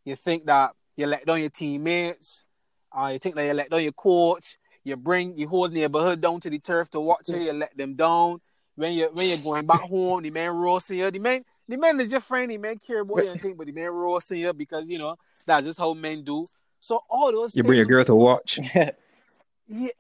You 0.06 0.16
think 0.16 0.48
that 0.48 0.72
you 0.96 1.06
let 1.06 1.26
down 1.26 1.40
your 1.40 1.52
teammates. 1.52 2.44
Uh, 2.92 3.12
you 3.14 3.20
think 3.20 3.36
that 3.36 3.46
you 3.46 3.54
let 3.54 3.70
down 3.70 3.84
your 3.84 3.92
coach. 3.92 4.58
You 4.84 4.96
bring 4.96 5.38
you 5.38 5.48
hold 5.48 5.72
neighborhood 5.72 6.20
down 6.20 6.40
to 6.40 6.50
the 6.50 6.58
turf 6.58 6.90
to 6.92 7.00
watch 7.00 7.28
you. 7.30 7.38
You 7.38 7.54
let 7.54 7.78
them 7.78 7.94
down. 7.94 8.42
When 8.76 8.94
you 8.94 9.10
when 9.14 9.28
you're 9.28 9.38
going 9.38 9.68
back 9.68 9.82
home, 9.82 10.24
the 10.24 10.32
man 10.32 10.50
roasting 10.50 10.98
you. 10.98 11.12
The 11.12 11.20
man 11.20 11.44
the 11.68 11.78
man 11.78 12.00
is 12.00 12.12
your 12.12 12.22
friend. 12.22 12.50
The 12.50 12.58
man 12.58 12.80
care 12.80 13.02
about 13.02 13.24
you 13.24 13.30
and 13.30 13.42
think, 13.42 13.56
but 13.56 13.68
the 13.68 13.74
man 13.74 13.92
roasting 13.92 14.40
you 14.40 14.54
because 14.54 14.90
you 14.90 14.98
know 14.98 15.16
that's 15.46 15.68
just 15.68 15.80
how 15.80 15.94
men 15.94 16.24
do. 16.24 16.48
So 16.80 17.04
all 17.10 17.32
those 17.32 17.56
You 17.56 17.64
bring 17.64 17.80
a 17.80 17.84
things- 17.84 17.92
girl 17.92 18.06
to 18.06 18.16
watch. 18.16 18.58
yeah. 18.76 18.92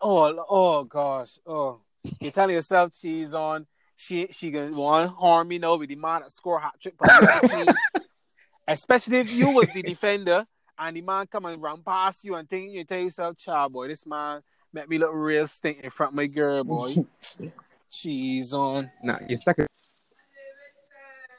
Oh, 0.02 0.46
oh 0.50 0.84
gosh. 0.84 1.40
Oh, 1.46 1.80
you're 2.20 2.32
telling 2.32 2.56
yourself 2.56 2.94
she's 2.98 3.34
on. 3.34 3.66
She 3.96 4.28
she 4.32 4.52
gonna 4.52 4.76
want 4.76 5.10
to 5.10 5.16
harm 5.16 5.52
you 5.52 5.60
know 5.60 5.76
with 5.76 5.90
the 5.90 5.96
man 5.96 6.22
that 6.22 6.32
score 6.32 6.60
hat 6.60 6.76
trick. 6.80 6.96
for 6.98 7.08
the 7.08 7.34
other 7.36 7.48
team. 7.66 7.76
Especially 8.68 9.18
if 9.20 9.32
you 9.32 9.50
was 9.50 9.70
the 9.74 9.82
defender 9.82 10.46
and 10.78 10.96
the 10.96 11.02
man 11.02 11.26
come 11.28 11.46
and 11.46 11.62
run 11.62 11.82
past 11.82 12.24
you 12.24 12.36
and 12.36 12.48
think 12.48 12.72
you 12.72 12.84
tell 12.84 13.00
yourself, 13.00 13.38
"Child 13.38 13.74
boy, 13.74 13.88
this 13.88 14.06
man 14.06 14.42
make 14.72 14.88
me 14.88 14.98
look 15.00 15.10
real 15.14 15.48
stink 15.48 15.80
in 15.84 15.90
front 15.90 16.12
of 16.12 16.16
my 16.16 16.28
girl, 16.28 16.64
boy." 16.64 16.96
She's 17.90 18.54
on. 18.54 18.92
Nah, 19.02 19.16
your 19.28 19.40
second. 19.40 19.68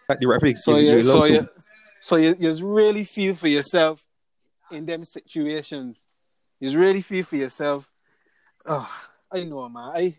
The 0.09 0.27
referee. 0.27 0.57
So 0.57 0.79
you- 0.79 0.89
you, 0.89 0.95
you 0.97 1.01
so 1.03 1.49
so 2.01 2.17
you, 2.17 2.35
you 2.39 2.67
really 2.67 3.05
feel 3.05 3.35
for 3.35 3.49
yourself 3.49 4.05
in 4.71 4.87
them 4.87 5.05
situations. 5.05 5.97
You 6.61 6.79
really 6.79 7.03
feel 7.03 7.25
for 7.25 7.37
yourself. 7.37 7.91
Oh, 8.67 8.91
I 9.31 9.45
know, 9.45 9.69
man. 9.69 9.93
I 9.95 10.17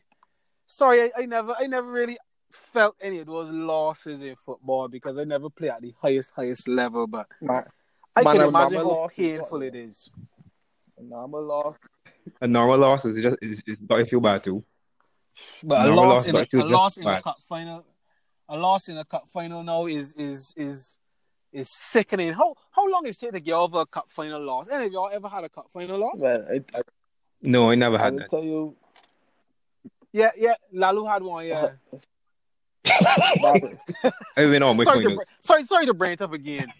sorry, 0.67 1.03
I, 1.03 1.11
I 1.19 1.25
never, 1.25 1.55
I 1.59 1.67
never 1.67 1.91
really 1.91 2.17
felt 2.51 2.95
any 3.01 3.19
of 3.19 3.27
those 3.27 3.51
losses 3.51 4.23
in 4.23 4.35
football 4.35 4.87
because 4.87 5.17
I 5.17 5.23
never 5.23 5.49
play 5.49 5.69
at 5.69 5.81
the 5.81 5.93
highest, 6.01 6.33
highest 6.35 6.67
level. 6.67 7.07
But 7.07 7.27
Man, 7.41 7.63
I 8.15 8.23
Man, 8.23 8.35
can 8.35 8.45
a 8.45 8.47
imagine 8.47 8.77
how 8.77 9.09
painful 9.15 9.61
it 9.61 9.75
is. 9.75 10.09
A 10.97 11.03
normal 11.03 11.43
loss. 11.43 11.75
A 12.41 12.47
normal 12.47 12.77
loss 12.77 13.05
is 13.05 13.21
just 13.21 13.37
is, 13.41 13.61
is 13.65 13.77
got 13.87 13.97
to 13.97 14.05
feel 14.05 14.19
bad 14.19 14.43
too. 14.43 14.63
But 15.63 15.85
a 15.85 15.87
Normal 15.87 16.05
loss 16.05 16.27
loss, 16.27 16.51
in 16.53 16.59
a, 16.59 16.63
a 16.63 16.65
loss 16.65 16.97
in 16.97 17.07
a 17.07 17.21
cup 17.21 17.37
final, 17.47 17.85
a 18.47 18.57
loss 18.57 18.89
in 18.89 18.97
a 18.97 19.05
cup 19.05 19.29
final 19.31 19.63
now 19.63 19.85
is 19.85 20.13
is 20.13 20.53
is 20.57 20.97
is 21.51 21.69
sickening. 21.71 22.33
How 22.33 22.55
how 22.71 22.89
long 22.89 23.05
is 23.07 23.21
it 23.23 23.31
to 23.33 23.39
get 23.39 23.53
over 23.53 23.79
a 23.81 23.85
cup 23.85 24.07
final 24.09 24.41
loss? 24.41 24.67
Any 24.69 24.85
of 24.87 24.91
y'all 24.91 25.09
ever 25.11 25.27
had 25.27 25.43
a 25.43 25.49
cup 25.49 25.67
final 25.71 25.97
loss? 25.97 26.15
Well, 26.17 26.45
I, 26.49 26.77
I, 26.77 26.81
No, 27.41 27.69
I 27.71 27.75
never 27.75 27.97
had 27.97 28.13
will 28.13 28.19
that. 28.19 28.29
tell 28.29 28.43
you, 28.43 28.75
Yeah, 30.11 30.31
yeah. 30.37 30.55
Lalu 30.71 31.05
had 31.05 31.23
one. 31.23 31.45
Yeah. 31.45 31.69
Bobby, 33.41 33.73
I 34.37 34.45
went 34.45 34.63
on 34.63 34.77
my 34.77 34.83
sorry, 34.83 35.03
to, 35.03 35.09
finals. 35.09 35.27
br- 35.27 35.33
sorry, 35.41 35.63
sorry 35.65 35.85
to 35.85 35.93
brand 35.93 36.21
up 36.21 36.33
again. 36.33 36.71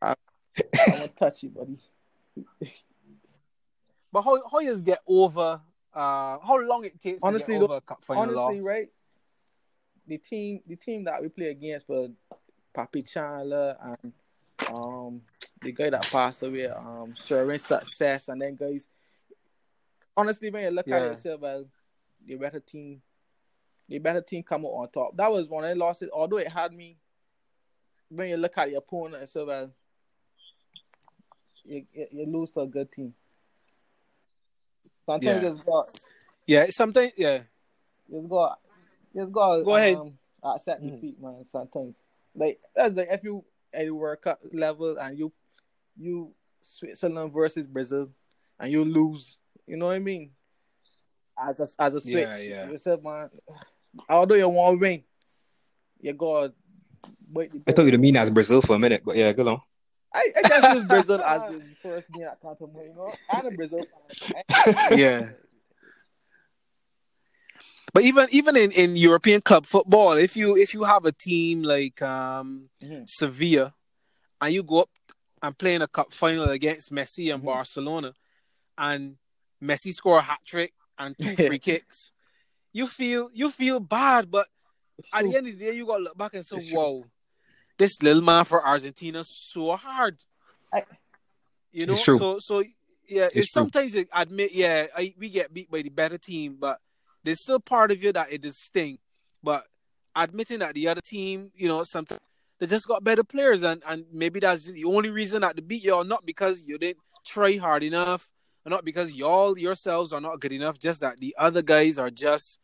I'm 0.00 0.14
gonna 0.86 1.08
touch 1.08 1.42
you, 1.42 1.50
buddy. 1.50 1.78
But 4.10 4.22
how 4.22 4.40
how 4.50 4.60
you 4.60 4.74
get 4.80 5.00
over? 5.06 5.60
Uh, 5.94 6.38
how 6.38 6.58
long 6.64 6.84
it 6.86 6.98
takes 7.00 7.22
Honestly, 7.22 7.54
to 7.54 7.60
get 7.60 7.64
over 7.64 7.76
a 7.76 7.80
cup 7.82 8.02
final 8.02 8.22
Honestly, 8.38 8.60
loss? 8.60 8.66
right? 8.66 8.86
The 10.06 10.16
team, 10.16 10.60
the 10.66 10.76
team 10.76 11.04
that 11.04 11.20
we 11.20 11.28
play 11.28 11.48
against 11.50 11.86
were 11.88 12.08
Papi 12.74 13.06
Chandler 13.10 13.76
and 13.82 14.12
um 14.68 15.22
the 15.62 15.72
guy 15.72 15.90
that 15.90 16.10
passed 16.10 16.42
away, 16.42 16.68
um 16.68 17.14
Sharon 17.14 17.58
Success, 17.58 18.28
and 18.28 18.40
then 18.40 18.56
guys. 18.56 18.88
Honestly, 20.16 20.50
when 20.50 20.64
you 20.64 20.70
look 20.70 20.86
at 20.90 20.92
Yeah. 20.92 21.04
it, 21.04 21.10
yourself, 21.10 21.40
well, 21.40 21.66
the 22.26 22.34
better 22.34 22.58
team, 22.60 23.00
the 23.88 23.98
better 23.98 24.20
team 24.20 24.42
come 24.42 24.64
out 24.64 24.70
on 24.70 24.88
top. 24.90 25.16
That 25.16 25.30
was 25.30 25.46
one 25.46 25.62
of 25.64 25.70
the 25.70 25.76
losses. 25.76 26.10
Although 26.12 26.38
it 26.38 26.48
had 26.48 26.72
me, 26.72 26.96
when 28.08 28.28
you 28.28 28.36
look 28.36 28.58
at 28.58 28.70
your 28.70 28.78
opponent, 28.78 29.20
and 29.22 29.28
so 29.28 29.46
well, 29.46 29.72
you, 31.64 31.84
you, 31.92 32.06
you 32.10 32.26
lose 32.26 32.50
to 32.52 32.60
a 32.60 32.66
good 32.66 32.90
team. 32.90 33.14
Sometimes 35.06 35.24
Yeah. 35.24 35.34
you 35.34 35.54
just 35.54 35.66
got 35.66 36.00
Yeah, 36.46 36.70
something. 36.70 37.10
Yeah, 37.16 37.38
just 38.10 38.28
got, 38.28 38.58
you 39.14 39.22
just 39.22 39.32
got. 39.32 39.62
Go 39.62 39.76
ahead. 39.76 39.94
Um, 39.94 40.18
accept 40.42 40.82
Mm. 40.82 40.94
defeat, 40.94 41.20
man. 41.20 41.44
Sometimes, 41.46 42.00
like 42.34 42.60
that's 42.74 42.94
like 42.94 43.08
if 43.10 43.22
you 43.22 43.44
at 43.72 43.84
the 43.86 43.90
World 43.90 44.20
Cup 44.22 44.40
level 44.52 44.96
and 44.98 45.18
you, 45.18 45.32
you 45.96 46.32
Switzerland 46.60 47.32
versus 47.32 47.66
Brazil, 47.66 48.10
and 48.58 48.72
you 48.72 48.84
lose. 48.84 49.38
You 49.66 49.76
know 49.76 49.86
what 49.86 49.96
I 49.96 49.98
mean? 49.98 50.30
As 51.40 51.60
a 51.60 51.82
as 51.82 51.94
a 51.94 52.00
Swiss, 52.00 52.14
Yeah, 52.14 52.38
yeah. 52.38 52.70
you 52.70 52.78
said, 52.78 53.02
man. 53.02 53.30
Although 54.08 54.34
you 54.34 54.48
want 54.48 54.74
to 54.74 54.80
win, 54.80 55.04
you 56.00 56.12
got. 56.12 56.52
Wait, 57.30 57.52
I 57.66 57.72
thought 57.72 57.84
you 57.84 57.92
would 57.92 58.00
mean 58.00 58.16
as 58.16 58.30
Brazil 58.30 58.62
for 58.62 58.76
a 58.76 58.78
minute, 58.78 59.02
but 59.04 59.16
yeah, 59.16 59.32
go 59.32 59.48
on. 59.48 59.60
I, 60.12 60.26
I 60.36 60.48
just 60.48 60.74
use 60.74 60.84
Brazil 60.84 61.20
as 61.20 61.42
the 61.52 61.62
first 61.82 62.10
game 62.12 62.24
that 62.24 62.40
counted. 62.40 62.70
You 62.74 62.94
know, 62.94 63.12
I'm 63.30 63.46
a 63.46 63.50
Brazil 63.50 63.84
fan. 64.48 64.74
yeah. 64.98 65.28
But 67.92 68.04
even 68.04 68.28
even 68.30 68.56
in, 68.56 68.70
in 68.72 68.96
European 68.96 69.40
club 69.40 69.66
football, 69.66 70.12
if 70.12 70.36
you 70.36 70.56
if 70.56 70.74
you 70.74 70.84
have 70.84 71.04
a 71.04 71.12
team 71.12 71.62
like 71.62 72.00
um, 72.02 72.68
Mhm. 72.82 73.04
Sevilla, 73.08 73.74
and 74.40 74.52
you 74.54 74.62
go 74.62 74.82
up 74.82 74.90
and 75.42 75.56
play 75.56 75.74
in 75.74 75.82
a 75.82 75.88
cup 75.88 76.12
final 76.12 76.48
against 76.50 76.92
Messi 76.92 77.32
and 77.32 77.42
Mhm. 77.42 77.46
Barcelona, 77.46 78.12
and 78.76 79.16
Messi 79.62 79.92
score 79.92 80.18
a 80.18 80.22
hat 80.22 80.40
trick 80.46 80.72
and 80.98 81.16
two 81.18 81.36
free 81.48 81.58
kicks, 81.58 82.12
you 82.72 82.86
feel 82.86 83.30
you 83.32 83.50
feel 83.50 83.80
bad, 83.80 84.30
but 84.30 84.48
It's 84.98 85.08
at 85.12 85.20
true. 85.20 85.30
the 85.30 85.36
end 85.38 85.46
of 85.48 85.58
the 85.58 85.64
day, 85.64 85.72
you 85.76 85.86
gotta 85.86 86.02
look 86.04 86.18
back 86.18 86.34
and 86.34 86.44
say, 86.44 86.56
It's 86.56 86.68
true. 86.68 86.78
"Whoa, 86.78 87.04
this 87.78 88.02
little 88.02 88.22
man 88.22 88.44
for 88.44 88.64
Argentina 88.66 89.22
so 89.24 89.76
hard." 89.76 90.18
I- 90.72 90.84
you 91.72 91.86
know, 91.86 91.94
true. 91.94 92.18
so 92.18 92.38
so 92.38 92.64
yeah, 93.08 93.24
It's 93.26 93.36
it's 93.36 93.52
sometimes 93.52 93.94
you 93.94 94.06
admit, 94.12 94.52
yeah, 94.52 94.86
I, 94.94 95.14
we 95.18 95.30
get 95.30 95.52
beat 95.54 95.70
by 95.70 95.82
the 95.82 95.88
better 95.90 96.18
team, 96.18 96.56
but 96.58 96.78
there's 97.28 97.42
still 97.42 97.60
part 97.60 97.90
of 97.90 98.02
you 98.02 98.10
that 98.12 98.32
it 98.32 98.40
does 98.40 98.58
sting. 98.58 98.98
But 99.42 99.66
admitting 100.16 100.60
that 100.60 100.74
the 100.74 100.88
other 100.88 101.02
team, 101.02 101.50
you 101.54 101.68
know, 101.68 101.82
sometimes 101.82 102.20
they 102.58 102.66
just 102.66 102.88
got 102.88 103.04
better 103.04 103.22
players, 103.22 103.62
and 103.62 103.82
and 103.86 104.06
maybe 104.12 104.40
that's 104.40 104.70
the 104.70 104.84
only 104.84 105.10
reason 105.10 105.42
that 105.42 105.54
they 105.54 105.62
beat 105.62 105.84
you, 105.84 105.94
or 105.94 106.04
not 106.04 106.24
because 106.24 106.64
you 106.66 106.78
didn't 106.78 106.98
try 107.26 107.56
hard 107.56 107.82
enough, 107.82 108.28
or 108.64 108.70
not 108.70 108.84
because 108.84 109.12
y'all 109.12 109.58
yourselves 109.58 110.12
are 110.12 110.20
not 110.20 110.40
good 110.40 110.52
enough, 110.52 110.78
just 110.78 111.00
that 111.00 111.18
the 111.18 111.34
other 111.38 111.60
guys 111.62 111.98
are 111.98 112.10
just 112.10 112.58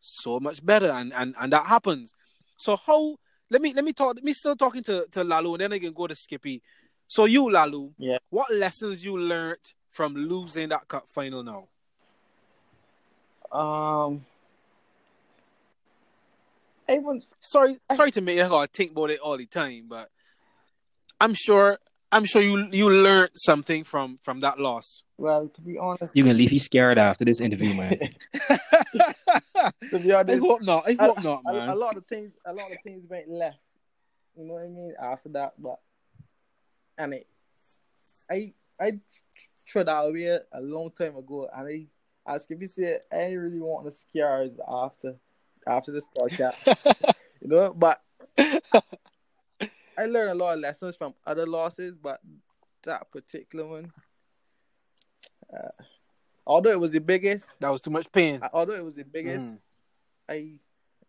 so 0.00 0.40
much 0.40 0.64
better, 0.64 0.90
and 0.90 1.12
and 1.12 1.34
and 1.38 1.52
that 1.52 1.66
happens. 1.66 2.14
So 2.56 2.76
how? 2.76 3.16
Let 3.50 3.60
me 3.62 3.74
let 3.74 3.84
me 3.84 3.92
talk. 3.92 4.16
Let 4.16 4.24
me 4.24 4.32
still 4.32 4.56
talking 4.56 4.82
to 4.84 5.06
to 5.12 5.22
Lalu, 5.24 5.52
and 5.52 5.60
then 5.60 5.72
I 5.74 5.78
can 5.78 5.92
go 5.92 6.06
to 6.06 6.16
Skippy. 6.16 6.62
So 7.06 7.26
you, 7.26 7.48
Lalu, 7.50 7.90
Yeah. 7.98 8.18
what 8.30 8.52
lessons 8.52 9.04
you 9.04 9.16
learned 9.16 9.58
from 9.90 10.14
losing 10.14 10.70
that 10.70 10.88
cup 10.88 11.04
final 11.08 11.44
now? 11.44 11.68
Um, 13.52 14.24
even 16.88 17.22
Sorry, 17.40 17.78
I- 17.90 17.94
sorry 17.96 18.10
to 18.12 18.20
make 18.20 18.36
you 18.36 18.48
gotta 18.48 18.70
think 18.72 18.92
about 18.92 19.10
it 19.10 19.20
all 19.20 19.36
the 19.36 19.46
time, 19.46 19.86
but 19.88 20.10
I'm 21.20 21.34
sure 21.34 21.78
I'm 22.12 22.24
sure 22.24 22.40
you 22.42 22.68
you 22.70 22.88
learned 22.90 23.30
something 23.34 23.82
from 23.84 24.18
from 24.22 24.40
that 24.40 24.58
loss. 24.60 25.02
well, 25.18 25.48
to 25.48 25.60
be 25.60 25.76
honest, 25.78 26.14
You 26.14 26.24
can 26.24 26.36
leave 26.36 26.52
you 26.52 26.60
scared 26.60 26.98
after 26.98 27.24
this 27.24 27.40
interview, 27.40 27.74
man. 27.74 27.98
to 29.90 29.98
be 29.98 30.12
I 30.12 30.20
honest, 30.20 30.40
hope 30.40 30.62
not. 30.62 30.88
I 30.88 30.96
hope 31.00 31.22
not, 31.22 31.42
a, 31.46 31.52
man. 31.52 31.68
a 31.70 31.74
lot 31.74 31.96
of 31.96 32.06
things, 32.06 32.32
a 32.44 32.52
lot 32.52 32.70
of 32.70 32.78
things 32.84 33.04
went 33.08 33.28
left. 33.28 33.58
You 34.36 34.44
know 34.44 34.54
what 34.54 34.64
I 34.64 34.68
mean? 34.68 34.94
After 35.00 35.28
that, 35.30 35.54
but 35.58 35.80
and 36.98 37.14
it, 37.14 37.26
I 38.30 38.52
I 38.78 39.00
threw 39.68 39.82
that 39.84 39.98
away 40.04 40.38
a 40.52 40.60
long 40.60 40.90
time 40.92 41.16
ago, 41.16 41.48
and 41.54 41.66
I, 41.68 41.86
as 42.26 42.42
Skippy 42.42 42.66
said, 42.66 43.00
I 43.12 43.16
ain't 43.22 43.40
really 43.40 43.60
want 43.60 43.84
the 43.84 43.90
scars 43.90 44.56
after 44.68 45.14
after 45.66 45.92
this 45.92 46.04
podcast. 46.18 46.56
you 47.40 47.48
know, 47.48 47.72
but 47.74 48.00
I 48.38 50.06
learned 50.06 50.30
a 50.30 50.34
lot 50.34 50.54
of 50.54 50.60
lessons 50.60 50.96
from 50.96 51.14
other 51.26 51.46
losses, 51.46 51.94
but 52.00 52.20
that 52.82 53.10
particular 53.10 53.66
one, 53.66 53.92
Although 56.46 56.70
it 56.70 56.78
was 56.80 56.92
the 56.92 57.00
biggest, 57.00 57.46
That 57.60 57.70
was 57.70 57.80
too 57.80 57.90
much 57.90 58.10
pain. 58.12 58.40
although 58.52 58.74
it 58.74 58.84
was 58.84 58.94
the 58.94 59.04
biggest, 59.04 59.56
Mhm. 59.56 59.60
I 60.28 60.60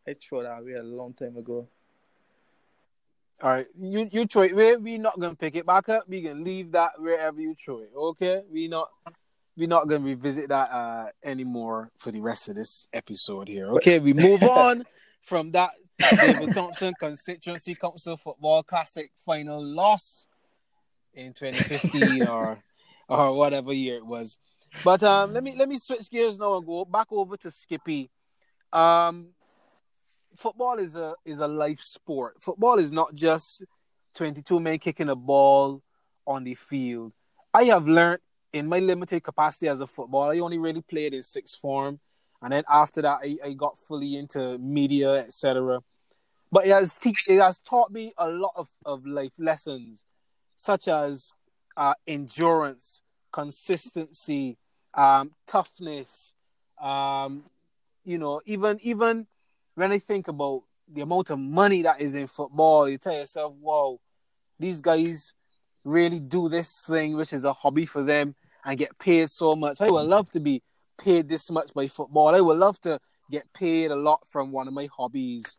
I 0.09 0.13
threw 0.13 0.41
that 0.43 0.59
away 0.61 0.71
a 0.73 0.83
long 0.83 1.13
time 1.13 1.37
ago. 1.37 1.67
All 3.43 3.49
right, 3.51 3.67
you 3.77 4.09
you 4.11 4.25
throw 4.25 4.43
it. 4.43 4.55
We 4.55 4.77
we 4.77 4.97
not 4.97 5.19
gonna 5.19 5.35
pick 5.35 5.55
it 5.55 5.65
back 5.65 5.89
up. 5.89 6.07
We 6.07 6.23
can 6.23 6.43
leave 6.43 6.71
that 6.71 6.99
wherever 6.99 7.39
you 7.39 7.53
throw 7.53 7.79
it. 7.81 7.91
Okay, 7.95 8.41
we 8.49 8.67
not 8.67 8.89
we 9.57 9.67
not 9.67 9.87
gonna 9.87 10.05
revisit 10.05 10.49
that 10.49 10.71
uh 10.71 11.07
anymore 11.23 11.91
for 11.97 12.11
the 12.11 12.21
rest 12.21 12.47
of 12.47 12.55
this 12.55 12.87
episode 12.93 13.47
here. 13.47 13.71
Okay, 13.73 13.99
we 13.99 14.13
move 14.13 14.43
on 14.43 14.85
from 15.21 15.51
that 15.51 15.71
David 15.97 16.53
Thompson 16.53 16.93
Constituency 16.99 17.75
Council 17.75 18.15
Football 18.15 18.63
Classic 18.63 19.11
final 19.25 19.63
loss 19.63 20.27
in 21.13 21.33
2015 21.33 22.27
or 22.27 22.59
or 23.09 23.33
whatever 23.33 23.73
year 23.73 23.97
it 23.97 24.05
was. 24.05 24.37
But 24.83 25.03
um, 25.03 25.33
let 25.33 25.43
me 25.43 25.55
let 25.57 25.67
me 25.67 25.79
switch 25.79 26.09
gears 26.09 26.37
now 26.37 26.55
and 26.55 26.65
go 26.65 26.85
back 26.85 27.07
over 27.11 27.35
to 27.37 27.51
Skippy. 27.51 28.11
Um, 28.71 29.29
football 30.35 30.77
is 30.77 30.95
a 30.95 31.15
is 31.25 31.39
a 31.39 31.47
life 31.47 31.79
sport. 31.79 32.35
Football 32.41 32.77
is 32.77 32.91
not 32.91 33.15
just 33.15 33.65
22 34.13 34.59
men 34.59 34.77
kicking 34.77 35.09
a 35.09 35.15
ball 35.15 35.81
on 36.25 36.43
the 36.43 36.53
field. 36.53 37.13
I 37.53 37.63
have 37.65 37.87
learned 37.87 38.19
in 38.53 38.67
my 38.67 38.79
limited 38.79 39.23
capacity 39.23 39.67
as 39.67 39.81
a 39.81 39.87
footballer, 39.87 40.33
I 40.33 40.39
only 40.39 40.57
really 40.57 40.81
played 40.81 41.13
in 41.13 41.23
sixth 41.23 41.57
form, 41.59 41.99
and 42.41 42.51
then 42.51 42.63
after 42.69 43.01
that, 43.01 43.19
I, 43.23 43.37
I 43.43 43.53
got 43.53 43.77
fully 43.77 44.15
into 44.15 44.57
media, 44.57 45.15
etc. 45.15 45.81
But 46.51 46.65
it 46.65 46.71
has 46.71 46.97
te- 46.97 47.13
it 47.27 47.39
has 47.39 47.59
taught 47.59 47.91
me 47.91 48.13
a 48.17 48.29
lot 48.29 48.53
of, 48.55 48.69
of 48.85 49.05
life 49.05 49.33
lessons, 49.37 50.05
such 50.55 50.87
as 50.87 51.33
uh, 51.75 51.93
endurance, 52.07 53.01
consistency, 53.31 54.57
um, 54.93 55.31
toughness. 55.45 56.33
Um, 56.81 57.43
you 58.03 58.17
know, 58.17 58.41
even 58.45 58.79
even 58.81 59.27
when 59.75 59.91
I 59.91 59.99
think 59.99 60.27
about 60.27 60.63
the 60.91 61.01
amount 61.01 61.29
of 61.29 61.39
money 61.39 61.81
that 61.81 61.99
is 61.99 62.15
in 62.15 62.27
football, 62.27 62.87
you 62.87 62.97
tell 62.97 63.13
yourself, 63.13 63.53
"Wow, 63.59 63.99
these 64.59 64.81
guys 64.81 65.33
really 65.87 66.19
do 66.19 66.49
this 66.49 66.81
thing, 66.81 67.15
which 67.15 67.33
is 67.33 67.45
a 67.45 67.53
hobby 67.53 67.85
for 67.85 68.03
them, 68.03 68.35
and 68.65 68.77
get 68.77 68.97
paid 68.99 69.29
so 69.29 69.55
much." 69.55 69.81
I 69.81 69.89
would 69.89 70.07
love 70.07 70.29
to 70.31 70.39
be 70.39 70.61
paid 70.97 71.29
this 71.29 71.49
much 71.49 71.73
by 71.73 71.87
football. 71.87 72.35
I 72.35 72.41
would 72.41 72.57
love 72.57 72.79
to 72.81 72.99
get 73.29 73.51
paid 73.53 73.91
a 73.91 73.95
lot 73.95 74.27
from 74.27 74.51
one 74.51 74.67
of 74.67 74.73
my 74.73 74.87
hobbies. 74.95 75.57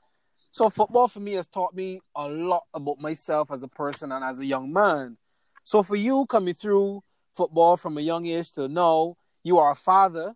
So 0.51 0.71
football 0.71 1.09
for 1.09 1.21
me 1.21 1.35
has 1.35 1.47
taught 1.47 1.75
me 1.75 2.01
a 2.17 2.29
lot 2.29 2.65
about 2.75 2.99
myself 3.01 3.51
as 3.51 3.63
a 3.63 3.69
person 3.69 4.11
and 4.13 4.25
as 4.25 4.41
a 4.41 4.47
young 4.47 4.73
man. 4.73 5.17
So 5.63 5.83
for 5.83 5.97
you 5.97 6.27
coming 6.27 6.55
through 6.55 7.03
football 7.35 7.77
from 7.77 7.99
a 7.99 8.01
young 8.01 8.27
age 8.27 8.53
to 8.53 8.69
now, 8.69 9.17
you 9.45 9.59
are 9.59 9.71
a 9.71 9.77
father. 9.77 10.35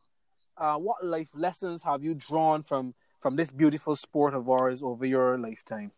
Uh, 0.56 0.76
what 0.76 1.04
life 1.04 1.30
lessons 1.34 1.82
have 1.82 2.04
you 2.04 2.14
drawn 2.14 2.62
from 2.62 2.94
from 3.20 3.36
this 3.36 3.50
beautiful 3.50 3.96
sport 3.96 4.34
of 4.34 4.48
ours 4.50 4.82
over 4.82 5.06
your 5.06 5.38
lifetime? 5.38 5.92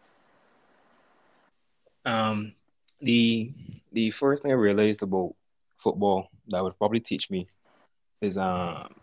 Um, 2.05 2.53
the 3.05 3.53
the 3.93 4.11
first 4.11 4.43
thing 4.43 4.53
I 4.53 4.55
realized 4.55 5.03
about 5.03 5.35
football 5.79 6.29
that 6.49 6.63
would 6.63 6.79
probably 6.79 7.01
teach 7.01 7.31
me 7.31 7.49
is 8.21 8.37
um 8.39 8.95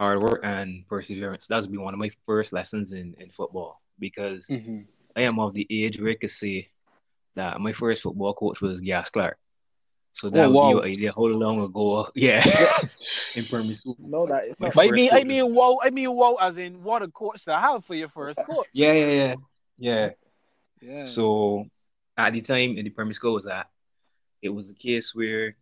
hard 0.00 0.22
work 0.22 0.40
and 0.44 0.86
perseverance. 0.88 1.46
That 1.46 1.60
would 1.62 1.72
be 1.72 1.78
one 1.78 1.94
of 1.94 2.00
my 2.00 2.10
first 2.26 2.52
lessons 2.52 2.92
in, 2.92 3.14
in 3.18 3.30
football 3.30 3.80
because 3.98 4.46
Mm-hmm. 4.50 4.80
I 5.16 5.22
am 5.22 5.38
of 5.38 5.54
the 5.54 5.66
age 5.70 6.00
where 6.00 6.12
I 6.12 6.16
could 6.16 6.30
say 6.30 6.68
that 7.36 7.60
my 7.60 7.72
first 7.72 8.02
football 8.02 8.34
coach 8.34 8.60
was 8.60 8.80
Gas 8.80 9.10
Clark. 9.10 9.38
So 10.12 10.30
that 10.30 10.46
Oh, 10.46 10.50
would 10.50 10.56
wow. 10.56 10.62
give 10.62 10.70
you 10.70 10.80
an 10.80 10.90
idea 10.90 11.12
how 11.14 11.22
long 11.24 11.62
ago, 11.62 12.08
yeah, 12.14 12.44
in 13.34 13.46
primary 13.46 13.74
school. 13.74 13.96
No, 13.98 14.26
that 14.26 14.46
is 14.46 14.56
not. 14.60 14.74
But 14.74 14.88
I 14.88 14.90
mean, 14.90 15.10
I 15.12 15.24
mean, 15.24 15.54
wow, 15.54 15.78
I 15.82 15.90
mean, 15.90 16.12
wow, 16.12 16.36
as 16.40 16.58
in 16.58 16.82
what 16.82 17.02
a 17.02 17.08
coach 17.08 17.44
to 17.44 17.56
have 17.56 17.84
for 17.84 17.94
your 17.94 18.08
first 18.08 18.44
coach. 18.44 18.66
Yeah, 18.72 18.92
yeah, 18.92 19.06
yeah, 19.06 19.34
yeah. 19.78 20.10
Yeah. 20.80 21.04
So 21.06 21.66
at 22.16 22.32
the 22.32 22.40
time 22.40 22.76
in 22.76 22.84
the 22.84 22.90
primary 22.90 23.14
school 23.14 23.34
was 23.34 23.46
at, 23.46 23.68
it 24.40 24.48
was 24.48 24.70
a 24.70 24.74
case 24.74 25.14
where 25.14 25.56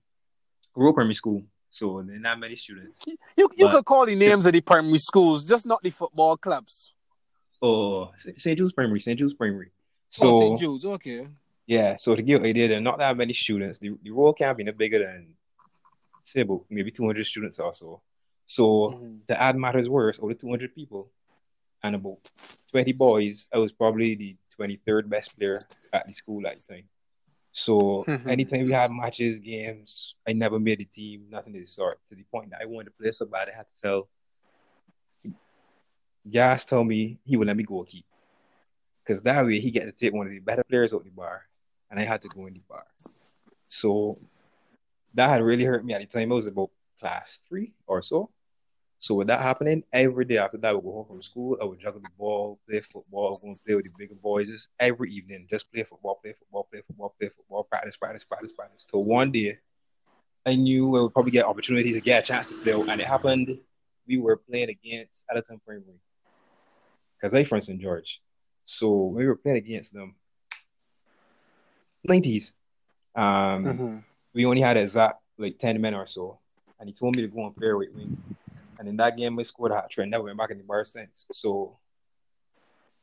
rural 0.75 0.95
primary 0.95 1.15
school, 1.15 1.43
so 1.71 2.03
there 2.03 2.19
not 2.19 2.39
many 2.39 2.57
students. 2.57 3.03
you 3.07 3.49
you 3.57 3.69
could 3.69 3.85
call 3.85 4.07
the 4.07 4.17
names 4.17 4.47
of 4.47 4.53
the 4.53 4.61
primary 4.61 4.99
schools, 4.99 5.45
just 5.45 5.67
not 5.67 5.83
the 5.83 5.91
football 5.91 6.37
clubs. 6.37 6.93
Oh, 7.63 8.11
St. 8.17 8.57
Jude's 8.57 8.73
Primary, 8.73 9.01
St. 9.01 9.19
Jude's 9.19 9.35
Primary. 9.35 9.71
oh, 9.71 9.71
So 10.09 10.41
St. 10.41 10.59
Jude's, 10.59 10.85
okay. 10.87 11.29
yeah, 11.67 11.97
so 11.97 12.17
to 12.17 12.23
give 12.23 12.29
you 12.29 12.37
an 12.39 12.47
idea, 12.47 12.69
there 12.69 12.79
are 12.79 12.81
not 12.81 12.99
that 12.99 13.17
many 13.17 13.35
students. 13.35 13.79
The 13.79 13.91
the 14.03 14.11
rural 14.11 14.33
camp 14.33 14.59
be 14.59 14.65
no 14.65 14.73
bigger 14.73 14.99
than 14.99 15.35
say 16.25 16.41
about 16.41 16.65
maybe 16.71 16.91
200 16.91 17.25
students 17.27 17.59
or 17.59 17.75
so. 17.75 18.01
So 18.47 18.65
Mhm. 18.95 19.27
to 19.27 19.41
add 19.41 19.57
matters 19.57 19.89
worse, 19.89 20.19
over 20.21 20.35
200 20.35 20.75
people 20.75 21.11
and 21.83 21.95
about 21.97 22.19
20 22.73 22.93
boys, 22.93 23.49
I 23.53 23.59
was 23.59 23.73
probably 23.73 24.15
the 24.15 24.37
23rd 24.61 25.09
best 25.09 25.37
player 25.39 25.59
at 25.93 26.07
the 26.07 26.13
school 26.13 26.47
at 26.47 26.57
the 26.57 26.75
time. 26.75 26.89
So 27.53 28.05
Mhm. 28.07 28.31
anytime 28.31 28.67
we 28.67 28.73
had 28.73 28.93
matches, 28.93 29.41
games, 29.41 30.15
I 30.29 30.35
never 30.35 30.61
made 30.61 30.79
the 30.79 30.85
team, 30.85 31.27
nothing 31.31 31.55
of 31.57 31.61
the 31.61 31.67
sort. 31.67 31.99
To 32.09 32.15
the 32.15 32.25
point 32.25 32.51
that 32.51 32.61
I 32.61 32.67
wanted 32.67 32.91
to 32.91 32.97
play 33.03 33.11
so 33.13 33.27
bad, 33.27 33.49
I 33.49 33.57
had 33.57 33.67
to 33.73 33.81
tell 33.81 34.09
Gas 36.31 36.67
told 36.67 36.87
me 36.87 37.19
he 37.25 37.37
would 37.37 37.49
let 37.49 37.57
me 37.57 37.65
go 37.65 37.83
keep. 37.83 38.05
Because 39.03 39.23
that 39.23 39.47
way 39.47 39.59
he 39.59 39.71
get 39.71 39.87
to 39.87 39.93
take 39.93 40.13
one 40.13 40.27
of 40.27 40.33
the 40.33 40.39
better 40.39 40.63
players 40.69 40.93
out 40.93 41.03
the 41.03 41.11
bar, 41.11 41.47
and 41.91 41.99
I 41.99 42.05
had 42.05 42.23
to 42.23 42.29
go 42.29 42.47
in 42.47 42.55
the 42.55 42.63
bar. 42.69 42.87
So 43.69 44.19
that 45.15 45.29
had 45.29 45.43
really 45.43 45.65
hurt 45.65 45.85
me 45.85 45.95
at 45.95 46.01
the 46.01 46.07
time. 46.07 46.31
I 46.31 46.35
was 46.35 46.47
about 46.47 46.71
class 46.99 47.41
three 47.49 47.73
or 47.87 48.03
so. 48.03 48.31
So 49.01 49.15
with 49.15 49.29
that 49.29 49.41
happening, 49.41 49.83
every 49.95 50.27
day 50.27 50.37
after 50.37 50.59
that, 50.59 50.69
I 50.69 50.73
would 50.75 50.85
go 50.85 50.93
home 50.93 51.07
from 51.07 51.23
school. 51.23 51.59
I 51.61 51.65
would 51.65 51.81
juggle 51.81 52.03
the 52.03 52.11
ball, 52.19 52.61
play 52.69 52.81
football, 52.81 53.39
go 53.39 53.49
and 53.49 53.65
play 53.65 53.75
with 53.75 53.87
the 53.87 53.93
bigger 53.99 54.15
boys. 54.15 54.47
Just 54.49 54.69
every 54.79 55.11
evening, 55.11 55.47
just 55.51 55.73
play 55.73 55.85
football, 55.85 56.17
play 56.23 56.35
football, 56.39 56.69
play 56.71 56.83
football, 56.87 57.15
play 57.19 57.31
football, 57.31 57.65
practice, 57.65 57.97
practice, 57.97 58.25
practice, 58.25 58.53
practice. 58.53 58.85
Till 58.85 59.05
one 59.05 59.33
day, 59.33 59.59
I 60.47 60.57
knew 60.57 60.97
I 60.97 61.03
would 61.03 61.15
probably 61.15 61.33
get 61.33 61.47
opportunity 61.47 61.93
to 61.95 62.01
get 62.01 62.25
a 62.25 62.27
chance 62.27 62.51
to 62.51 62.57
play. 62.57 62.73
And 62.73 63.01
it 63.01 63.07
happened. 63.07 63.59
We 64.07 64.19
were 64.19 64.37
playing 64.37 64.69
against 64.69 65.25
Adderton 65.35 65.61
Primary 65.65 65.99
because 67.17 67.35
I 67.35 67.45
from 67.45 67.63
St. 67.63 67.81
George. 67.81 68.21
So 68.65 69.05
we 69.07 69.27
were 69.27 69.37
playing 69.37 69.59
against 69.59 69.95
them. 69.95 70.15
90s. 72.05 72.53
Um, 73.15 73.65
Mhm. 73.65 74.05
we 74.35 74.47
only 74.47 74.61
had 74.61 74.77
exact 74.77 75.21
like 75.39 75.59
10 75.59 75.81
men 75.81 75.95
or 75.95 76.07
so. 76.07 76.39
And 76.79 76.89
he 76.89 76.95
told 76.95 77.17
me 77.17 77.23
to 77.23 77.29
go 77.29 77.47
and 77.47 77.57
play 77.57 77.73
with 77.73 77.93
wing. 77.95 78.17
And 78.81 78.89
in 78.89 78.97
that 78.97 79.17
game, 79.19 79.39
I 79.39 79.43
scored 79.43 79.73
a 79.73 79.75
hat 79.75 79.91
trick. 79.91 80.09
Never 80.09 80.25
went 80.25 80.39
back 80.39 80.51
in 80.51 80.57
the 80.57 80.65
bar 80.65 80.85
since. 80.85 81.27
So 81.31 81.77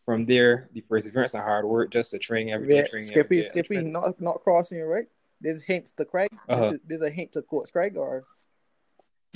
from 0.06 0.26
there, 0.26 0.68
the 0.74 0.82
perseverance 0.82 1.36
and 1.36 1.44
hard 1.44 1.66
work, 1.66 1.92
just 1.92 2.10
to 2.12 2.18
train 2.18 2.50
every 2.50 2.68
day, 2.68 2.78
Yeah, 2.78 2.88
training 2.88 3.10
Skippy, 3.10 3.20
every 3.20 3.42
day, 3.42 3.48
Skippy, 3.48 3.76
training. 3.76 3.92
not 3.92 4.20
not 4.20 4.42
crossing 4.44 4.80
you, 4.80 4.86
right? 4.86 5.06
There's 5.40 5.62
hints 5.62 5.92
to 5.98 6.06
Craig. 6.06 6.30
Uh-huh. 6.50 6.72
is, 6.74 6.80
there's 6.84 7.04
a 7.04 7.12
hint 7.12 7.34
to 7.34 7.44
Coach 7.44 7.72
Craig, 7.72 7.96
or 7.96 8.26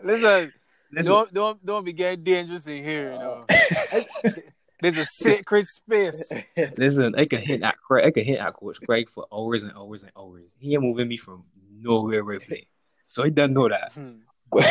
Listen, 0.04 0.52
Listen, 0.92 1.04
don't 1.04 1.34
don't 1.34 1.66
don't 1.66 1.84
be 1.84 1.92
getting 1.92 2.22
dangerous 2.22 2.68
in 2.68 2.84
here. 2.84 3.12
You 3.12 3.18
know, 3.18 3.44
there's 4.80 4.98
a 4.98 5.04
sacred 5.04 5.66
space. 5.66 6.30
listen, 6.78 7.16
I 7.16 7.24
can 7.24 7.42
hit 7.42 7.64
at 7.64 7.76
Craig. 7.78 8.06
I 8.06 8.12
can 8.12 8.22
hit 8.24 8.38
at 8.38 8.54
Coach 8.54 8.78
Craig 8.86 9.08
for 9.10 9.26
hours 9.32 9.64
and 9.64 9.72
hours 9.72 10.04
and 10.04 10.12
hours. 10.16 10.54
He 10.60 10.74
ain't 10.74 10.82
moving 10.82 11.08
me 11.08 11.16
from 11.16 11.42
nowhere 11.80 12.24
where 12.24 12.36
I 12.36 12.44
play. 12.44 12.68
So 13.06 13.22
he 13.22 13.30
doesn't 13.30 13.54
know 13.54 13.68
that. 13.68 13.92
Hmm. 13.92 14.16
But, 14.48 14.64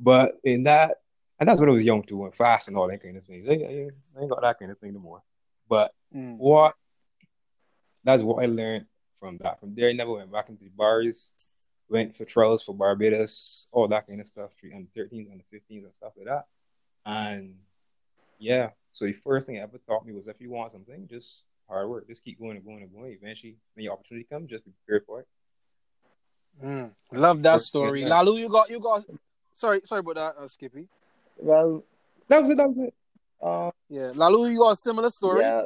but 0.00 0.34
in 0.42 0.64
that, 0.64 0.96
and 1.38 1.48
that's 1.48 1.60
when 1.60 1.68
I 1.70 1.72
was 1.72 1.84
young 1.84 2.02
too, 2.02 2.24
and 2.24 2.34
fast 2.34 2.66
and 2.66 2.76
all 2.76 2.88
that 2.88 3.00
kind 3.02 3.16
of 3.16 3.22
things. 3.22 3.46
I, 3.48 3.52
I, 3.52 3.88
I 4.18 4.20
ain't 4.22 4.30
got 4.30 4.42
that 4.42 4.58
kind 4.58 4.72
of 4.72 4.78
thing 4.78 4.94
no 4.94 5.00
more. 5.00 5.22
But 5.68 5.92
Mm. 6.14 6.36
what 6.38 6.74
that's 8.04 8.22
what 8.22 8.42
I 8.42 8.46
learned 8.46 8.86
from 9.18 9.38
that. 9.38 9.60
From 9.60 9.74
there, 9.74 9.88
I 9.90 9.92
never 9.92 10.12
went 10.12 10.32
back 10.32 10.48
into 10.48 10.64
the 10.64 10.70
bars, 10.70 11.32
went 11.88 12.16
for 12.16 12.24
trials 12.24 12.64
for 12.64 12.74
Barbados, 12.74 13.68
all 13.72 13.88
that 13.88 14.06
kind 14.06 14.20
of 14.20 14.26
stuff, 14.26 14.52
three 14.58 14.72
under 14.72 14.88
13s, 14.96 15.30
under 15.30 15.44
15s, 15.52 15.84
and 15.84 15.94
stuff 15.94 16.12
like 16.16 16.26
that. 16.26 16.46
And 17.04 17.54
yeah, 18.38 18.70
so 18.92 19.04
the 19.06 19.12
first 19.12 19.46
thing 19.46 19.58
I 19.58 19.62
ever 19.62 19.78
taught 19.78 20.06
me 20.06 20.12
was 20.12 20.28
if 20.28 20.40
you 20.40 20.50
want 20.50 20.72
something, 20.72 21.06
just 21.08 21.44
hard 21.68 21.88
work, 21.88 22.06
just 22.06 22.24
keep 22.24 22.38
going 22.38 22.56
and 22.56 22.64
going 22.64 22.82
and 22.82 22.92
going. 22.92 23.12
Eventually, 23.12 23.56
when 23.74 23.84
your 23.84 23.92
opportunity 23.94 24.26
comes, 24.30 24.50
just 24.50 24.64
be 24.64 24.72
prepared 24.84 25.04
for 25.06 25.20
it. 25.20 25.28
Mm. 26.62 26.90
Love 27.12 27.42
that 27.42 27.54
First- 27.54 27.66
story, 27.66 28.02
yeah. 28.02 28.08
Lalu. 28.08 28.38
You 28.38 28.48
got 28.48 28.70
you 28.70 28.80
got. 28.80 29.04
Sorry, 29.54 29.80
sorry 29.84 30.00
about 30.00 30.14
that, 30.16 30.36
uh, 30.42 30.48
Skippy. 30.48 30.88
well, 31.38 31.82
That 32.28 32.40
was 32.40 32.50
it. 32.50 32.56
That 32.56 32.68
was 32.68 32.78
it. 32.88 32.94
uh, 33.40 33.70
Yeah, 33.88 34.12
Lalu, 34.14 34.50
you 34.50 34.58
got 34.58 34.70
a 34.70 34.76
similar 34.76 35.08
story, 35.08 35.40
yeah, 35.40 35.62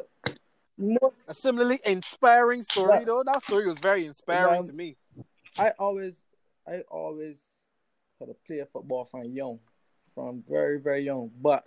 no, 0.79 1.13
a 1.27 1.35
similarly 1.35 1.81
inspiring 1.85 2.63
story 2.63 2.89
Well- 2.89 3.05
though. 3.05 3.23
That 3.25 3.43
story 3.43 3.67
was 3.67 3.79
very 3.79 4.05
inspiring 4.05 4.53
Well- 4.53 4.65
to 4.65 4.73
me. 4.73 4.97
I 5.59 5.71
always, 5.79 6.21
I 6.67 6.83
always 6.83 7.39
had 8.19 8.29
a 8.29 8.35
play 8.35 8.65
football 8.73 9.05
from 9.07 9.23
young, 9.25 9.59
from 10.15 10.43
very 10.49 10.79
very 10.81 11.03
young. 11.03 11.31
But 11.41 11.67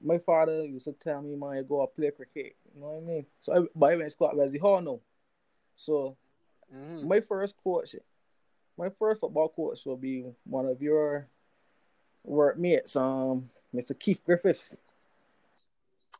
my 0.00 0.18
father 0.18 0.64
used 0.64 0.84
to 0.86 0.92
tell 0.92 1.22
me, 1.22 1.34
"Man, 1.36 1.56
you 1.56 1.62
go 1.64 1.82
out 1.82 1.94
play 1.96 2.10
cricket." 2.10 2.56
You 2.74 2.80
know 2.80 2.90
what 2.90 2.96
I 2.98 3.00
mean? 3.00 3.26
So, 3.42 3.52
I, 3.52 3.66
but 3.74 3.92
I 3.92 3.96
went 3.96 4.06
to 4.08 4.10
school 4.10 4.28
at 4.28 4.36
Wesley 4.36 4.58
Hall 4.58 4.80
now. 4.80 5.00
So 5.76 6.16
Mhm. 6.72 7.04
my 7.04 7.20
first 7.20 7.54
coach, 7.62 7.94
my 8.78 8.88
first 8.88 9.20
football 9.20 9.48
coach 9.48 9.84
will 9.84 9.96
be 9.96 10.24
one 10.44 10.66
of 10.66 10.80
your 10.80 11.28
workmates, 12.24 12.96
um, 12.96 13.50
Mr. 13.74 13.98
Keith 13.98 14.20
Griffith. 14.24 14.76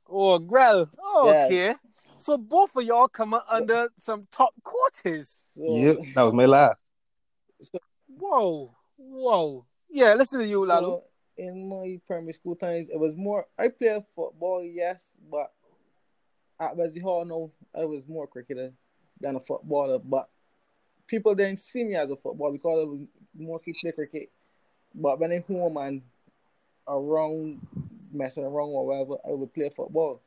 Oh, 0.09 0.39
Grell. 0.39 0.91
Oh, 0.99 1.29
Yeah. 1.29 1.45
okay. 1.47 1.75
So 2.19 2.37
both 2.37 2.77
of 2.77 2.85
y'all 2.85 3.09
come 3.09 3.35
under 3.35 3.89
some 3.97 4.29
top 4.31 4.55
coaches. 4.63 5.41
So, 5.55 5.63
Yep, 5.67 5.97
that 6.15 6.23
was 6.23 6.33
my 6.35 6.47
last. 6.47 6.91
So, 7.63 7.79
Whoa, 8.19 8.77
whoa. 8.97 9.67
Yeah, 9.89 10.15
listen 10.15 10.41
to 10.41 10.47
you, 10.47 10.65
Lalu. 10.65 10.87
So 10.91 11.05
in 11.37 11.69
my 11.69 12.01
primary 12.07 12.33
school 12.35 12.57
times, 12.57 12.89
it 12.91 12.99
was 12.99 13.17
more. 13.17 13.47
I 13.59 13.69
played 13.69 14.05
football, 14.15 14.63
yes, 14.63 15.13
but 15.31 15.53
at 16.61 16.77
Wesley 16.77 17.01
Hall, 17.01 17.25
no, 17.25 17.53
I 17.75 17.85
was 17.85 18.07
more 18.07 18.27
cricketer 18.27 18.73
than 19.21 19.37
a 19.37 19.41
footballer. 19.41 19.99
But 19.99 20.29
people 21.13 21.35
didn't 21.35 21.59
see 21.59 21.85
me 21.85 21.95
as 21.95 22.11
a 22.11 22.17
football 22.17 22.51
because 22.51 22.81
I 22.81 22.85
was 22.85 23.01
mostly 23.39 23.75
play 23.75 23.93
cricket. 23.93 24.31
But 24.95 25.21
when 25.21 25.31
I'm 25.31 25.43
home 25.43 25.77
and 25.77 26.01
around 26.89 27.61
messing 28.11 28.45
around 28.45 28.71
or 28.71 28.87
whatever, 28.87 29.17
I 29.29 29.33
would 29.33 29.53
play 29.53 29.69
football. 29.69 30.23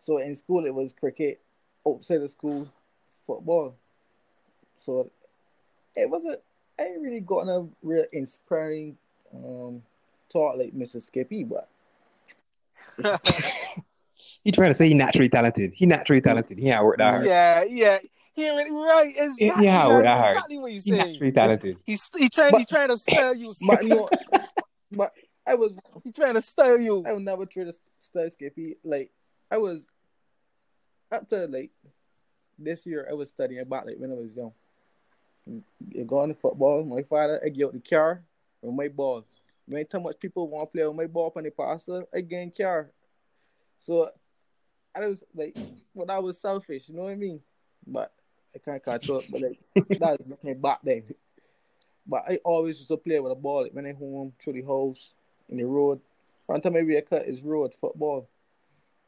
So 0.00 0.18
in 0.18 0.34
school, 0.34 0.66
it 0.66 0.74
was 0.74 0.92
cricket. 0.92 1.40
Outside 1.86 2.22
of 2.22 2.30
school, 2.30 2.68
football. 3.24 3.76
So 4.78 5.10
it 5.94 6.10
wasn't. 6.10 6.40
I 6.76 6.86
ain't 6.86 7.00
really 7.00 7.20
got 7.20 7.46
a 7.46 7.64
real 7.82 8.04
inspiring 8.12 8.96
um 9.32 9.80
talk 10.28 10.56
like 10.56 10.74
Mr. 10.74 11.00
Skippy, 11.00 11.44
but 11.44 11.68
He 14.42 14.52
trying 14.52 14.70
to 14.70 14.74
say 14.74 14.88
he 14.88 14.94
naturally 14.94 15.28
talented. 15.28 15.72
He 15.72 15.86
naturally 15.86 16.20
talented. 16.20 16.58
He 16.58 16.68
ain't 16.68 16.84
worked 16.84 16.98
that 16.98 17.10
hard. 17.10 17.26
yeah, 17.26 17.62
yeah. 17.62 17.98
He 18.34 18.48
really, 18.50 18.70
right, 18.72 19.14
exactly. 19.16 19.46
yeah, 19.64 19.88
that's 19.88 20.02
that 20.02 20.16
hard. 20.18 20.32
exactly 20.36 20.58
what 20.58 20.70
he's 20.72 20.84
He 20.84 20.90
saying. 20.90 21.12
naturally 21.12 21.32
talented. 21.32 21.78
He's 21.86 22.10
he 22.16 22.28
trying 22.28 22.50
But- 22.50 22.58
he 22.58 22.64
trying 22.64 22.88
to 22.88 22.96
style 22.98 23.34
you. 23.34 23.52
but 23.66 23.78
Skippy. 23.78 23.88
no, 23.94 24.08
but 24.92 25.12
I 25.46 25.54
was 25.54 25.78
He 26.02 26.10
trying 26.12 26.34
to 26.34 26.42
style 26.42 26.78
you. 26.80 27.04
I 27.06 27.12
would 27.12 27.22
never 27.22 27.46
try 27.46 27.64
to 27.64 27.72
study 28.00 28.30
Skippy. 28.30 28.76
Like 28.82 29.12
I 29.50 29.58
was 29.58 29.86
up 31.12 31.28
to 31.28 31.46
like 31.46 31.70
this 32.58 32.86
year, 32.86 33.06
I 33.08 33.14
was 33.14 33.28
studying 33.30 33.60
about 33.60 33.86
like 33.86 33.96
when 33.98 34.10
I 34.10 34.14
was 34.14 34.34
young. 34.36 34.52
You 35.46 36.04
go 36.04 36.20
on 36.20 36.30
the 36.30 36.34
football. 36.34 36.84
My 36.84 37.02
father, 37.02 37.40
I 37.44 37.48
get 37.50 37.66
out 37.66 37.72
the 37.74 37.80
car 37.80 38.22
with 38.62 38.74
my 38.74 38.88
ball. 38.88 39.24
When 39.66 39.84
too 39.86 40.00
much 40.00 40.18
people 40.18 40.48
want 40.48 40.72
to 40.72 40.76
play 40.76 40.86
with 40.86 40.96
my 40.96 41.06
ball 41.06 41.32
on 41.36 41.42
the 41.44 41.50
passer, 41.50 42.04
I 42.14 42.20
get 42.22 42.42
in 42.42 42.50
car. 42.50 42.90
So 43.80 44.08
I 44.96 45.06
was 45.06 45.22
like, 45.34 45.56
well, 45.94 46.06
that 46.06 46.22
was 46.22 46.38
selfish. 46.38 46.88
You 46.88 46.96
know 46.96 47.02
what 47.04 47.12
I 47.12 47.16
mean? 47.16 47.40
But 47.86 48.12
I 48.54 48.58
can't 48.58 48.84
catch 48.84 49.10
up, 49.10 49.22
But 49.30 49.40
like 49.40 49.58
that 49.74 50.18
was 50.18 50.38
my 50.42 50.54
back 50.54 50.80
then. 50.82 51.02
But 52.06 52.24
I 52.28 52.38
always 52.44 52.78
used 52.78 52.88
to 52.88 52.96
play 52.96 53.18
with 53.20 53.32
a 53.32 53.34
ball. 53.34 53.62
Like 53.62 53.72
when 53.72 53.86
I 53.86 53.92
home 53.92 54.32
through 54.42 54.54
the 54.54 54.62
house 54.62 55.12
in 55.48 55.56
the 55.58 55.64
road. 55.64 56.00
Front 56.46 56.62
time 56.62 56.74
maybe 56.74 56.96
I 56.96 57.00
cut 57.00 57.26
is 57.26 57.40
road 57.42 57.72
football. 57.80 58.28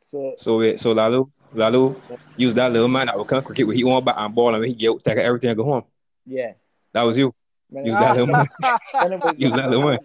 So 0.03 0.34
So 0.38 0.59
wait, 0.59 0.80
so 0.80 0.92
Lalo, 0.92 1.30
Lalo, 1.53 1.97
use 2.36 2.55
that 2.55 2.72
little 2.72 2.88
man 2.88 3.07
that 3.07 3.16
will 3.16 3.24
come 3.24 3.42
cricket 3.42 3.66
when 3.66 3.76
he 3.76 3.84
want 3.84 4.05
back 4.05 4.16
and 4.18 4.34
ball 4.34 4.55
and 4.55 4.61
when 4.61 4.68
he 4.68 4.74
get 4.74 5.05
take 5.05 5.18
everything 5.18 5.51
and 5.51 5.57
go 5.57 5.64
home. 5.64 5.84
yeah. 6.24 6.53
That 6.92 7.03
was 7.03 7.18
you. 7.18 7.34
When 7.68 7.84
Use 7.84 7.97
I, 7.97 8.01
that 8.01 8.16
little 8.16 8.34
man. 8.34 8.47
I 8.94 9.07
was 9.09 9.34
use 9.38 9.55
that 9.55 9.68
little 9.68 9.86
man. 9.86 9.99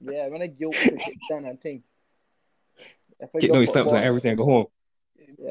Yeah, 0.00 0.28
when 0.28 0.42
I 0.42 0.48
get 0.48 0.76
cricket 0.76 1.14
done 1.30 1.44
and 1.46 1.60
think. 1.60 1.82
I 3.22 3.38
Get 3.38 3.52
those 3.52 3.68
stumps 3.68 3.92
and 3.92 4.04
everything 4.04 4.32
and 4.32 4.38
go 4.38 4.44
home. 4.44 4.66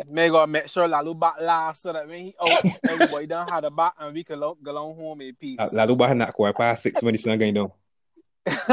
May 0.07 0.29
God 0.29 0.49
make 0.49 0.67
sure 0.67 0.87
Lalu 0.87 1.13
back 1.13 1.39
last 1.41 1.81
so 1.81 1.93
that 1.93 2.07
when 2.07 2.25
he 2.25 2.35
out, 2.41 2.59
everybody 2.87 3.27
done 3.27 3.47
had 3.47 3.63
a 3.63 3.71
back 3.71 3.93
and 3.99 4.13
we 4.13 4.23
can 4.23 4.39
lo- 4.39 4.57
go 4.61 4.75
on 4.75 4.95
home 4.95 5.21
in 5.21 5.35
peace. 5.35 5.59
Uh, 5.59 5.69
Lalo 5.71 5.95
bahan 5.95 6.17
nak 6.17 6.35
kuat 6.35 6.55
past 6.55 6.83
six 6.83 7.01
when 7.03 7.13
the 7.13 7.17
sun 7.17 7.37
going 7.37 7.53
down. 7.53 7.71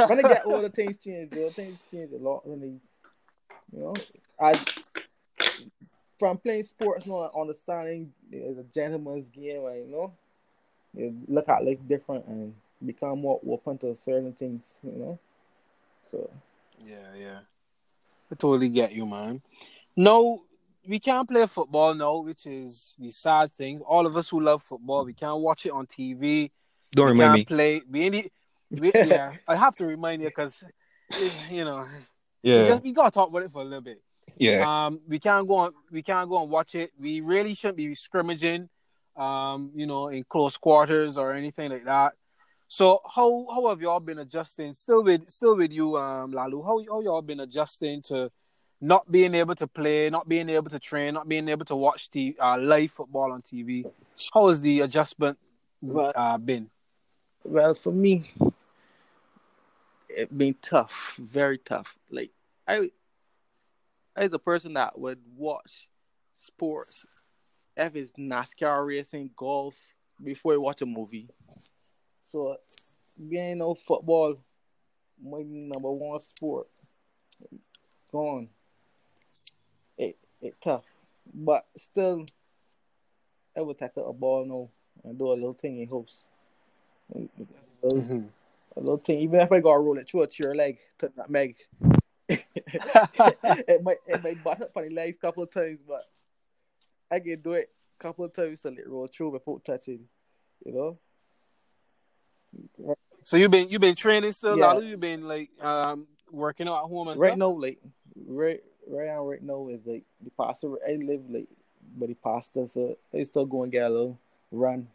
when 0.06 0.18
I 0.18 0.22
get 0.22 0.44
older, 0.44 0.68
things 0.68 0.96
change. 1.02 1.30
Bro. 1.30 1.50
Things 1.50 1.78
change 1.90 2.12
a 2.12 2.18
lot. 2.18 2.46
When 2.46 2.60
they, 2.60 2.74
you 3.76 3.84
know, 3.84 3.94
I 4.40 4.58
from 6.18 6.38
playing 6.38 6.64
sports, 6.64 7.06
you 7.06 7.12
know, 7.12 7.30
understanding 7.34 8.12
it's 8.30 8.58
a 8.58 8.64
gentleman's 8.72 9.28
game, 9.28 9.64
and 9.66 9.88
you 9.88 9.90
know, 9.90 10.12
you 10.94 11.16
look 11.28 11.48
at 11.48 11.64
life 11.64 11.78
different 11.88 12.26
and 12.26 12.54
become 12.84 13.20
more 13.20 13.40
open 13.48 13.78
to 13.78 13.96
certain 13.96 14.32
things. 14.32 14.78
You 14.82 14.92
know, 14.92 15.18
so 16.10 16.30
Yeah, 16.84 17.14
yeah. 17.16 17.40
I 18.30 18.34
totally 18.34 18.68
get 18.68 18.92
you, 18.92 19.06
man. 19.06 19.42
No, 19.96 20.44
we 20.86 20.98
can't 20.98 21.28
play 21.28 21.46
football 21.46 21.94
now, 21.94 22.18
which 22.18 22.46
is 22.46 22.96
the 22.98 23.10
sad 23.10 23.52
thing. 23.52 23.80
All 23.80 24.06
of 24.06 24.16
us 24.16 24.28
who 24.28 24.40
love 24.40 24.62
football, 24.62 25.04
we 25.04 25.14
can't 25.14 25.38
watch 25.40 25.66
it 25.66 25.70
on 25.72 25.86
TV. 25.86 26.50
Don't 26.94 27.06
we 27.06 27.12
remind 27.12 27.28
can't 27.28 27.38
me. 27.38 27.44
play. 27.44 27.82
We, 27.90 28.00
ain't- 28.02 28.32
we 28.70 28.92
yeah, 28.94 29.34
I 29.46 29.56
have 29.56 29.76
to 29.76 29.86
remind 29.86 30.22
you 30.22 30.28
because 30.28 30.62
you 31.50 31.64
know 31.64 31.86
we, 32.42 32.50
Yeah, 32.50 32.64
just, 32.66 32.82
we 32.82 32.92
gotta 32.92 33.10
talk 33.10 33.28
about 33.28 33.42
it 33.42 33.52
for 33.52 33.62
a 33.62 33.64
little 33.64 33.80
bit. 33.80 34.00
yeah. 34.36 34.86
Um, 34.86 35.00
we 35.06 35.18
can't 35.18 35.46
go 35.46 35.54
on. 35.56 35.72
We 35.90 36.02
can't 36.02 36.28
go 36.28 36.42
and 36.42 36.50
watch 36.50 36.74
it. 36.74 36.90
We 36.98 37.20
really 37.20 37.54
shouldn't 37.54 37.76
be 37.76 37.94
scrimmaging, 37.94 38.68
um, 39.16 39.70
you 39.74 39.86
know, 39.86 40.08
in 40.08 40.24
close 40.24 40.56
quarters 40.56 41.16
or 41.18 41.32
anything 41.34 41.70
like 41.70 41.84
that. 41.84 42.14
So 42.68 43.00
how 43.14 43.46
how 43.50 43.68
have 43.68 43.80
y'all 43.82 44.00
been 44.00 44.18
adjusting? 44.18 44.72
Still 44.74 45.04
with 45.04 45.28
still 45.30 45.54
with 45.56 45.72
you, 45.72 45.96
um, 45.98 46.30
Lalu. 46.32 46.62
How 46.62 46.78
how 46.88 47.00
y'all 47.02 47.20
been 47.22 47.40
adjusting 47.40 48.00
to 48.02 48.30
not 48.82 49.10
being 49.10 49.32
able 49.34 49.54
to 49.54 49.66
play, 49.68 50.10
not 50.10 50.28
being 50.28 50.48
able 50.50 50.68
to 50.68 50.78
train, 50.80 51.14
not 51.14 51.28
being 51.28 51.48
able 51.48 51.64
to 51.64 51.76
watch 51.76 52.10
the 52.10 52.36
uh, 52.38 52.58
live 52.58 52.90
football 52.90 53.30
on 53.30 53.40
TV? 53.40 53.86
How 54.34 54.48
has 54.48 54.60
the 54.60 54.80
adjustment 54.80 55.38
Well- 55.80 56.12
uh, 56.14 56.36
been? 56.36 56.68
Well, 57.44 57.74
for 57.74 57.92
me, 57.92 58.30
it 60.08 60.36
been 60.36 60.54
tough, 60.60 61.16
very 61.18 61.58
tough. 61.58 61.96
Like 62.10 62.30
I, 62.66 62.90
as 64.16 64.32
a 64.32 64.38
person 64.38 64.74
that 64.74 64.98
would 64.98 65.18
watch 65.36 65.88
sports, 66.36 67.06
if 67.76 67.96
it's 67.96 68.12
NASCAR 68.12 68.86
racing, 68.86 69.30
golf, 69.36 69.76
before 70.22 70.54
I 70.54 70.56
watch 70.56 70.82
a 70.82 70.86
movie. 70.86 71.28
So, 72.24 72.56
being 73.28 73.58
no 73.58 73.74
football, 73.74 74.38
my 75.22 75.42
number 75.42 75.90
one 75.90 76.20
sport, 76.20 76.68
gone. 78.10 78.48
It 80.42 80.54
tough, 80.62 80.84
but 81.32 81.64
still, 81.76 82.26
I 83.56 83.60
would 83.60 83.78
tackle 83.78 84.10
a 84.10 84.12
ball 84.12 84.44
now 84.44 84.68
and 85.08 85.16
do 85.16 85.28
a 85.28 85.34
little 85.34 85.52
thing 85.52 85.80
in 85.80 85.88
house. 85.88 86.24
A 87.14 87.28
little, 87.82 88.24
a 88.76 88.80
little 88.80 88.96
thing, 88.98 89.20
even 89.20 89.40
if 89.40 89.52
I 89.52 89.60
gotta 89.60 89.78
roll 89.78 89.98
it 89.98 90.08
through 90.08 90.24
a 90.24 90.28
your 90.38 90.54
leg 90.54 90.78
to 90.98 91.12
that 91.16 91.30
meg. 91.30 91.56
it 92.28 93.82
might 93.82 93.98
it 94.06 94.22
might 94.22 94.42
butt 94.42 94.62
up 94.62 94.76
on 94.76 94.84
the 94.84 94.90
legs 94.90 95.16
a 95.16 95.20
couple 95.20 95.44
of 95.44 95.50
times, 95.50 95.78
but 95.86 96.02
I 97.10 97.20
can 97.20 97.40
do 97.40 97.52
it 97.52 97.70
a 98.00 98.02
couple 98.02 98.24
of 98.24 98.32
times 98.32 98.60
to 98.62 98.70
let 98.70 98.78
it 98.78 98.88
roll 98.88 99.06
through 99.06 99.32
before 99.32 99.60
touching. 99.60 100.08
You 100.64 100.72
know? 100.72 100.98
So 103.24 103.36
you've 103.36 103.50
been 103.50 103.68
you've 103.68 103.80
been 103.80 103.94
training 103.94 104.32
still, 104.32 104.56
Yeah. 104.58 104.72
Lalu. 104.72 104.86
You've 104.86 105.00
been 105.00 105.28
like 105.28 105.50
um, 105.60 106.08
working 106.30 106.68
out 106.68 106.84
at 106.84 106.88
home 106.88 107.08
and 107.08 107.20
Right 107.20 107.28
stuff. 107.30 107.38
now, 107.38 107.50
like 107.50 107.78
right 108.26 108.60
right 108.88 109.06
now, 109.06 109.26
right 109.26 109.42
now 109.42 109.68
is 109.68 109.80
like 109.86 110.04
the 110.22 110.30
pastor. 110.30 110.74
I 110.86 110.96
live 110.96 111.22
like 111.28 111.48
but 111.98 112.08
the 112.08 112.14
pastor, 112.14 112.66
so 112.66 112.96
I 113.12 113.22
still 113.24 113.46
go 113.46 113.62
and 113.64 113.72
get 113.72 113.86
a 113.86 113.88
little 113.90 114.18
run. 114.50 114.88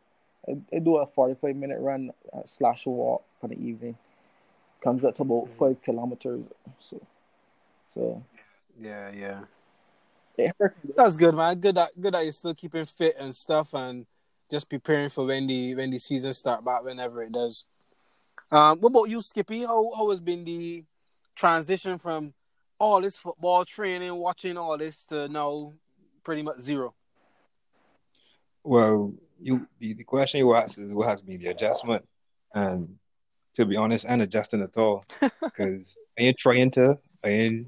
I, 0.47 0.57
I 0.73 0.79
do 0.79 0.97
a 0.97 1.05
forty-five 1.05 1.55
minute 1.55 1.79
run 1.79 2.11
uh, 2.33 2.41
slash 2.45 2.85
walk 2.85 3.23
for 3.41 3.47
the 3.47 3.59
evening. 3.59 3.97
Comes 4.81 5.03
up 5.03 5.15
to 5.15 5.23
about 5.23 5.49
five 5.57 5.81
kilometers. 5.81 6.41
So, 6.79 7.01
so 7.93 8.23
Yeah, 8.79 9.11
yeah. 9.11 9.41
it. 10.37 10.55
That's 10.95 11.17
good, 11.17 11.35
man. 11.35 11.59
Good 11.59 11.75
that 11.75 11.99
good 11.99 12.13
that 12.13 12.23
you're 12.23 12.31
still 12.31 12.53
keeping 12.53 12.85
fit 12.85 13.15
and 13.19 13.33
stuff, 13.33 13.73
and 13.73 14.05
just 14.49 14.69
preparing 14.69 15.09
for 15.09 15.25
when 15.25 15.47
the 15.47 15.75
when 15.75 15.91
the 15.91 15.99
season 15.99 16.33
start 16.33 16.63
back, 16.63 16.83
whenever 16.83 17.23
it 17.23 17.31
does. 17.31 17.65
Um, 18.51 18.79
what 18.79 18.89
about 18.89 19.09
you, 19.09 19.19
Skippy? 19.19 19.63
How 19.63 19.91
how 19.95 20.09
has 20.09 20.19
been 20.19 20.45
the 20.45 20.83
transition 21.35 21.97
from 21.97 22.33
all 22.79 23.01
this 23.01 23.17
football 23.17 23.65
training, 23.65 24.15
watching 24.15 24.57
all 24.57 24.77
this 24.77 25.05
to 25.05 25.27
now 25.27 25.73
pretty 26.23 26.41
much 26.41 26.59
zero? 26.59 26.93
Well, 28.63 29.13
you 29.39 29.67
the, 29.79 29.93
the 29.93 30.03
question 30.03 30.39
you 30.39 30.53
asked 30.55 30.77
is 30.77 30.93
what 30.93 31.07
has 31.07 31.21
been 31.21 31.39
the 31.39 31.47
adjustment, 31.47 32.05
and 32.53 32.97
to 33.55 33.65
be 33.65 33.75
honest, 33.75 34.05
I'm 34.09 34.21
adjusting 34.21 34.61
at 34.61 34.77
all 34.77 35.05
because 35.41 35.95
I 36.17 36.23
ain't 36.23 36.37
trying 36.37 36.71
to. 36.71 36.97
I 37.23 37.29
ain't. 37.29 37.67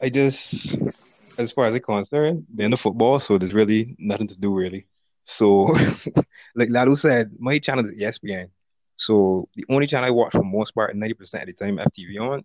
I 0.00 0.10
just, 0.10 0.64
as 1.38 1.52
far 1.52 1.66
as 1.66 1.74
I'm 1.74 1.80
concerned, 1.80 2.46
being 2.54 2.70
the 2.70 2.76
football, 2.76 3.18
so 3.18 3.38
there's 3.38 3.54
really 3.54 3.96
nothing 3.98 4.28
to 4.28 4.38
do 4.38 4.54
really. 4.54 4.86
So, 5.24 5.74
like 6.54 6.68
Lado 6.70 6.94
said, 6.94 7.32
my 7.38 7.58
channel 7.58 7.84
is 7.84 7.94
ESPN. 7.94 8.50
So 8.96 9.48
the 9.54 9.64
only 9.68 9.86
channel 9.86 10.06
I 10.06 10.10
watch 10.10 10.32
for 10.32 10.42
most 10.42 10.72
part, 10.74 10.94
90% 10.94 11.40
of 11.40 11.46
the 11.46 11.52
time, 11.52 11.78
FTV 11.78 12.20
on. 12.20 12.44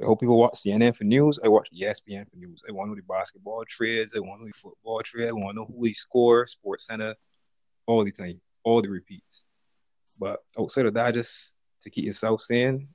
I 0.00 0.04
hope 0.04 0.20
people 0.20 0.38
watch 0.38 0.54
CNN 0.54 0.94
for 0.94 1.04
news. 1.04 1.38
I 1.42 1.48
watch 1.48 1.68
ESPN 1.74 2.28
for 2.30 2.36
news. 2.36 2.62
I 2.68 2.72
want 2.72 2.86
to 2.86 2.90
know 2.90 2.96
the 2.96 3.02
basketball 3.02 3.64
trades. 3.66 4.12
I 4.14 4.20
want 4.20 4.40
to 4.40 4.44
know 4.44 4.48
the 4.52 4.58
football 4.60 5.00
trade. 5.02 5.28
I 5.28 5.32
want 5.32 5.54
to 5.56 5.60
know 5.60 5.64
who 5.66 5.84
he 5.84 5.94
score, 5.94 6.46
Sports 6.46 6.86
Center, 6.86 7.14
all 7.86 8.04
the 8.04 8.12
time, 8.12 8.40
all 8.62 8.82
the 8.82 8.88
repeats. 8.88 9.44
But 10.20 10.42
outside 10.58 10.86
of 10.86 10.94
that, 10.94 11.14
just 11.14 11.54
to 11.84 11.90
keep 11.90 12.04
yourself 12.04 12.42
sane, 12.42 12.88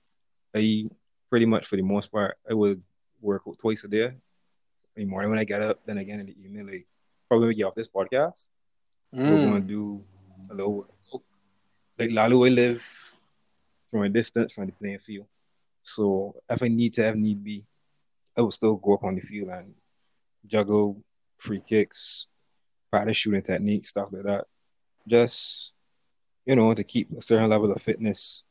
I 0.56 0.89
pretty 1.30 1.45
much 1.47 1.66
for 1.68 1.76
the 1.76 1.82
most 1.82 2.12
part, 2.12 2.38
I 2.49 2.54
would 2.54 2.82
work 3.22 3.43
twice 3.60 3.84
a 3.84 3.88
day. 3.88 4.14
In 4.95 5.04
the 5.04 5.06
morning 5.06 5.30
when 5.32 5.39
I 5.39 5.43
get 5.43 5.62
up, 5.62 5.80
then 5.86 5.97
again 5.97 6.20
in 6.20 6.26
the 6.28 6.36
evening, 6.43 6.68
like 6.68 6.86
probably 7.28 7.45
when 7.45 7.49
we 7.49 7.56
get 7.56 7.64
off 7.64 7.76
this 7.76 7.88
podcast, 7.88 8.49
we're 9.14 9.38
Mm. 9.38 9.41
going 9.43 9.62
to 9.62 9.68
do 9.68 10.04
a 10.49 10.54
little 10.54 10.74
workout. 10.74 11.22
Like 11.97 12.12
Lalu, 12.12 12.45
I 12.45 12.49
live 12.49 12.84
from 13.89 14.04
a 14.04 14.10
distance 14.10 14.54
from 14.54 14.66
the 14.68 14.72
playing 14.74 14.99
field. 14.99 15.28
So 15.84 16.36
if 16.49 16.61
I 16.63 16.67
need 16.67 16.93
to, 16.95 17.07
if 17.07 17.15
need 17.15 17.43
be, 17.43 17.65
I 18.38 18.41
will 18.41 18.51
still 18.51 18.75
go 18.75 18.93
up 18.93 19.03
on 19.03 19.15
the 19.15 19.21
field 19.21 19.49
and 19.49 19.73
juggle 20.47 21.01
free 21.38 21.59
kicks, 21.59 22.27
practice 22.91 23.17
shooting 23.17 23.41
technique, 23.41 23.88
stuff 23.88 24.09
like 24.11 24.23
that. 24.23 24.45
Just, 25.07 25.73
you 26.45 26.55
know, 26.55 26.73
to 26.73 26.84
keep 26.84 27.11
a 27.11 27.21
certain 27.21 27.49
level 27.49 27.71
of 27.71 27.82
fitness 27.82 28.45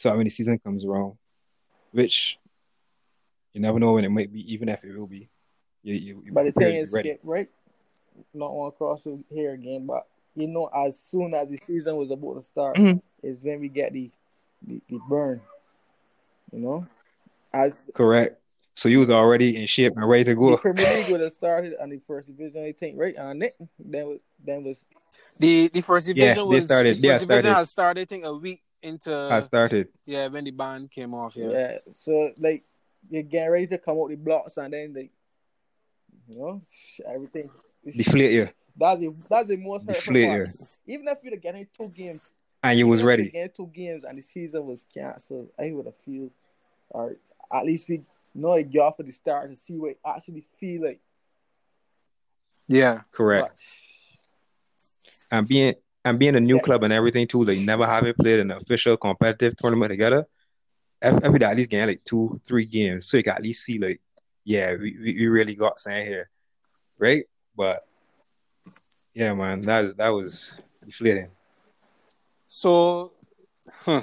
so 0.00 0.16
when 0.16 0.24
the 0.24 0.30
season 0.30 0.58
comes 0.58 0.86
around, 0.86 1.18
which 1.90 2.38
you 3.52 3.60
never 3.60 3.78
know 3.78 3.92
when 3.92 4.04
it 4.06 4.08
might 4.08 4.32
be, 4.32 4.50
even 4.50 4.70
if 4.70 4.82
it 4.82 4.96
will 4.96 5.06
be. 5.06 5.28
You, 5.82 5.94
you, 5.94 6.22
you 6.24 6.32
But 6.32 6.46
the 6.46 6.52
thing 6.52 6.76
is, 6.76 6.90
ready. 6.90 7.18
Right? 7.22 7.50
Not 8.32 8.54
want 8.54 8.72
to 8.72 8.78
cross 8.78 9.06
here 9.28 9.52
again, 9.52 9.84
but 9.84 10.06
you 10.34 10.48
know, 10.48 10.70
as 10.74 10.98
soon 10.98 11.34
as 11.34 11.50
the 11.50 11.58
season 11.58 11.96
was 11.96 12.10
about 12.10 12.36
to 12.36 12.42
start, 12.42 12.78
Mhm. 12.78 13.02
is 13.22 13.42
when 13.42 13.60
we 13.60 13.68
get 13.68 13.92
the, 13.92 14.10
the 14.66 14.80
the 14.88 14.98
burn. 15.06 15.42
You 16.52 16.58
know, 16.60 16.86
as 17.52 17.82
Correct. 17.94 18.36
So 18.74 18.88
you 18.88 18.98
was 19.00 19.10
already 19.10 19.60
in 19.60 19.66
shape 19.66 19.92
and 19.96 20.08
ready 20.08 20.24
to 20.24 20.30
the 20.30 20.36
go. 20.36 20.56
Premier 20.56 20.86
League 20.86 21.10
would 21.10 21.20
have 21.20 21.32
started 21.32 21.74
on 21.80 21.90
the 21.90 22.00
first 22.06 22.28
division, 22.28 22.64
I 22.64 22.72
think, 22.72 22.98
right? 22.98 23.14
And 23.16 23.42
it 23.42 23.56
then 23.78 24.06
was 24.06 24.18
then 24.44 24.64
was 24.64 24.84
The 25.38 25.68
the 25.68 25.80
first 25.80 26.06
Yeah, 26.08 26.14
division 26.14 26.48
they 26.48 26.56
was 26.60 26.64
started- 26.66 26.96
the 26.96 27.00
they 27.02 27.08
first 27.08 27.20
division 27.20 27.40
started. 27.42 27.56
had 27.58 27.68
started 27.68 28.00
I 28.00 28.04
think 28.06 28.24
a 28.24 28.34
week 28.34 28.62
into 28.82 29.12
I 29.14 29.40
started. 29.42 29.88
yeah 30.06 30.28
when 30.28 30.44
the 30.44 30.50
ban 30.52 30.88
came 30.88 31.12
off 31.14 31.36
yeah. 31.36 31.50
yeah. 31.50 31.78
So 31.92 32.32
like 32.38 32.62
you're 33.10 33.22
getting 33.22 33.50
ready 33.50 33.66
to 33.68 33.78
come 33.78 33.98
out 33.98 34.08
the 34.08 34.16
blocks, 34.16 34.56
and 34.56 34.72
then 34.72 34.92
they, 34.92 35.10
you 36.28 36.38
know, 36.38 36.62
everything. 37.06 37.50
Deflate 37.84 38.32
you. 38.32 38.48
That's 38.76 39.00
the 39.00 39.08
that's 39.28 39.48
the 39.48 39.56
most 39.56 39.86
hurtful 39.86 40.14
Deflate 40.14 40.28
part. 40.28 40.48
you. 40.86 40.94
Even 40.94 41.08
if 41.08 41.18
you're 41.22 41.36
getting 41.36 41.66
two 41.76 41.88
games, 41.88 42.20
And 42.62 42.78
you 42.78 42.86
was 42.86 43.02
ready. 43.02 43.30
you'd 43.32 43.54
two 43.54 43.70
games 43.72 44.04
and 44.04 44.18
the 44.18 44.22
season 44.22 44.66
was 44.66 44.84
cancelled, 44.92 45.50
I 45.58 45.72
would 45.72 45.86
have 45.86 45.96
feel, 46.04 46.30
or 46.90 47.16
at 47.52 47.64
least 47.64 47.88
we 47.88 48.02
know 48.34 48.52
it 48.52 48.72
got 48.72 48.96
for 48.96 49.02
the 49.02 49.12
start 49.12 49.50
to 49.50 49.56
see 49.56 49.76
what 49.76 49.92
it 49.92 49.98
actually 50.04 50.44
feel 50.58 50.82
like. 50.84 51.00
Yeah. 52.68 53.00
Correct. 53.12 53.60
But 55.30 55.36
and 55.38 55.48
being 55.48 55.74
and 56.04 56.18
being 56.18 56.36
a 56.36 56.40
new 56.40 56.56
Yeah. 56.56 56.62
club 56.62 56.82
and 56.82 56.92
everything 56.92 57.26
too, 57.26 57.44
they 57.44 57.64
never 57.64 57.86
having 57.86 58.14
played 58.14 58.40
an 58.40 58.50
official 58.50 58.96
competitive 58.96 59.56
tournament 59.56 59.90
together. 59.90 60.26
If 61.02 61.32
we 61.32 61.40
at 61.40 61.56
least 61.56 61.70
get 61.70 61.88
like 61.88 62.04
two, 62.04 62.38
three 62.46 62.66
games, 62.66 63.06
so 63.06 63.16
you 63.16 63.22
can 63.22 63.34
at 63.34 63.42
least 63.42 63.64
see 63.64 63.78
like, 63.78 64.00
yeah, 64.44 64.72
we, 64.74 64.96
we, 64.98 65.14
we 65.14 65.26
really 65.28 65.54
got 65.54 65.80
something 65.80 66.04
here, 66.04 66.28
right? 66.98 67.24
But 67.56 67.86
yeah, 69.14 69.32
man, 69.34 69.62
that 69.62 69.96
that 69.96 70.10
was 70.10 70.62
deflating. 70.84 71.30
So, 72.50 73.12
huh, 73.84 74.02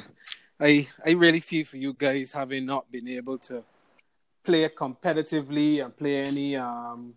I 0.59 0.87
I 1.05 1.11
really 1.11 1.41
feel 1.41 1.65
for 1.65 1.77
you 1.77 1.93
guys 1.93 2.31
having 2.31 2.65
not 2.65 2.91
been 2.91 3.07
able 3.09 3.37
to 3.49 3.63
play 4.43 4.67
competitively 4.69 5.83
and 5.83 5.95
play 5.95 6.17
any 6.21 6.55
um 6.55 7.15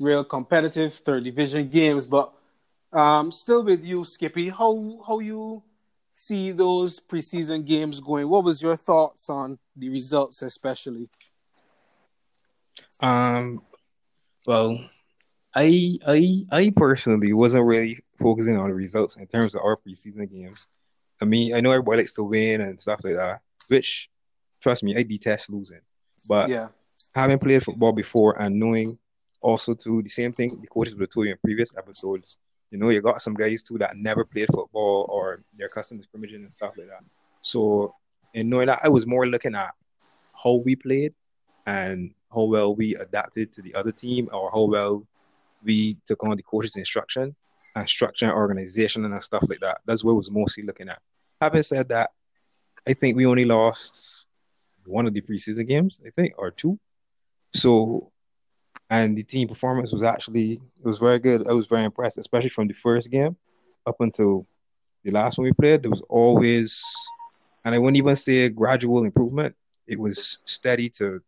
real 0.00 0.24
competitive 0.24 0.94
third 0.94 1.24
division 1.24 1.68
games. 1.68 2.06
But 2.06 2.32
um, 2.92 3.30
still 3.32 3.64
with 3.64 3.84
you, 3.84 4.04
Skippy, 4.04 4.48
how 4.50 5.02
how 5.06 5.18
you 5.20 5.62
see 6.12 6.52
those 6.52 7.00
preseason 7.00 7.64
games 7.66 8.00
going? 8.00 8.28
What 8.28 8.44
was 8.44 8.62
your 8.62 8.76
thoughts 8.76 9.28
on 9.30 9.58
the 9.76 9.90
results, 9.90 10.42
especially? 10.42 11.08
Um, 13.00 13.62
well, 14.46 14.78
I 15.54 15.98
I 16.06 16.44
I 16.52 16.72
personally 16.76 17.32
wasn't 17.32 17.66
really 17.66 17.98
focusing 18.20 18.56
on 18.56 18.68
the 18.68 18.74
results 18.74 19.16
in 19.16 19.26
terms 19.26 19.54
of 19.54 19.62
our 19.62 19.76
preseason 19.76 20.30
games. 20.30 20.66
I 21.20 21.24
mean, 21.24 21.54
I 21.54 21.60
know 21.60 21.72
everybody 21.72 22.02
likes 22.02 22.12
to 22.14 22.22
win 22.24 22.60
and 22.60 22.80
stuff 22.80 23.00
like 23.04 23.16
that, 23.16 23.40
which 23.68 24.08
trust 24.60 24.82
me, 24.82 24.96
I 24.96 25.02
detest 25.02 25.50
losing. 25.50 25.80
But 26.28 26.48
Yeah, 26.48 26.68
having 27.14 27.38
played 27.38 27.64
football 27.64 27.92
before 27.92 28.40
and 28.40 28.58
knowing 28.58 28.98
also 29.40 29.74
too 29.74 30.02
the 30.02 30.08
same 30.08 30.32
thing 30.32 30.58
the 30.60 30.66
coaches 30.66 30.94
would 30.94 31.02
have 31.02 31.10
told 31.10 31.26
you 31.26 31.32
in 31.32 31.38
previous 31.44 31.70
episodes. 31.76 32.38
You 32.70 32.78
know, 32.78 32.90
you 32.90 33.00
got 33.00 33.20
some 33.20 33.34
guys 33.34 33.62
too 33.62 33.78
that 33.78 33.96
never 33.96 34.24
played 34.24 34.46
football 34.54 35.06
or 35.08 35.42
they're 35.56 35.66
accustomed 35.66 36.02
to 36.02 36.08
scrimmaging 36.08 36.36
and 36.42 36.52
stuff 36.52 36.74
like 36.76 36.88
that. 36.88 37.02
So 37.40 37.94
in 38.34 38.48
knowing 38.48 38.66
that, 38.66 38.80
I 38.84 38.88
was 38.88 39.06
more 39.06 39.26
looking 39.26 39.54
at 39.54 39.74
how 40.32 40.54
we 40.64 40.76
played 40.76 41.12
and 41.66 42.14
how 42.32 42.42
well 42.42 42.74
we 42.74 42.94
adapted 42.96 43.52
to 43.54 43.62
the 43.62 43.74
other 43.74 43.92
team 43.92 44.28
or 44.32 44.50
how 44.52 44.62
well 44.62 45.06
we 45.64 45.96
took 46.06 46.22
on 46.22 46.36
the 46.36 46.42
coach's 46.42 46.76
instruction 46.76 47.34
and 47.74 47.88
structure 47.88 48.26
and 48.26 48.34
organization 48.34 49.04
and 49.04 49.22
stuff 49.22 49.44
like 49.48 49.60
that. 49.60 49.80
That's 49.86 50.04
what 50.04 50.12
I 50.12 50.16
was 50.16 50.30
mostly 50.30 50.64
looking 50.64 50.88
at. 50.88 51.00
Having 51.40 51.62
said 51.62 51.88
that, 51.88 52.10
I 52.86 52.94
think 52.94 53.16
we 53.16 53.26
only 53.26 53.44
lost 53.44 54.26
one 54.86 55.06
of 55.06 55.14
the 55.14 55.20
preseason 55.20 55.68
games, 55.68 56.02
I 56.06 56.10
think, 56.10 56.34
or 56.38 56.50
two. 56.50 56.78
So, 57.54 58.10
and 58.90 59.16
the 59.16 59.22
team 59.22 59.48
performance 59.48 59.92
was 59.92 60.02
actually 60.02 60.52
it 60.54 60.84
was 60.84 60.98
very 60.98 61.18
good. 61.18 61.48
I 61.48 61.52
was 61.52 61.66
very 61.66 61.84
impressed, 61.84 62.18
especially 62.18 62.50
from 62.50 62.68
the 62.68 62.74
first 62.74 63.10
game 63.10 63.36
up 63.86 63.96
until 64.00 64.46
the 65.04 65.10
last 65.10 65.38
one 65.38 65.44
we 65.44 65.52
played. 65.52 65.82
There 65.82 65.90
was 65.90 66.02
always, 66.08 66.82
and 67.64 67.74
I 67.74 67.78
wouldn't 67.78 67.96
even 67.96 68.16
say 68.16 68.48
gradual 68.48 69.04
improvement. 69.04 69.54
It 69.86 69.98
was 69.98 70.38
steady 70.44 70.88
to 70.90 71.20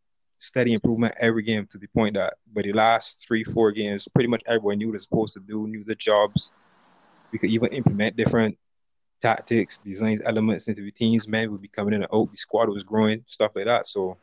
steady 0.43 0.73
improvement 0.73 1.15
every 1.21 1.43
game 1.43 1.67
to 1.71 1.79
the 1.79 1.87
point 1.89 2.15
that 2.15 2.35
by 2.53 2.63
the 2.63 2.73
last 2.73 3.25
three, 3.27 3.45
four 3.45 3.71
games, 3.71 4.09
pretty 4.13 4.29
much 4.29 4.43
everyone 4.47 4.79
knew 4.79 4.89
what 4.89 4.93
they're 4.93 5.01
supposed 5.01 5.35
to 5.35 5.41
do, 5.41 5.69
knew 5.69 5.85
the 5.85 5.95
jobs. 5.95 6.53
We 7.31 7.39
could 7.39 7.51
even 7.51 7.73
implement 7.73 8.17
different 8.17 8.59
tactics, 9.23 9.79
designs, 9.79 10.21
elements 10.25 10.67
into 10.67 10.83
the 10.83 10.91
teams. 10.91 11.29
Men 11.29 11.53
would 11.53 11.63
be 11.63 11.69
coming 11.69 11.95
in 11.95 12.03
and 12.03 12.13
out. 12.13 12.31
The 12.31 12.37
squad 12.37 12.69
was 12.69 12.83
growing, 12.83 13.23
stuff 13.27 13.53
like 13.55 13.67
that. 13.67 13.87
So 13.87 14.17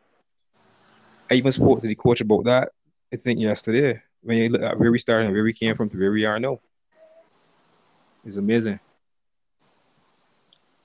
I 1.31 1.35
even 1.35 1.53
spoke 1.53 1.81
to 1.81 1.87
the 1.87 1.95
coach 1.95 2.19
about 2.19 2.43
that. 2.43 2.73
I 3.13 3.15
think 3.15 3.39
yesterday 3.39 4.01
when 4.21 4.37
you 4.37 4.49
look 4.49 4.61
at 4.61 4.77
where 4.77 4.91
we 4.91 4.99
started 4.99 5.25
and 5.25 5.33
where 5.33 5.43
we 5.43 5.53
came 5.53 5.75
from 5.75 5.89
to 5.89 5.97
where 5.97 6.11
we 6.11 6.25
are 6.25 6.39
now. 6.39 6.59
It's 8.25 8.35
amazing. 8.35 8.79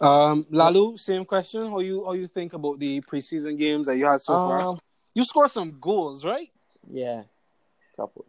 um, 0.01 0.47
Lalu, 0.51 0.97
same 0.97 1.25
question. 1.25 1.69
How 1.69 1.81
you 1.81 2.05
how 2.05 2.13
you 2.13 2.29
think 2.29 2.53
about 2.53 2.79
the 2.79 3.01
preseason 3.01 3.59
games 3.59 3.89
that 3.89 3.97
you 3.97 4.07
had 4.07 4.21
so 4.21 4.35
far? 4.35 4.79
You 5.15 5.25
scored 5.25 5.51
some 5.51 5.79
goals, 5.81 6.25
right? 6.25 6.51
yeah, 6.91 7.23
couple. 7.97 8.27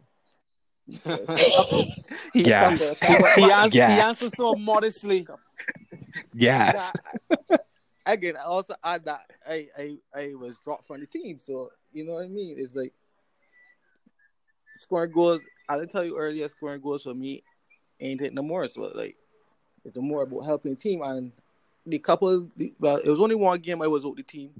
he, 0.88 2.42
Yes. 2.44 2.92
Couple- 3.00 3.26
he, 3.36 3.50
ans- 3.52 3.72
he 3.72 3.78
Yeah. 3.78 4.08
answered 4.08 4.32
so 4.32 4.54
modestly. 4.54 5.26
Yes. 6.32 6.92
Nah, 7.50 7.56
again, 8.06 8.36
I 8.36 8.44
also 8.44 8.74
add 8.84 9.04
that 9.06 9.22
I, 9.48 9.68
I 9.76 9.96
I 10.14 10.34
was 10.34 10.56
dropped 10.62 10.86
from 10.86 11.00
the 11.00 11.06
team, 11.06 11.38
so 11.38 11.70
you 11.92 12.04
know 12.06 12.14
what 12.14 12.24
I 12.24 12.28
mean. 12.28 12.54
It's 12.58 12.74
like 12.74 12.92
scoring 14.78 15.10
goals. 15.12 15.42
I 15.68 15.78
didn't 15.78 15.90
tell 15.90 16.04
you 16.04 16.16
earlier, 16.16 16.48
scoring 16.48 16.80
goals 16.80 17.02
for 17.02 17.14
me 17.14 17.42
ain't 17.98 18.20
it 18.20 18.32
no 18.34 18.42
more. 18.42 18.68
So 18.68 18.82
like, 18.94 19.16
it's 19.84 19.96
more 19.96 20.22
about 20.22 20.42
helping 20.44 20.74
the 20.74 20.80
team. 20.80 21.02
And 21.02 21.32
the 21.86 21.98
couple, 21.98 22.48
the, 22.56 22.72
well, 22.78 22.96
it 22.98 23.08
was 23.08 23.20
only 23.20 23.34
one 23.34 23.58
game 23.60 23.82
I 23.82 23.86
was 23.88 24.04
with 24.04 24.16
the 24.16 24.22
team, 24.22 24.50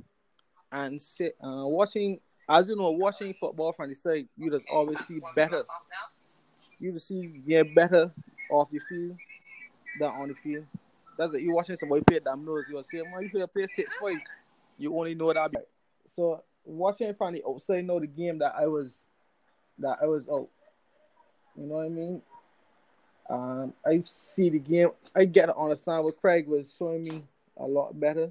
and 0.77 1.01
sit 1.01 1.37
uh, 1.43 1.67
watching. 1.67 2.21
As 2.49 2.69
you 2.69 2.77
know, 2.77 2.93
watching 2.93 3.33
football 3.33 3.73
from 3.73 3.89
the 3.89 3.97
side, 3.97 4.29
you 4.37 4.51
just 4.51 4.69
always 4.71 5.05
see 5.07 5.21
better. 5.35 5.65
You 6.79 6.93
just 6.93 7.09
see 7.09 7.43
get 7.47 7.75
better 7.75 8.13
off 8.53 8.71
the 8.71 8.79
field 8.89 9.17
than 9.99 10.11
on 10.11 10.29
the 10.29 10.35
field. 10.35 10.65
That's 11.19 11.35
it. 11.35 11.43
You 11.43 11.55
watching 11.55 11.77
somebody 11.77 12.05
play 12.05 12.21
dominoes, 12.25 12.67
you'll 12.71 12.85
say, 12.85 12.99
man, 12.99 13.23
you 13.23 13.31
play 13.31 13.47
play 13.47 13.67
six 13.67 13.93
five. 14.01 14.19
You 14.79 14.95
only 14.97 15.15
know 15.15 15.33
that. 15.33 15.51
So 16.07 16.45
watching 16.65 17.15
from 17.15 17.35
the 17.35 17.43
outside, 17.49 17.85
know 17.85 17.99
the 17.99 18.07
game 18.07 18.39
that 18.39 18.55
I 18.57 18.67
was, 18.67 19.07
that 19.79 19.99
I 20.03 20.07
was 20.07 20.29
out. 20.29 20.49
You 21.57 21.67
know 21.67 21.77
what 21.77 21.87
I 21.87 21.89
mean? 21.89 22.23
Um, 23.29 23.73
I 23.85 24.03
see 24.03 24.51
the 24.51 24.59
game. 24.61 24.91
I 25.17 25.25
get 25.25 25.47
to 25.47 25.57
understand 25.57 26.05
what 26.05 26.21
Craig 26.21 26.47
was 26.47 26.77
showing 26.79 27.03
me 27.03 27.23
a 27.57 27.65
lot 27.67 27.99
better, 27.99 28.31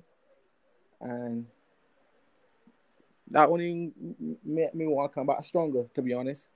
and 1.02 1.48
that 3.32 3.50
only 3.50 3.92
made 4.44 4.74
me 4.74 4.88
want 4.88 5.12
to 5.12 5.16
come 5.16 5.28
back 5.28 5.44
stronger. 5.44 5.86
To 5.96 6.02
be 6.02 6.14
honest, 6.14 6.48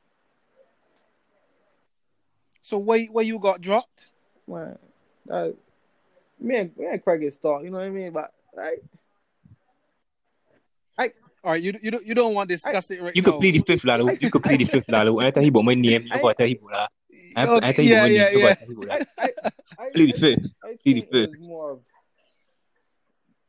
So 2.61 2.78
where 2.78 3.05
where 3.05 3.26
you 3.26 3.39
got 3.39 3.61
dropped? 3.61 4.09
man, 4.47 4.78
that, 5.28 5.55
me 6.39 6.55
and 6.55 6.78
me 6.78 6.86
and 6.88 7.03
Craig 7.03 7.24
is 7.24 7.36
start. 7.36 7.63
You 7.63 7.70
know 7.72 7.78
what 7.78 7.88
I 7.88 7.89
mean? 7.89 8.11
But 8.11 8.32
I, 8.57 8.78
All 11.41 11.51
right, 11.53 11.61
you 11.63 11.74
you 11.82 11.89
don't 11.91 12.05
you 12.05 12.13
don't 12.13 12.34
want 12.34 12.49
to 12.49 12.55
discuss 12.55 12.91
it 12.91 13.01
right 13.01 13.15
You 13.15 13.22
now. 13.22 13.32
could 13.32 13.39
plead 13.39 13.55
the 13.55 13.63
fifth, 13.65 13.86
Lalo. 13.86 14.11
You 14.20 14.30
could 14.30 14.43
plead 14.43 14.59
the 14.59 14.65
fifth, 14.65 14.89
Lalo. 14.89 15.20
Anytime 15.20 15.43
he 15.45 15.49
bought 15.49 15.63
my 15.63 15.74
name, 15.74 16.03
you 16.03 16.09
got 16.09 16.38
to 16.38 16.43
tell 16.43 16.47
him 16.47 16.57
that. 16.74 16.91
I, 17.38 17.47
Okay, 17.47 17.67
I 17.67 17.72
think 17.72 17.89
yeah, 17.89 18.03
when 18.03 18.11
you 18.11 18.17
yeah, 18.17 18.30
look 18.34 18.41
yeah. 18.43 18.49
at 18.49 18.67
people 18.67 18.84
like 18.88 19.07
I, 19.17 19.32
I, 19.80 19.89
Plead 19.93 20.15
the 20.15 20.20
fifth. 20.20 20.45
I 20.63 20.67
Plead 20.84 20.95
the 20.97 21.01
think 21.01 21.07
it 21.13 21.30
fifth. 21.32 21.39
more 21.39 21.72
of 21.72 21.80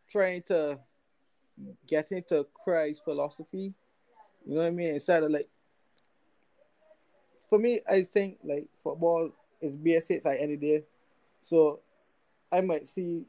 trying 0.09 0.43
to 0.43 0.79
get 1.87 2.11
into 2.13 2.47
Craig's 2.65 3.01
philosophy. 3.01 3.73
You 4.47 4.55
know 4.55 4.61
what 4.61 4.67
I 4.67 4.71
mean? 4.71 4.95
Instead 4.95 5.23
of 5.23 5.31
like, 5.31 5.49
for 7.49 7.59
me, 7.59 7.81
I 7.89 8.03
think 8.03 8.39
like 8.45 8.67
football 8.83 9.31
is 9.61 9.75
basics 9.75 10.25
like 10.25 10.41
any 10.41 10.57
day. 10.57 10.85
So 11.43 11.81
I 12.51 12.61
might 12.61 12.87
see 12.87 13.25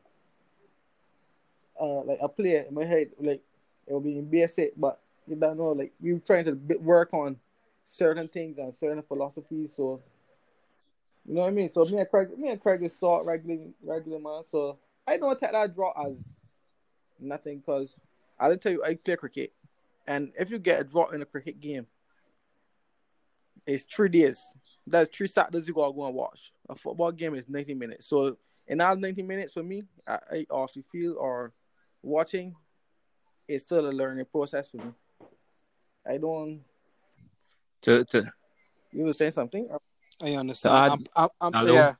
uh 1.80 2.04
like 2.04 2.20
a 2.22 2.30
player 2.30 2.66
in 2.68 2.76
my 2.76 2.86
head 2.86 3.10
like 3.20 3.42
it 3.88 3.94
will 3.94 4.00
be 4.00 4.18
in 4.18 4.30
basic, 4.30 4.74
but 4.80 5.00
you 5.28 5.36
don't 5.36 5.58
know 5.58 5.72
like 5.72 5.94
we 6.02 6.12
are 6.12 6.20
trying 6.20 6.46
to 6.46 6.54
work 6.78 7.14
on 7.14 7.38
certain 7.86 8.28
things 8.28 8.58
and 8.58 8.74
certain 8.74 9.02
philosophies. 9.02 9.74
So 9.76 10.02
you 11.26 11.36
know 11.36 11.42
what 11.42 11.48
I 11.48 11.52
mean? 11.52 11.70
So 11.70 11.86
me 11.86 12.00
and 12.00 12.10
Craig, 12.10 12.38
me 12.38 12.50
and 12.50 12.62
Craig 12.62 12.82
is 12.84 12.94
start 12.94 13.26
regular, 13.26 13.58
regular 13.84 14.20
man. 14.20 14.44
So 14.50 14.78
I 15.08 15.18
don't 15.18 15.40
take 15.40 15.52
that 15.52 15.76
draw 15.76 15.94
as 16.08 16.36
nothing 17.20 17.60
because 17.60 17.94
I'll 18.42 18.58
tell 18.58 18.72
you, 18.72 18.84
I 18.84 18.96
play 18.96 19.16
cricket, 19.16 19.54
and 20.08 20.34
if 20.38 20.50
you 20.50 20.58
get 20.58 20.82
a 20.82 20.84
draw 20.84 21.10
in 21.10 21.22
a 21.22 21.26
cricket 21.26 21.62
game, 21.62 21.86
it's 23.68 23.84
three 23.84 24.10
days. 24.10 24.42
That's 24.88 25.16
three 25.16 25.28
Saturdays 25.28 25.68
you 25.68 25.76
gotta 25.76 25.94
go 25.94 26.08
and 26.08 26.16
watch. 26.16 26.52
A 26.68 26.76
football 26.76 27.12
game 27.12 27.36
is 27.36 27.46
ninety 27.48 27.76
minutes. 27.76 28.08
So 28.08 28.38
in 28.68 28.80
that 28.80 28.98
ninety 28.98 29.22
minutes 29.22 29.54
for 29.54 29.62
me, 29.62 29.84
I, 30.08 30.20
I 30.32 30.46
off 30.50 30.74
the 30.74 30.82
field 30.92 31.18
or 31.20 31.54
watching, 32.02 32.56
it's 33.48 33.64
still 33.66 33.88
a 33.88 33.92
learning 33.92 34.26
process 34.26 34.68
for 34.70 34.78
me. 34.78 34.92
I 36.08 36.18
don't. 36.18 36.62
to, 37.84 38.04
to 38.06 38.24
You 38.92 39.04
were 39.06 39.14
saying 39.14 39.32
something? 39.34 39.70
I 40.20 40.36
understand. 40.36 40.76
add- 40.76 40.92
I'm, 40.92 41.06
I'm, 41.16 41.30
I'm, 41.39 41.54
Hello? 41.54 41.76
yeah. 41.76 41.94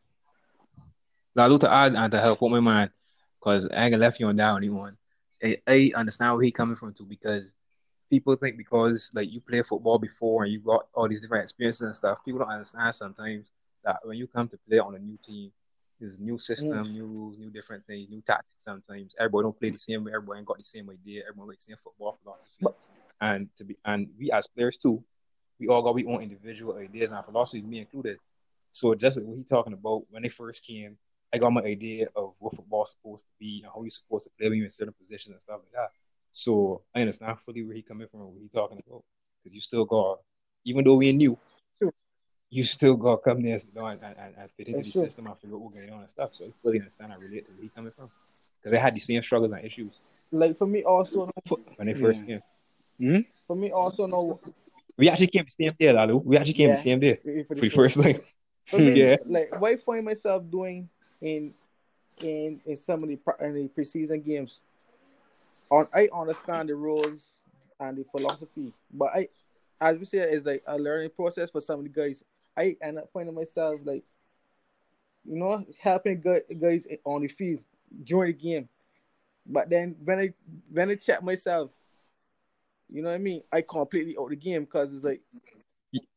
Lalu 1.36 1.60
to 1.60 1.72
add 1.72 1.96
and 1.96 2.12
to 2.12 2.20
help 2.20 2.42
with 2.42 2.52
my 2.52 2.60
mind, 2.60 2.90
because 3.40 3.70
I 3.70 3.86
ain't 3.86 4.00
left 4.00 4.20
you 4.20 4.26
on 4.26 4.36
that 4.38 4.50
only 4.50 4.70
one. 4.70 4.98
I, 5.44 5.58
I 5.68 5.92
understand 5.96 6.34
where 6.34 6.44
he 6.44 6.52
coming 6.52 6.76
from 6.76 6.94
too, 6.94 7.06
because 7.06 7.54
people 8.10 8.36
think 8.36 8.58
because 8.58 9.12
like 9.16 9.32
you 9.32 9.42
play 9.42 9.62
football 9.62 9.98
before 9.98 10.44
and 10.44 10.52
you 10.52 10.60
got 10.60 10.88
all 10.94 11.08
these 11.08 11.22
different 11.22 11.44
experiences 11.44 11.82
and 11.82 11.96
stuff, 11.96 12.24
people 12.24 12.40
don't 12.40 12.50
understand 12.50 12.94
sometimes 12.94 13.50
that 13.84 13.98
when 14.04 14.18
you 14.18 14.28
come 14.28 14.48
to 14.50 14.58
play 14.70 14.80
on 14.80 14.96
a 14.96 15.00
new 15.00 15.18
team, 15.26 15.52
there's 16.00 16.20
new 16.20 16.38
system, 16.38 16.86
mm. 16.86 16.94
new 16.94 17.06
rules, 17.06 17.38
new 17.38 17.50
different 17.50 17.86
things, 17.86 18.10
new 18.10 18.22
tactics. 18.22 18.50
Sometimes 18.58 19.16
everybody 19.20 19.44
don't 19.44 19.60
play 19.60 19.70
the 19.70 19.78
same 19.78 20.04
way, 20.04 20.12
everybody 20.14 20.40
ain't 20.40 20.48
got 20.48 20.58
the 20.58 20.64
same 20.64 20.90
idea, 20.90 21.24
everyone 21.28 21.48
got 21.48 21.58
the 21.58 21.62
same 21.62 21.78
football 21.82 22.18
philosophy. 22.24 22.66
and 23.22 23.50
to 23.58 23.64
be 23.64 23.78
and 23.86 24.10
we 24.20 24.32
as 24.32 24.48
players 24.48 24.78
too, 24.78 25.04
we 25.60 25.68
all 25.68 25.82
got 25.82 25.96
we 25.96 26.06
own 26.06 26.22
individual 26.22 26.76
ideas 26.78 27.12
and 27.12 27.24
philosophies, 27.24 27.64
me 27.64 27.80
included. 27.80 28.18
So 28.72 28.96
just 28.96 29.18
like 29.18 29.28
what 29.28 29.38
he 29.38 29.44
talking 29.44 29.74
about 29.74 30.04
when 30.10 30.24
they 30.24 30.30
first 30.30 30.66
came, 30.66 30.98
I 31.34 31.38
got 31.38 31.54
my 31.54 31.62
idea 31.62 32.08
of 32.16 32.34
what 32.40 32.56
football's 32.56 32.92
supposed 32.92 33.26
to 33.26 33.32
be 33.40 33.62
and 33.64 33.72
how 33.74 33.82
you're 33.82 33.90
supposed 33.92 34.26
to 34.26 34.32
play 34.38 34.50
when 34.50 34.58
you're 34.58 34.66
in 34.66 34.72
certain 34.72 34.94
positions 34.94 35.34
and 35.34 35.42
stuff 35.42 35.60
like 35.60 35.72
that. 35.74 35.92
So 36.32 36.82
I 36.96 37.02
understand 37.02 37.40
fully 37.40 37.64
where 37.64 37.76
he 37.76 37.82
coming 37.82 38.08
from, 38.08 38.22
what 38.22 38.42
he 38.42 38.48
talking 38.50 38.82
about, 38.86 39.04
because 39.44 39.56
you 39.56 39.62
still 39.62 39.86
got, 39.86 40.20
even 40.66 40.84
though 40.84 40.96
we're 40.96 41.14
new, 41.14 41.38
you 42.50 42.66
still 42.66 42.96
got 42.96 43.18
to 43.18 43.22
come 43.30 43.42
there 43.42 43.58
you 43.58 43.74
know, 43.74 43.86
and, 43.86 44.02
and, 44.04 44.16
and 44.38 44.52
fit 44.58 44.68
into 44.68 44.80
That's 44.80 44.88
the 44.88 44.92
true. 44.92 45.02
system 45.04 45.28
and 45.28 45.38
figure 45.40 45.56
out 45.56 45.62
what's 45.62 45.76
going 45.76 45.90
on 45.90 46.02
and 46.02 46.10
stuff. 46.10 46.34
So 46.34 46.46
I 46.46 46.50
fully 46.62 46.80
understand 46.80 47.14
and 47.14 47.22
relate 47.22 47.46
to 47.46 47.52
where 47.54 47.64
he 47.64 47.70
coming 47.70 47.92
from, 47.96 48.10
because 48.60 48.76
they 48.76 48.80
had 48.82 48.94
the 48.94 49.00
same 49.00 49.24
struggles 49.24 49.54
and 49.54 49.64
issues 49.64 49.94
Like 50.32 50.58
for 50.58 50.68
me 50.68 50.84
also, 50.84 51.30
when 51.78 51.88
they 51.88 51.94
first 51.94 52.24
Yeah. 52.28 52.40
came. 53.00 53.16
Hmm? 53.16 53.22
for 53.48 53.56
me 53.56 53.72
also, 53.72 54.06
no. 54.06 54.40
We 54.98 55.10
actually 55.10 55.28
came 55.28 55.46
the 55.46 55.64
same 55.64 55.74
day, 55.80 55.92
Lalu. 55.92 56.18
We 56.18 56.38
actually 56.38 56.54
came 56.54 56.70
Yeah. 56.70 56.76
the 56.76 56.82
same 56.82 57.00
day 57.00 57.18
For 57.48 57.56
the 57.56 57.70
first. 57.70 57.98
For 58.66 58.80
Yeah. 58.80 59.18
like 59.26 59.50
why 59.60 59.78
find 59.78 60.06
myself 60.06 60.44
doing 60.50 60.90
in 61.22 61.54
in 62.22 62.62
in 62.66 62.76
some 62.76 63.04
of 63.04 63.10
the 63.10 63.18
in 63.46 63.54
the 63.54 63.70
preseason 63.70 64.24
games, 64.24 64.62
on 65.70 65.88
I 65.94 66.10
understand 66.14 66.70
the 66.70 66.76
rules 66.76 67.30
and 67.80 67.98
the 67.98 68.06
philosophy, 68.12 68.74
but 68.94 69.12
I, 69.14 69.28
as 69.80 69.98
we 69.98 70.06
say, 70.06 70.20
it's 70.20 70.46
like 70.46 70.64
a 70.68 70.78
learning 70.78 71.12
process 71.16 71.50
for 71.50 71.62
some 71.62 71.80
of 71.80 71.84
the 71.86 71.90
guys. 71.90 72.24
I 72.56 72.76
end 72.82 73.00
up 73.00 73.10
finding 73.14 73.34
myself 73.34 73.80
like, 73.84 74.04
you 75.26 75.38
know, 75.38 75.66
helping 75.80 76.20
gu- 76.20 76.42
guys 76.60 76.86
on 77.06 77.22
the 77.22 77.28
field 77.28 77.64
during 78.04 78.34
the 78.34 78.38
game, 78.38 78.70
but 79.46 79.70
then 79.70 79.96
when 80.04 80.20
I 80.20 80.34
when 80.72 80.90
I 80.90 80.96
check 80.96 81.24
myself, 81.24 81.72
you 82.90 83.02
know 83.02 83.10
what 83.10 83.16
I 83.16 83.20
mean, 83.20 83.42
I 83.52 83.62
completely 83.62 84.16
out 84.20 84.30
the 84.30 84.36
game 84.36 84.66
because 84.66 84.94
it's 84.94 85.04
like 85.04 85.22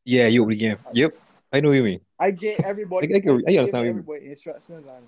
Yeah, 0.03 0.27
you 0.27 0.41
over 0.41 0.51
the 0.51 0.57
game. 0.57 0.77
Yep. 0.93 1.17
I 1.51 1.59
know 1.61 1.71
you 1.71 1.83
mean. 1.83 2.04
I 2.19 2.31
get 2.31 2.63
everybody. 2.63 3.13
I- 3.13 3.17
I 3.17 3.19
can- 3.19 3.29
I 3.29 3.51
give 3.51 3.59
understand 3.59 3.71
what 3.73 3.77
you 3.79 3.81
mean. 3.81 3.89
everybody 3.89 4.29
instructions 4.31 4.85
and 4.87 5.07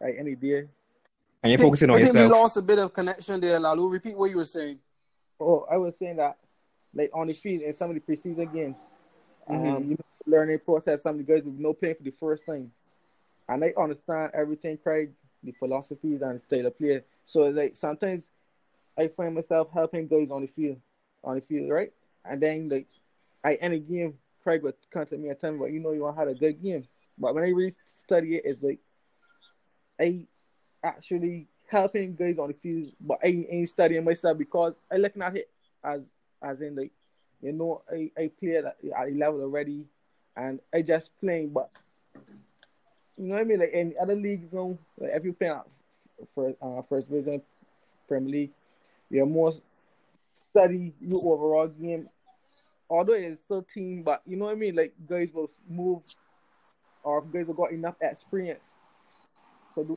right 0.00 0.16
any 0.18 0.34
day. 0.34 0.68
And 1.42 1.52
you're 1.52 1.58
focusing 1.58 1.90
on 1.90 1.96
I 1.96 2.02
think 2.02 2.14
we 2.14 2.26
lost 2.26 2.56
a 2.56 2.62
bit 2.62 2.78
of 2.78 2.92
connection 2.92 3.40
there, 3.40 3.60
Lalu. 3.60 3.88
Repeat 3.88 4.16
what 4.16 4.30
you 4.30 4.36
were 4.38 4.44
saying. 4.44 4.78
Oh, 5.40 5.66
I 5.70 5.76
was 5.76 5.96
saying 5.96 6.16
that 6.16 6.36
like 6.94 7.10
on 7.14 7.26
the 7.26 7.32
field 7.34 7.62
in 7.62 7.72
some 7.72 7.90
of 7.90 7.94
the 7.94 8.00
preseason 8.00 8.52
games, 8.52 8.78
um, 9.46 9.56
Mhm. 9.62 9.84
you 9.84 9.90
know, 9.90 9.96
learning 10.26 10.58
process. 10.60 11.02
Some 11.02 11.18
of 11.20 11.26
the 11.26 11.32
guys 11.34 11.44
with 11.44 11.58
no 11.58 11.72
playing 11.74 11.94
for 11.96 12.02
the 12.02 12.10
first 12.10 12.44
time, 12.46 12.72
and 13.48 13.64
I 13.64 13.72
understand 13.76 14.32
everything, 14.34 14.78
Craig, 14.78 15.12
the 15.44 15.52
philosophies 15.52 16.22
and 16.22 16.40
the 16.40 16.44
style 16.44 16.66
of 16.66 16.76
play. 16.78 17.04
So 17.24 17.44
like 17.44 17.76
sometimes 17.76 18.30
I 18.96 19.06
find 19.08 19.34
myself 19.34 19.70
helping 19.70 20.08
guys 20.08 20.30
on 20.30 20.42
the 20.42 20.48
field, 20.48 20.80
on 21.22 21.36
the 21.36 21.40
field, 21.42 21.70
right? 21.70 21.92
And 22.24 22.42
then 22.42 22.68
like 22.68 22.88
I 23.44 23.54
end 23.54 23.74
a 23.74 23.78
game, 23.78 24.18
Craig 24.42 24.62
would 24.62 24.74
contact 24.90 25.20
me 25.20 25.28
and 25.28 25.38
tell 25.38 25.52
me, 25.52 25.58
"Well, 25.58 25.68
you 25.68 25.80
know, 25.80 25.92
you 25.92 26.02
want 26.02 26.16
to 26.16 26.20
have 26.20 26.28
a 26.28 26.34
good 26.34 26.62
game." 26.62 26.86
But 27.18 27.34
when 27.34 27.44
I 27.44 27.48
really 27.48 27.74
study 27.86 28.36
it, 28.36 28.42
it's 28.44 28.62
like 28.62 28.78
I 30.00 30.26
actually 30.82 31.48
helping 31.66 32.14
guys 32.14 32.38
on 32.38 32.48
the 32.48 32.54
field, 32.54 32.92
but 33.00 33.18
I 33.22 33.46
ain't 33.48 33.68
studying 33.68 34.04
myself 34.04 34.38
because 34.38 34.74
I 34.90 34.96
looking 34.96 35.22
at 35.22 35.36
it 35.36 35.50
as 35.84 36.08
as 36.42 36.60
in 36.62 36.76
like 36.76 36.92
you 37.40 37.52
know 37.52 37.82
I, 37.90 38.10
I 38.16 38.30
play 38.40 38.56
at, 38.56 38.64
at 38.64 39.12
level 39.12 39.42
already 39.42 39.84
and 40.36 40.60
I 40.72 40.82
just 40.82 41.10
playing 41.20 41.50
but 41.50 41.70
you 43.16 43.26
know 43.26 43.34
what 43.34 43.40
I 43.40 43.44
mean 43.44 43.60
like 43.60 43.72
in 43.72 43.94
other 44.00 44.14
leagues 44.14 44.46
you 44.50 44.58
know 44.58 44.78
like 44.98 45.10
if 45.14 45.24
you 45.24 45.32
play 45.32 45.48
at 45.48 45.66
first 46.34 46.56
uh, 46.62 46.82
first 46.88 47.08
division 47.08 47.42
Premier 48.06 48.30
League 48.30 48.50
you're 49.10 49.26
more 49.26 49.52
study 50.50 50.94
your 51.00 51.32
overall 51.32 51.68
game 51.68 52.08
although 52.90 53.12
it's 53.14 53.42
still 53.42 53.62
team 53.62 54.02
but 54.02 54.22
you 54.26 54.36
know 54.36 54.46
what 54.46 54.52
I 54.52 54.54
mean 54.56 54.74
like 54.74 54.94
guys 55.08 55.28
will 55.32 55.50
move 55.68 56.02
or 57.02 57.22
guys 57.22 57.46
will 57.46 57.54
got 57.54 57.72
enough 57.72 57.96
experience 58.00 58.64
to 59.74 59.84
do 59.84 59.96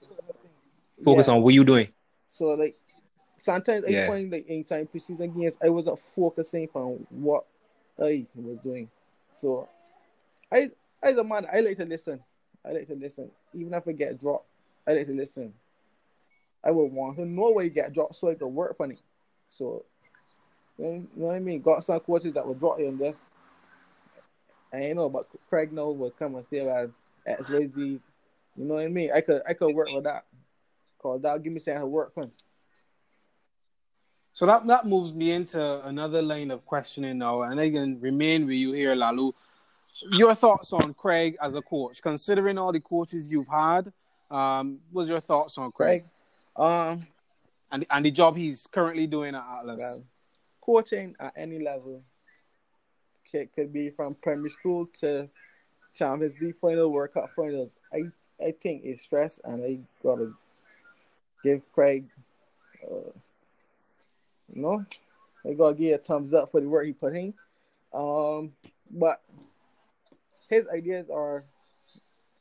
Focus 1.04 1.28
Yeah. 1.28 1.34
on 1.34 1.42
what 1.42 1.54
you 1.54 1.64
doing. 1.64 1.88
So 2.30 2.54
like 2.54 2.76
sometimes 3.38 3.86
I 3.86 3.90
Yeah. 3.90 4.08
find 4.08 4.32
like 4.32 4.48
in 4.48 4.64
time 4.64 4.88
preseason 4.88 5.36
games 5.36 5.58
I 5.62 5.70
wasn't 5.70 6.00
focusing 6.00 6.70
on 6.74 7.06
what 7.10 7.46
I 8.00 8.26
was 8.36 8.60
doing. 8.60 8.90
So 9.34 9.68
I 10.52 10.72
as 11.02 11.18
a 11.18 11.24
man 11.24 11.48
I 11.52 11.62
like 11.62 11.78
to 11.78 11.86
listen. 11.86 12.24
I 12.64 12.74
like 12.74 12.88
to 12.88 12.96
listen. 12.96 13.32
Even 13.54 13.74
if 13.74 13.88
I 13.88 13.92
get 13.94 14.20
dropped, 14.20 14.46
I 14.88 14.94
like 14.94 15.08
to 15.08 15.14
listen. 15.14 15.54
I 16.64 16.70
would 16.70 16.92
want 16.92 17.16
to 17.16 17.26
know 17.26 17.50
where 17.50 17.66
you 17.66 17.72
get 17.72 17.94
dropped 17.94 18.16
so 18.16 18.30
I 18.30 18.36
can 18.36 18.54
work 18.54 18.76
on 18.80 18.92
it. 18.92 19.02
So 19.50 19.84
you 20.82 21.08
know, 21.16 21.28
what 21.28 21.36
I 21.36 21.40
mean? 21.40 21.62
Got 21.62 21.84
some 21.84 22.00
coaches 22.00 22.34
that 22.34 22.46
will 22.46 22.56
drop 22.56 22.80
you 22.80 22.88
and 22.88 23.00
just 23.00 23.22
I 24.74 24.78
ain't 24.78 24.96
know 24.96 25.10
but 25.10 25.26
Craig 25.50 25.72
know 25.72 25.92
will 25.92 26.12
come 26.12 26.36
and 26.36 26.46
say 26.50 26.64
like 26.64 26.90
X 27.26 27.50
Y 27.50 27.68
Z. 27.68 27.82
You 27.82 28.66
know 28.66 28.76
what 28.76 28.86
I 28.86 28.88
mean? 28.88 29.12
I 29.14 29.22
could 29.22 29.42
I 29.48 29.54
could 29.54 29.76
work 29.76 29.90
with 29.92 30.06
that. 30.06 30.26
Cause 31.00 31.22
that'll 31.22 31.40
give 31.40 31.54
me 31.54 31.60
something 31.60 31.82
to 31.82 31.88
work 31.88 32.14
on. 32.16 32.32
So 34.34 34.46
that, 34.46 34.66
that 34.68 34.86
moves 34.86 35.14
me 35.14 35.32
into 35.32 35.86
another 35.86 36.22
line 36.22 36.52
of 36.52 36.66
questioning 36.66 37.18
now, 37.18 37.42
and 37.42 37.60
I 37.60 37.70
can 37.70 38.00
remain 38.00 38.46
with 38.46 38.56
you 38.56 38.72
here, 38.72 38.96
Lalu. 38.96 39.34
Your 40.12 40.36
thoughts 40.36 40.72
on 40.74 40.94
Craig 40.94 41.36
as 41.42 41.56
a 41.56 41.62
coach, 41.62 42.02
considering 42.02 42.58
all 42.58 42.72
the 42.72 42.80
coaches 42.80 43.32
you've 43.32 43.48
had, 43.48 43.92
um, 44.30 44.80
what's 44.92 45.10
your 45.10 45.20
thoughts 45.20 45.58
on 45.58 45.72
Craig, 45.72 46.06
Craig, 46.56 46.66
um, 46.66 47.06
and 47.72 47.86
and 47.90 48.06
the 48.06 48.12
job 48.12 48.38
he's 48.38 48.68
currently 48.72 49.06
doing 49.06 49.36
at 49.36 49.44
Atlas? 49.60 49.80
well, 49.80 50.04
coaching 50.62 51.16
at 51.20 51.34
any 51.36 51.60
level 51.60 52.04
could, 53.32 53.52
could 53.54 53.74
be 53.74 53.90
from 53.90 54.16
primary 54.16 54.50
school 54.50 54.86
to 55.00 55.30
Champions 55.94 56.40
League 56.40 56.60
final, 56.60 56.92
World 56.92 57.14
Cup 57.14 57.30
finals. 57.36 57.72
I 57.94 58.04
I 58.44 58.52
think 58.52 58.82
it's 58.84 59.04
stress, 59.04 59.40
and 59.44 59.64
I 59.64 59.80
gotta 60.02 60.34
give 61.44 61.62
Craig, 61.74 62.06
uh, 62.84 63.12
you 64.54 64.62
know, 64.62 64.86
I 65.48 65.54
gotta 65.54 65.76
give 65.76 65.96
a 65.96 65.98
thumbs 65.98 66.34
up 66.34 66.52
for 66.52 66.62
the 66.62 66.68
work 66.68 66.86
he 66.86 66.94
put 66.94 67.16
in. 67.16 67.34
Um, 67.94 68.54
but 68.90 69.22
his 70.50 70.68
ideas 70.68 71.10
are, 71.10 71.44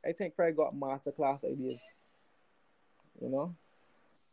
I 0.05 0.12
think 0.12 0.37
Craig 0.37 0.57
got 0.57 0.75
masterclass 0.75 1.45
ideas. 1.45 1.81
You 3.21 3.29
know, 3.29 3.55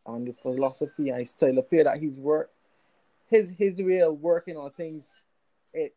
on 0.06 0.24
the 0.24 0.32
philosophy 0.32 1.10
and 1.10 1.28
style 1.28 1.58
of 1.58 1.70
play 1.70 1.84
that 1.84 2.00
he's 2.00 2.18
worked. 2.18 2.54
His 3.30 3.52
his 3.58 3.80
way 3.80 4.02
of 4.02 4.20
working 4.22 4.56
on 4.58 4.72
things, 4.72 5.04
it 5.74 5.94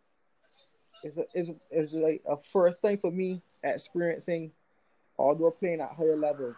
is 1.05 1.19
is 1.35 1.61
is 1.71 1.93
like 1.93 2.23
a 2.29 2.37
first 2.37 2.81
thing 2.81 2.99
for 2.99 3.11
me 3.11 3.43
experiencing, 3.63 4.53
although 5.19 5.51
playing 5.51 5.81
at 5.81 5.93
higher 5.93 6.17
levels. 6.17 6.57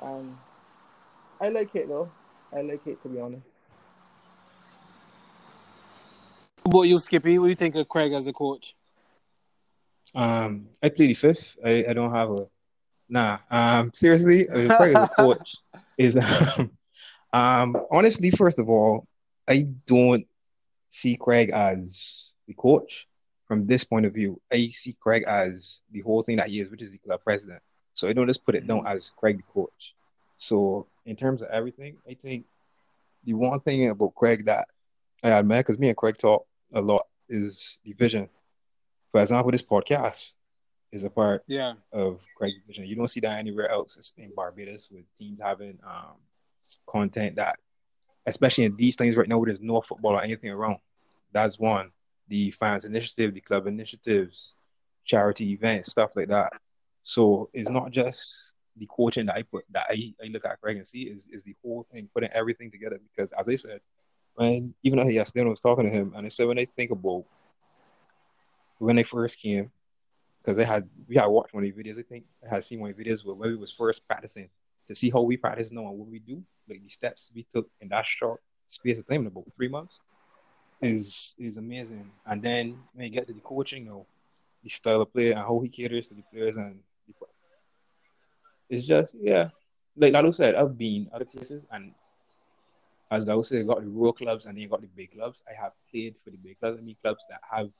Um, 0.00 0.38
I 1.40 1.48
like 1.48 1.74
it 1.74 1.88
though. 1.88 2.10
I 2.52 2.62
like 2.62 2.86
it 2.86 3.02
to 3.02 3.08
be 3.08 3.20
honest. 3.20 3.46
What 6.62 6.72
about 6.72 6.82
you, 6.82 6.98
Skippy? 6.98 7.38
What 7.38 7.46
do 7.46 7.50
you 7.50 7.56
think 7.56 7.74
of 7.74 7.88
Craig 7.88 8.12
as 8.12 8.26
a 8.26 8.32
coach? 8.32 8.74
Um, 10.14 10.68
I 10.82 10.88
play 10.88 11.08
the 11.08 11.14
fifth. 11.14 11.56
I, 11.64 11.84
I 11.88 11.92
don't 11.92 12.14
have 12.14 12.30
a 12.30 12.46
nah. 13.08 13.38
Um, 13.50 13.90
seriously, 13.92 14.48
I 14.50 14.54
mean, 14.54 14.68
Craig 14.68 14.96
as 14.96 15.04
a 15.04 15.08
coach 15.16 15.56
is 15.98 16.14
um, 16.16 16.70
um 17.34 17.76
honestly, 17.90 18.30
first 18.30 18.58
of 18.58 18.68
all, 18.70 19.06
I 19.48 19.66
don't 19.86 20.26
see 20.88 21.16
Craig 21.16 21.50
as 21.52 22.30
the 22.46 22.54
coach 22.54 23.06
from 23.48 23.66
this 23.66 23.84
point 23.84 24.06
of 24.06 24.14
view. 24.14 24.40
I 24.52 24.66
see 24.68 24.94
Craig 25.00 25.24
as 25.26 25.82
the 25.90 26.00
whole 26.00 26.22
thing 26.22 26.36
that 26.38 26.48
he 26.48 26.60
is, 26.60 26.70
which 26.70 26.82
is 26.82 26.92
the 26.92 26.98
club 26.98 27.20
president. 27.24 27.62
So 27.94 28.08
I 28.08 28.12
don't 28.12 28.26
just 28.26 28.44
put 28.44 28.54
it 28.54 28.66
down 28.66 28.86
as 28.86 29.10
Craig 29.16 29.38
the 29.38 29.44
coach. 29.52 29.94
So 30.36 30.86
in 31.06 31.16
terms 31.16 31.42
of 31.42 31.50
everything, 31.50 31.96
I 32.08 32.14
think 32.14 32.46
the 33.24 33.34
one 33.34 33.60
thing 33.60 33.90
about 33.90 34.14
Craig 34.14 34.46
that 34.46 34.66
I 35.22 35.30
admire, 35.30 35.60
because 35.60 35.78
me 35.78 35.88
and 35.88 35.96
Craig 35.96 36.16
talk 36.18 36.46
a 36.72 36.80
lot, 36.80 37.06
is 37.28 37.78
the 37.84 37.92
vision. 37.94 38.28
For 39.10 39.20
example, 39.20 39.52
this 39.52 39.62
podcast 39.62 40.34
is 40.92 41.04
a 41.04 41.10
part 41.10 41.42
Yeah. 41.46 41.74
of 41.92 42.20
Craig's 42.36 42.60
vision. 42.66 42.86
You 42.86 42.96
don't 42.96 43.08
see 43.08 43.20
that 43.20 43.38
anywhere 43.38 43.68
else 43.70 43.96
It's 43.96 44.12
in 44.16 44.32
Barbados 44.34 44.90
with 44.90 45.04
teams 45.16 45.40
having 45.40 45.78
um, 45.84 46.16
content 46.86 47.36
that, 47.36 47.58
especially 48.26 48.64
in 48.64 48.76
these 48.76 48.96
things 48.96 49.16
right 49.16 49.28
now 49.28 49.38
where 49.38 49.46
there's 49.46 49.60
no 49.60 49.80
football 49.80 50.12
or 50.12 50.22
anything 50.22 50.50
around. 50.50 50.78
That's 51.32 51.58
one. 51.58 51.90
The 52.28 52.50
fans 52.52 52.84
initiative, 52.84 53.34
the 53.34 53.40
club 53.40 53.66
initiatives, 53.66 54.54
charity 55.04 55.52
events, 55.52 55.90
stuff 55.90 56.16
like 56.16 56.28
that. 56.28 56.52
So 57.02 57.50
it's 57.52 57.68
not 57.68 57.90
just 57.90 58.54
the 58.76 58.86
coaching 58.86 59.26
that 59.26 59.36
I 59.36 59.42
put 59.42 59.64
that 59.70 59.86
I, 59.90 60.14
I 60.22 60.28
look 60.28 60.44
at 60.44 60.60
Craig 60.60 60.76
and 60.78 60.88
see 60.88 61.02
is 61.02 61.28
is 61.30 61.44
the 61.44 61.54
whole 61.62 61.86
thing, 61.92 62.08
putting 62.12 62.30
everything 62.30 62.70
together. 62.70 62.98
Because 63.14 63.32
as 63.32 63.48
I 63.48 63.56
said, 63.56 63.80
when 64.34 64.74
even 64.82 64.98
though 64.98 65.08
yesterday 65.08 65.44
I 65.44 65.48
was 65.48 65.60
talking 65.60 65.84
to 65.84 65.90
him 65.90 66.14
and 66.16 66.26
I 66.26 66.28
said 66.28 66.46
when 66.48 66.58
I 66.58 66.64
think 66.64 66.90
about 66.90 67.24
when 68.78 68.96
they 68.96 69.02
first 69.04 69.38
came, 69.38 69.70
because 70.40 70.56
they 70.56 70.64
had 70.64 70.88
we 71.08 71.16
had 71.16 71.26
watched 71.26 71.54
one 71.54 71.64
of 71.64 71.74
the 71.74 71.82
videos. 71.82 71.98
I 71.98 72.02
think 72.02 72.24
I 72.44 72.54
had 72.54 72.64
seen 72.64 72.80
one 72.80 72.90
of 72.90 72.96
the 72.96 73.04
videos 73.04 73.24
where 73.24 73.34
when 73.34 73.50
we 73.50 73.56
was 73.56 73.72
first 73.76 74.06
practicing 74.06 74.48
to 74.88 74.94
see 74.94 75.10
how 75.10 75.22
we 75.22 75.36
practice 75.36 75.72
now 75.72 75.88
and 75.88 75.98
what 75.98 76.08
we 76.08 76.18
do, 76.18 76.42
like 76.68 76.82
the 76.82 76.88
steps 76.88 77.30
we 77.34 77.46
took 77.52 77.68
in 77.80 77.88
that 77.88 78.06
short 78.06 78.40
space 78.66 78.98
of 78.98 79.06
time, 79.06 79.26
about 79.26 79.44
three 79.54 79.68
months, 79.68 80.00
is 80.82 81.34
is 81.38 81.56
amazing. 81.56 82.10
And 82.26 82.42
then 82.42 82.78
when 82.94 83.06
you 83.06 83.12
get 83.12 83.26
to 83.28 83.32
the 83.32 83.40
coaching, 83.40 83.84
you 83.84 83.90
know, 83.90 84.06
the 84.62 84.70
style 84.70 85.02
of 85.02 85.12
play 85.12 85.30
and 85.30 85.40
how 85.40 85.60
he 85.60 85.68
caters 85.68 86.08
to 86.08 86.14
the 86.14 86.22
players 86.32 86.56
and 86.56 86.80
the, 87.06 87.14
it's 88.68 88.86
just 88.86 89.14
yeah. 89.20 89.50
Like 89.96 90.12
Lalo 90.12 90.32
said, 90.32 90.56
I've 90.56 90.76
been 90.76 91.08
other 91.12 91.24
places 91.24 91.66
and 91.70 91.94
as 93.10 93.26
Lalo 93.26 93.42
said, 93.42 93.58
you 93.58 93.64
got 93.64 93.80
the 93.80 93.88
rural 93.88 94.12
clubs 94.12 94.46
and 94.46 94.56
then 94.56 94.62
you 94.62 94.68
got 94.68 94.80
the 94.80 94.88
big 94.88 95.12
clubs. 95.12 95.42
I 95.48 95.60
have 95.60 95.72
played 95.90 96.16
for 96.24 96.30
the 96.30 96.36
big 96.36 96.58
clubs. 96.58 96.78
I 96.80 96.82
mean 96.82 96.96
clubs 97.00 97.24
that 97.30 97.40
have 97.48 97.70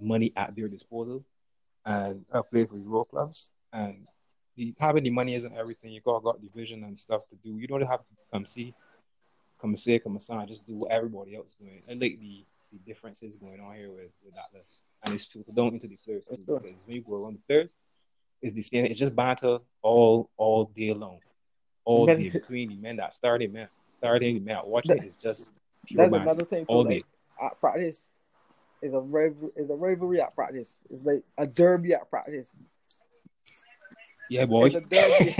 money 0.00 0.32
at 0.36 0.54
their 0.54 0.68
disposal. 0.68 1.24
And 1.84 2.24
I've 2.32 2.48
played 2.50 2.68
for 2.68 2.76
rural 2.76 3.04
clubs. 3.04 3.50
And 3.72 4.06
the, 4.56 4.74
having 4.78 5.04
the 5.04 5.10
money 5.10 5.34
isn't 5.34 5.52
everything. 5.56 5.92
You 5.92 6.00
got 6.00 6.22
got 6.22 6.40
the 6.40 6.48
vision 6.58 6.84
and 6.84 6.98
stuff 6.98 7.26
to 7.28 7.36
do. 7.36 7.56
You 7.58 7.66
don't 7.66 7.82
have 7.82 8.00
to 8.00 8.04
come 8.32 8.46
see, 8.46 8.74
come 9.60 9.76
say, 9.76 9.98
come 9.98 10.16
aside. 10.16 10.48
Just 10.48 10.66
do 10.66 10.74
what 10.76 10.90
everybody 10.90 11.36
else 11.36 11.48
is 11.48 11.54
doing. 11.54 11.82
And 11.88 12.00
like 12.00 12.18
the 12.20 12.44
the 12.72 12.78
differences 12.78 13.36
going 13.36 13.60
on 13.60 13.74
here 13.76 13.90
with, 13.90 14.10
with 14.24 14.34
Atlas. 14.36 14.82
And 15.04 15.14
it's 15.14 15.26
filtered 15.26 15.54
down 15.54 15.68
into 15.74 15.86
the 15.86 15.96
players 16.04 16.24
Sure. 16.28 16.58
because 16.60 16.84
when 16.86 16.96
you 16.96 17.02
go 17.02 17.14
around 17.22 17.34
the 17.36 17.42
players, 17.46 17.74
it's 18.42 18.54
the 18.54 18.62
same. 18.62 18.86
It's 18.86 18.98
just 18.98 19.14
banter 19.14 19.58
all 19.82 20.28
all 20.36 20.64
day 20.74 20.92
long, 20.92 21.20
all 21.84 22.06
day 22.06 22.28
between 22.30 22.70
the 22.70 22.76
men 22.76 22.96
that 22.96 23.14
started, 23.14 23.52
man, 23.52 23.68
starting 23.98 24.34
the 24.34 24.40
men 24.40 24.58
watching. 24.64 24.98
It's 25.02 25.16
just 25.16 25.52
pure 25.86 25.98
That's 26.02 26.10
banter 26.10 26.22
another 26.30 26.44
thing 26.44 26.64
all 26.68 26.84
Like, 26.84 26.88
day. 26.88 27.04
at 27.46 27.60
practice 27.60 28.06
is 28.82 28.92
a 28.92 28.98
rival 29.00 29.50
is 29.56 29.70
a 29.70 29.74
rivalry 29.74 30.20
at 30.20 30.34
practice. 30.34 30.76
It's 30.90 31.04
like 31.04 31.22
a 31.38 31.46
derby 31.46 31.94
at 31.94 32.10
practice. 32.10 32.50
Yeah, 34.30 34.44
boy. 34.46 34.66
It's 34.74 34.76
a 34.76 34.80
derby. 34.80 35.36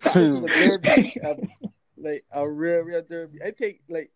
practice 0.00 0.34
a 0.34 0.40
derby. 0.40 1.20
um, 1.22 1.48
like 1.96 2.24
a 2.32 2.48
real, 2.48 2.80
real 2.80 3.02
derby. 3.02 3.42
I 3.42 3.50
think 3.50 3.80
like 3.88 4.10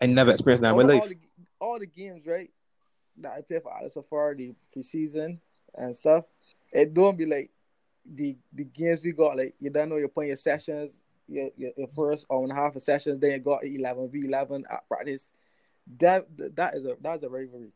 I 0.00 0.06
never 0.06 0.32
experienced 0.32 0.62
that 0.62 0.68
in 0.68 0.72
all, 0.72 0.78
my 0.78 0.86
the, 0.86 0.92
life. 0.94 1.02
all, 1.02 1.08
the, 1.08 1.16
all 1.60 1.78
the 1.78 1.86
games, 1.86 2.26
right? 2.26 2.50
That 3.18 3.32
I 3.32 3.40
play 3.42 3.60
for 3.60 3.72
Alice 3.76 3.94
Safari, 3.94 4.34
the 4.74 4.80
preseason 4.80 5.38
and 5.76 5.94
stuff. 5.94 6.24
It 6.72 6.94
don't 6.94 7.16
be 7.16 7.26
like 7.26 7.50
the 8.04 8.36
the 8.52 8.64
games 8.64 9.00
we 9.02 9.12
got. 9.12 9.36
Like 9.36 9.54
you 9.60 9.70
don't 9.70 9.88
know 9.88 9.96
you're 9.96 10.08
playing 10.08 10.28
your 10.28 10.36
sessions, 10.36 11.00
your, 11.28 11.50
your, 11.56 11.72
your 11.76 11.88
first 11.94 12.26
hour 12.30 12.42
and 12.42 12.52
a 12.52 12.54
half 12.54 12.76
of 12.76 12.82
sessions. 12.82 13.20
Then 13.20 13.32
you 13.32 13.38
got 13.38 13.64
eleven 13.64 14.10
v 14.10 14.22
eleven 14.24 14.64
at 14.70 14.86
practice. 14.88 15.28
That 15.98 16.26
that 16.56 16.74
is 16.74 16.86
a 16.86 16.96
that's 17.00 17.22
a 17.22 17.28
rivalry. 17.28 17.72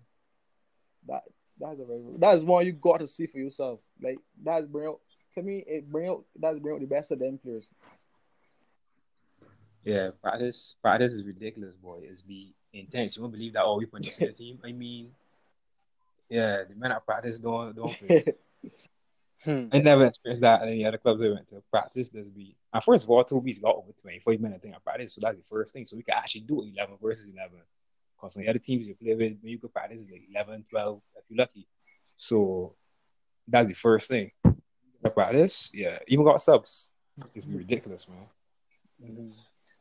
That 1.07 1.23
that's 1.61 1.81
a 1.81 1.85
rivalry. 1.85 2.19
That 2.19 2.37
is 2.37 2.45
one 2.45 2.67
you 2.67 2.73
got 2.73 3.01
to 3.01 3.09
see 3.09 3.27
for 3.27 3.39
yourself. 3.39 3.81
Like 4.01 4.19
that's 4.43 4.67
bring 4.67 4.89
out 4.89 5.01
to 5.37 5.43
me. 5.43 5.65
It 5.67 5.91
bring 5.91 6.09
out 6.09 6.25
that's 6.39 6.59
bring 6.59 6.75
out 6.75 6.81
the 6.81 6.87
best 6.87 7.13
of 7.13 7.19
them 7.19 7.39
players. 7.39 7.69
Yeah, 9.85 10.11
practice 10.23 10.77
practice 10.83 11.13
is 11.13 11.25
ridiculous, 11.25 11.77
boy. 11.77 12.01
It's 12.03 12.23
be 12.23 12.55
intense. 12.73 13.17
You 13.17 13.23
won't 13.23 13.35
believe 13.35 13.53
that 13.53 13.63
all 13.63 13.79
we 13.79 13.87
put 13.87 14.01
in 14.01 14.07
the 14.07 14.11
same 14.11 14.35
team. 14.39 14.59
I 14.65 14.73
mean, 14.73 15.11
yeah, 16.29 16.65
the 16.69 16.75
men 16.75 16.93
at 16.93 17.07
practice 17.07 17.39
don't 17.39 17.75
don't 17.77 17.97
play. 17.99 18.25
Hmm. 19.45 19.67
I 19.73 19.79
never 19.79 20.07
experienced 20.07 20.43
that 20.43 20.63
at 20.63 20.69
any 20.69 20.85
other 20.85 20.99
clubs 20.99 21.23
I 21.23 21.29
went 21.29 21.49
to. 21.49 21.63
Practice 21.71 22.09
does 22.09 22.29
be 22.29 22.57
and 22.73 22.83
first 22.83 23.05
of 23.05 23.11
all, 23.11 23.23
two 23.23 23.37
weeks 23.37 23.61
got 23.61 23.77
over 23.77 23.93
twenty 24.01 24.19
five 24.19 24.41
minute 24.41 24.61
thing 24.61 24.73
at 24.73 24.83
practice, 24.83 25.15
so 25.15 25.21
that's 25.23 25.37
the 25.37 25.45
first 25.45 25.73
thing. 25.73 25.85
So 25.87 25.97
we 25.97 26.03
can 26.03 26.15
actually 26.17 26.43
do 26.43 26.63
eleven 26.63 26.97
versus 27.01 27.33
eleven. 27.33 27.61
Because 28.17 28.33
some 28.33 28.41
of 28.43 28.47
the 28.47 28.51
other 28.51 28.59
teams 28.59 28.89
you 28.89 28.95
play 28.95 29.15
with, 29.15 29.39
when 29.41 29.53
you 29.53 29.59
go 29.59 29.69
practice 29.69 30.01
is 30.01 30.11
like 30.11 30.23
11, 30.31 30.65
12, 30.71 31.03
if 31.17 31.25
you're 31.29 31.37
lucky. 31.37 31.67
So 32.17 32.75
that's 33.47 33.69
the 33.69 33.75
first 33.75 34.09
thing. 34.09 34.31
At 35.17 35.33
this. 35.33 35.71
yeah. 35.75 35.99
Even 36.09 36.25
got 36.25 36.41
subs. 36.41 36.91
It's 37.35 37.45
be 37.45 37.57
ridiculous, 37.57 38.07
man. 38.09 39.33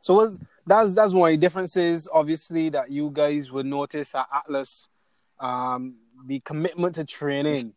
So 0.02 0.14
was 0.14 0.38
that's 0.66 0.94
that's 0.94 1.12
one 1.12 1.32
of 1.32 1.40
the 1.40 1.44
differences, 1.44 2.08
obviously, 2.12 2.70
that 2.70 2.90
you 2.90 3.10
guys 3.12 3.50
would 3.50 3.66
notice 3.66 4.14
at 4.14 4.26
Atlas. 4.32 4.88
Um, 5.38 5.96
the 6.26 6.40
commitment 6.40 6.94
to 6.94 7.04
training. 7.04 7.74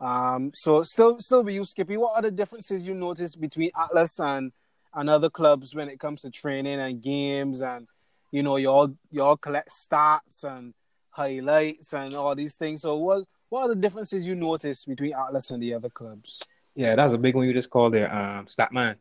Um, 0.00 0.50
so 0.54 0.82
still 0.82 1.18
still 1.20 1.42
with 1.42 1.54
you, 1.54 1.64
Skippy, 1.64 1.96
what 1.96 2.16
are 2.16 2.22
the 2.22 2.30
differences 2.30 2.86
you 2.86 2.94
notice 2.94 3.36
between 3.36 3.70
Atlas 3.78 4.18
and, 4.18 4.52
and 4.94 5.08
other 5.08 5.30
clubs 5.30 5.74
when 5.74 5.88
it 5.88 6.00
comes 6.00 6.22
to 6.22 6.30
training 6.30 6.80
and 6.80 7.02
games 7.02 7.62
and 7.62 7.86
you 8.32 8.42
know, 8.42 8.56
you 8.56 8.68
all 8.68 8.92
you 9.10 9.22
all 9.22 9.36
collect 9.36 9.70
stats 9.70 10.42
and 10.42 10.74
highlights 11.10 11.92
and 11.92 12.16
all 12.16 12.34
these 12.34 12.56
things. 12.56 12.82
So 12.82 12.96
what 12.96 13.24
what 13.50 13.62
are 13.62 13.68
the 13.68 13.80
differences 13.80 14.26
you 14.26 14.34
notice 14.34 14.84
between 14.84 15.14
Atlas 15.14 15.50
and 15.50 15.62
the 15.62 15.74
other 15.74 15.90
clubs? 15.90 16.40
Yeah, 16.74 16.96
that's 16.96 17.12
a 17.12 17.18
big 17.18 17.34
one 17.34 17.46
you 17.46 17.52
just 17.52 17.70
called 17.70 17.94
there. 17.94 18.12
Um, 18.14 18.46
stat 18.48 18.70
Statman. 18.72 18.96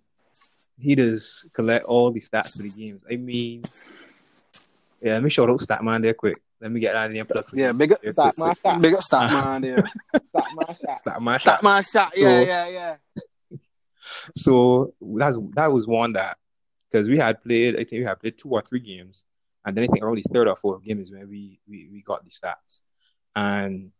He 0.79 0.95
does 0.95 1.47
collect 1.53 1.85
all 1.85 2.11
the 2.11 2.19
stats 2.19 2.55
for 2.57 2.63
the 2.63 2.69
games. 2.69 3.01
I 3.09 3.15
mean, 3.15 3.63
yeah, 5.01 5.13
let 5.13 5.23
me 5.23 5.29
shout 5.29 5.49
out 5.49 5.59
Statman 5.59 6.01
there 6.01 6.13
quick. 6.15 6.37
Let 6.59 6.71
me 6.71 6.79
get 6.79 6.93
that 6.93 7.07
in 7.07 7.13
there. 7.13 7.25
Plug 7.25 7.45
Yeah, 7.53 7.71
big 7.71 7.91
up 7.93 8.01
There, 8.01 8.13
Stat 8.13 8.37
man, 8.37 8.55
stat, 8.55 8.81
big 8.81 8.93
up 8.95 8.99
Statman 9.01 9.61
there. 9.61 9.83
stat 10.15 10.45
man, 10.55 10.75
stat. 10.75 11.01
Statman. 11.05 11.39
Stat. 11.39 11.59
Statman 11.61 11.91
shot, 11.91 12.11
yeah, 12.15 12.39
So- 12.41 12.47
yeah, 12.47 12.67
yeah. 12.67 12.95
So 14.35 14.93
that's 15.01 15.37
that 15.53 15.71
was 15.71 15.87
one 15.87 16.13
that 16.13 16.37
because 16.89 17.07
we 17.07 17.17
had 17.17 17.41
played, 17.43 17.75
I 17.75 17.79
think 17.79 17.91
we 18.01 18.03
had 18.03 18.19
played 18.19 18.37
two 18.37 18.49
or 18.49 18.61
three 18.61 18.79
games, 18.79 19.23
and 19.65 19.75
then 19.77 19.83
I 19.83 19.87
think 19.87 20.03
around 20.03 20.15
the 20.17 20.23
third 20.33 20.47
or 20.47 20.55
fourth 20.55 20.83
game 20.83 20.99
is 20.99 21.11
when 21.11 21.29
we 21.29 21.59
we, 21.67 21.89
we 21.91 22.01
got 22.01 22.23
the 22.23 22.29
stats. 22.31 22.81
And 23.35 23.91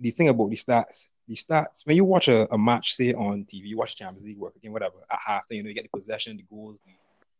the 0.00 0.10
thing 0.12 0.28
about 0.28 0.48
the 0.50 0.56
stats, 0.56 1.08
the 1.28 1.34
stats, 1.34 1.86
when 1.86 1.96
you 1.96 2.04
watch 2.04 2.28
a, 2.28 2.52
a 2.52 2.58
match, 2.58 2.94
say 2.94 3.12
on 3.12 3.44
TV, 3.44 3.66
you 3.66 3.76
watch 3.76 3.96
Champions 3.96 4.26
League 4.26 4.38
work 4.38 4.56
again, 4.56 4.72
whatever, 4.72 4.96
at 5.10 5.18
halftime, 5.18 5.56
you 5.56 5.62
know, 5.62 5.68
you 5.68 5.74
get 5.74 5.84
the 5.84 5.98
possession, 5.98 6.36
the 6.36 6.44
goals, 6.48 6.80
the, 6.86 6.92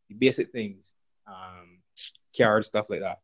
the 0.08 0.14
basic 0.14 0.52
things, 0.52 0.92
um, 1.26 1.78
carried 2.34 2.64
stuff 2.64 2.90
like 2.90 3.00
that. 3.00 3.20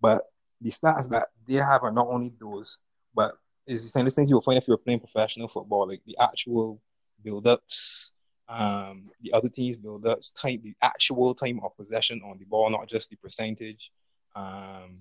But 0.00 0.24
the 0.60 0.70
stats 0.70 1.08
that 1.10 1.28
they 1.46 1.54
have 1.54 1.82
are 1.82 1.92
not 1.92 2.08
only 2.08 2.32
those, 2.40 2.78
but 3.14 3.38
it's 3.66 3.90
the 3.90 4.00
of 4.00 4.12
things 4.12 4.30
you'll 4.30 4.42
find 4.42 4.58
if 4.58 4.66
you're 4.66 4.78
playing 4.78 5.00
professional 5.00 5.48
football, 5.48 5.88
like 5.88 6.02
the 6.06 6.16
actual 6.18 6.80
build-ups, 7.22 8.12
um, 8.48 9.04
the 9.20 9.32
other 9.32 9.48
teams 9.48 9.76
build-ups, 9.76 10.30
time, 10.30 10.60
the 10.62 10.74
actual 10.82 11.34
time 11.34 11.60
of 11.62 11.76
possession 11.76 12.22
on 12.24 12.38
the 12.38 12.44
ball, 12.44 12.70
not 12.70 12.88
just 12.88 13.10
the 13.10 13.16
percentage. 13.16 13.90
Um, 14.34 14.92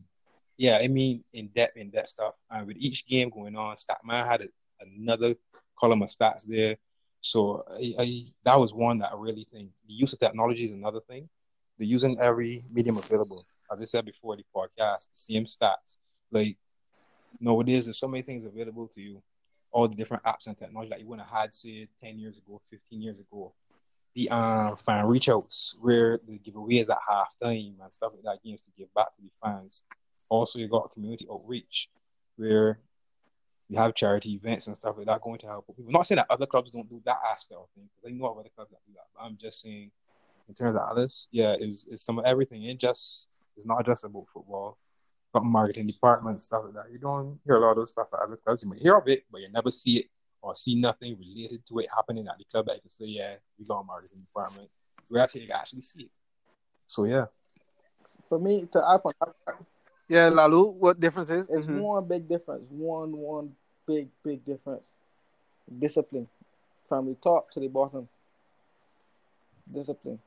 yeah, 0.58 0.80
I 0.82 0.88
mean, 0.88 1.24
in 1.34 1.48
depth, 1.48 1.78
in 1.78 1.90
depth 1.90 2.10
stuff. 2.10 2.34
And 2.50 2.68
with 2.68 2.78
each 2.80 3.06
game 3.06 3.30
going 3.30 3.56
on, 3.56 3.76
Statman 3.76 4.26
had 4.26 4.42
a, 4.42 4.48
another 4.80 5.36
column 5.80 6.02
of 6.02 6.10
stats 6.10 6.46
there. 6.46 6.78
So 7.22 7.64
I, 7.72 7.96
I, 8.00 8.22
that 8.44 8.60
was 8.60 8.74
one 8.74 9.00
that 9.00 9.12
I 9.12 9.16
really 9.18 9.48
think 9.52 9.72
the 9.88 9.94
use 9.94 10.14
of 10.14 10.20
technology 10.20 10.66
is 10.66 10.72
another 10.72 11.02
thing. 11.02 11.28
They're 11.78 11.88
using 11.88 12.20
every 12.20 12.64
medium 12.72 12.98
available. 12.98 13.46
As 13.72 13.82
I 13.82 13.86
said 13.86 14.06
before, 14.06 14.38
the 14.38 14.46
podcast, 14.56 15.10
the 15.10 15.16
same 15.16 15.46
stats. 15.46 15.98
Like 16.32 16.58
nowadays 17.40 17.86
there's 17.86 17.98
so 17.98 18.08
many 18.08 18.22
things 18.22 18.46
available 18.46 18.88
to 18.90 19.02
you, 19.02 19.22
all 19.72 19.88
the 19.88 19.96
different 19.96 20.24
apps 20.24 20.48
and 20.48 20.58
technology 20.58 20.90
that 20.92 21.00
you 21.00 21.08
wouldn't 21.08 21.28
have 21.28 21.42
had 21.42 21.54
say 21.54 21.88
ten 22.02 22.20
years 22.20 22.38
ago, 22.38 22.62
fifteen 22.70 23.02
years 23.02 23.20
ago. 23.20 23.54
The 24.14 24.30
um 24.30 24.78
fan 24.78 25.06
reach 25.08 25.28
outs 25.28 25.78
where 25.82 26.20
the 26.28 26.40
giveaways 26.40 26.90
at 26.90 27.00
halftime 27.10 27.74
and 27.82 27.92
stuff 27.92 28.14
like 28.14 28.24
that 28.24 28.44
games 28.44 28.64
to 28.64 28.72
give 28.78 28.94
back 28.94 29.16
to 29.16 29.22
the 29.22 29.30
fans. 29.44 29.84
Also 30.30 30.60
you 30.60 30.70
got 30.70 30.94
community 30.94 31.28
outreach 31.30 31.90
where 32.38 32.80
you 33.70 33.78
have 33.78 33.96
charity 33.96 34.34
events 34.34 34.68
and 34.68 34.76
stuff 34.76 34.96
like 34.98 35.08
that 35.08 35.22
going 35.22 35.40
to 35.40 35.48
help 35.48 35.68
people. 35.68 35.92
Not 35.92 36.06
saying 36.06 36.18
that 36.18 36.28
other 36.30 36.46
clubs 36.46 36.72
don't 36.72 36.90
do 36.90 37.02
that 37.06 37.18
aspect 37.32 37.60
of 37.60 37.68
things, 37.76 37.90
I 38.06 38.12
know 38.12 38.28
other 38.28 38.50
clubs 38.56 38.72
that 38.72 38.80
do 38.86 38.94
that. 38.94 39.08
But 39.16 39.24
I'm 39.24 39.38
just 39.42 39.62
saying 39.62 39.92
in 40.48 40.56
terms 40.56 40.76
of 40.76 40.82
others, 40.82 41.28
yeah, 41.32 41.56
is 41.60 41.88
is 41.90 42.04
some 42.04 42.20
of 42.20 42.26
everything. 42.26 42.64
It 42.64 42.78
just 42.80 43.30
it's 43.58 43.66
not 43.66 43.86
just 43.86 44.04
about 44.04 44.26
football. 44.34 44.78
Got 45.34 45.46
marketing 45.46 45.88
department 45.88 46.42
stuff 46.42 46.64
like 46.66 46.74
that. 46.76 46.92
You 46.92 47.00
don't 47.00 47.40
hear 47.44 47.56
a 47.56 47.60
lot 47.60 47.72
of 47.72 47.78
those 47.78 47.90
stuff 47.90 48.08
at 48.14 48.20
other 48.20 48.38
clubs. 48.38 48.64
You 48.64 48.70
might 48.70 48.80
hear 48.80 48.96
of 48.96 49.08
it, 49.08 49.26
but 49.32 49.42
you 49.42 49.50
never 49.52 49.72
see 49.72 49.98
it 49.98 50.06
or 50.42 50.56
see 50.56 50.76
nothing 50.76 51.18
related 51.18 51.66
to 51.68 51.80
it 51.80 51.88
happening 51.94 52.28
at 52.28 52.38
the 52.38 52.46
club 52.46 52.68
that 52.68 52.76
you 52.76 52.82
can 52.82 52.90
say, 52.90 53.06
yeah, 53.06 53.36
we 53.58 53.66
got 53.66 53.80
a 53.80 53.84
marketing 53.84 54.20
department. 54.20 54.70
Whereas 55.10 55.34
here 55.34 55.44
you 55.44 55.52
actually 55.52 55.82
see 55.82 56.04
it. 56.04 56.12
So 56.88 57.06
yeah. 57.06 57.26
For 58.30 58.40
me, 58.40 58.68
to 58.72 58.80
add 58.80 59.02
on 59.04 59.12
that, 59.20 59.56
Yeah, 60.08 60.30
Lalu, 60.30 60.66
what 60.72 61.00
difference 61.00 61.30
is? 61.32 61.46
it's 61.50 61.66
Mhm. 61.66 61.82
one 61.82 62.06
big 62.08 62.28
difference. 62.28 62.64
One 62.70 63.18
one 63.18 63.56
big 63.88 64.10
big 64.24 64.46
difference. 64.46 64.84
Discipline, 65.80 66.28
from 66.88 67.08
the 67.08 67.16
top 67.16 67.50
to 67.52 67.60
the 67.60 67.68
bottom. 67.68 68.08
Discipline. 69.72 70.20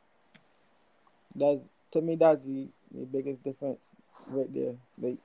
That's 1.34 1.60
to 1.92 2.02
me. 2.02 2.16
That's 2.16 2.42
the, 2.44 2.68
the 2.92 3.06
biggest 3.06 3.42
difference 3.44 3.90
right 4.30 4.52
there. 4.52 4.74
Like 5.00 5.18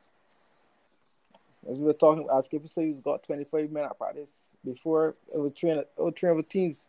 as 1.69 1.77
we 1.77 1.85
were 1.85 1.93
talking, 1.93 2.27
as 2.31 2.45
Skipper 2.45 2.67
said, 2.67 2.83
he's 2.85 2.99
got 2.99 3.23
25 3.23 3.71
minute 3.71 3.97
practice 3.97 4.49
before 4.63 5.15
it 5.33 5.39
was 5.39 5.53
train. 5.53 5.77
It 5.79 5.87
was 5.97 6.13
train 6.13 6.35
with 6.35 6.49
teams 6.49 6.87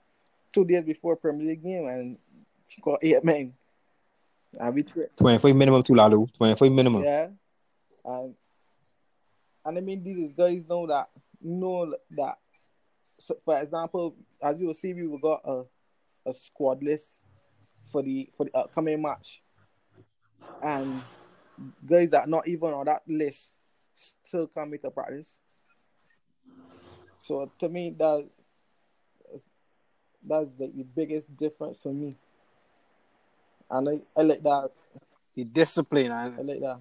two 0.52 0.64
days 0.64 0.84
before 0.84 1.16
Premier 1.16 1.46
League 1.48 1.62
game, 1.62 1.86
and 1.86 2.18
he 2.66 2.82
got 2.82 2.98
eight 3.02 3.24
men. 3.24 3.54
And 4.58 4.74
we 4.74 4.82
train. 4.82 5.06
Twenty 5.16 5.38
five 5.38 5.56
minimum 5.56 5.82
to 5.84 5.94
Lalu. 5.94 6.26
Twenty 6.36 6.56
five 6.56 6.72
minimum. 6.72 7.02
Yeah. 7.04 7.28
And 8.04 8.34
and 9.64 9.78
I 9.78 9.80
mean 9.80 10.02
these 10.02 10.32
guys 10.32 10.66
know 10.68 10.86
that 10.86 11.08
know 11.40 11.94
that 12.10 12.38
so 13.18 13.36
for 13.44 13.60
example, 13.60 14.16
as 14.42 14.60
you 14.60 14.66
will 14.66 14.74
see 14.74 14.92
we 14.92 15.06
will 15.06 15.18
got 15.18 15.40
a 15.44 15.64
a 16.26 16.34
squad 16.34 16.82
list 16.82 17.22
for 17.90 18.02
the 18.02 18.28
for 18.36 18.44
the 18.46 18.56
upcoming 18.56 19.00
match. 19.00 19.42
And 20.62 21.02
guys 21.86 22.10
that 22.10 22.28
not 22.28 22.48
even 22.48 22.72
on 22.72 22.86
that 22.86 23.02
list 23.06 23.50
still 23.94 24.46
come 24.48 24.74
into 24.74 24.90
practice. 24.90 25.38
So 27.20 27.50
to 27.58 27.68
me 27.68 27.94
that 27.98 28.28
that's 30.26 30.48
the, 30.58 30.72
the 30.74 30.84
biggest 30.84 31.34
difference 31.36 31.78
for 31.82 31.92
me. 31.92 32.16
And 33.70 33.88
I, 33.88 34.20
I 34.20 34.22
like 34.22 34.42
that. 34.42 34.70
The 35.34 35.44
discipline, 35.44 36.12
I 36.12 36.26
and 36.26 36.46
like 36.46 36.60
that. 36.60 36.80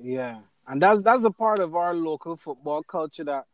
Yeah, 0.00 0.40
and 0.66 0.80
that's 0.82 1.02
that's 1.02 1.24
a 1.24 1.30
part 1.30 1.60
of 1.60 1.74
our 1.74 1.94
local 1.94 2.36
football 2.36 2.82
culture 2.82 3.24
that 3.24 3.44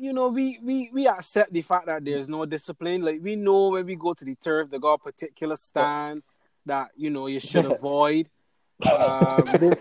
you 0.00 0.12
know 0.12 0.28
we 0.28 0.58
we 0.62 0.90
we 0.92 1.08
accept 1.08 1.52
the 1.52 1.62
fact 1.62 1.86
that 1.86 2.04
there's 2.04 2.28
no 2.28 2.44
discipline. 2.46 3.02
Like 3.02 3.20
we 3.22 3.36
know 3.36 3.68
when 3.70 3.86
we 3.86 3.96
go 3.96 4.14
to 4.14 4.24
the 4.24 4.34
turf, 4.34 4.70
they 4.70 4.78
got 4.78 4.94
a 4.94 4.98
particular 4.98 5.56
stand 5.56 6.22
that 6.66 6.90
you 6.96 7.10
know 7.10 7.26
you 7.26 7.40
should 7.40 7.64
avoid. 7.76 8.28
Um, 8.80 9.44
They, 9.58 9.72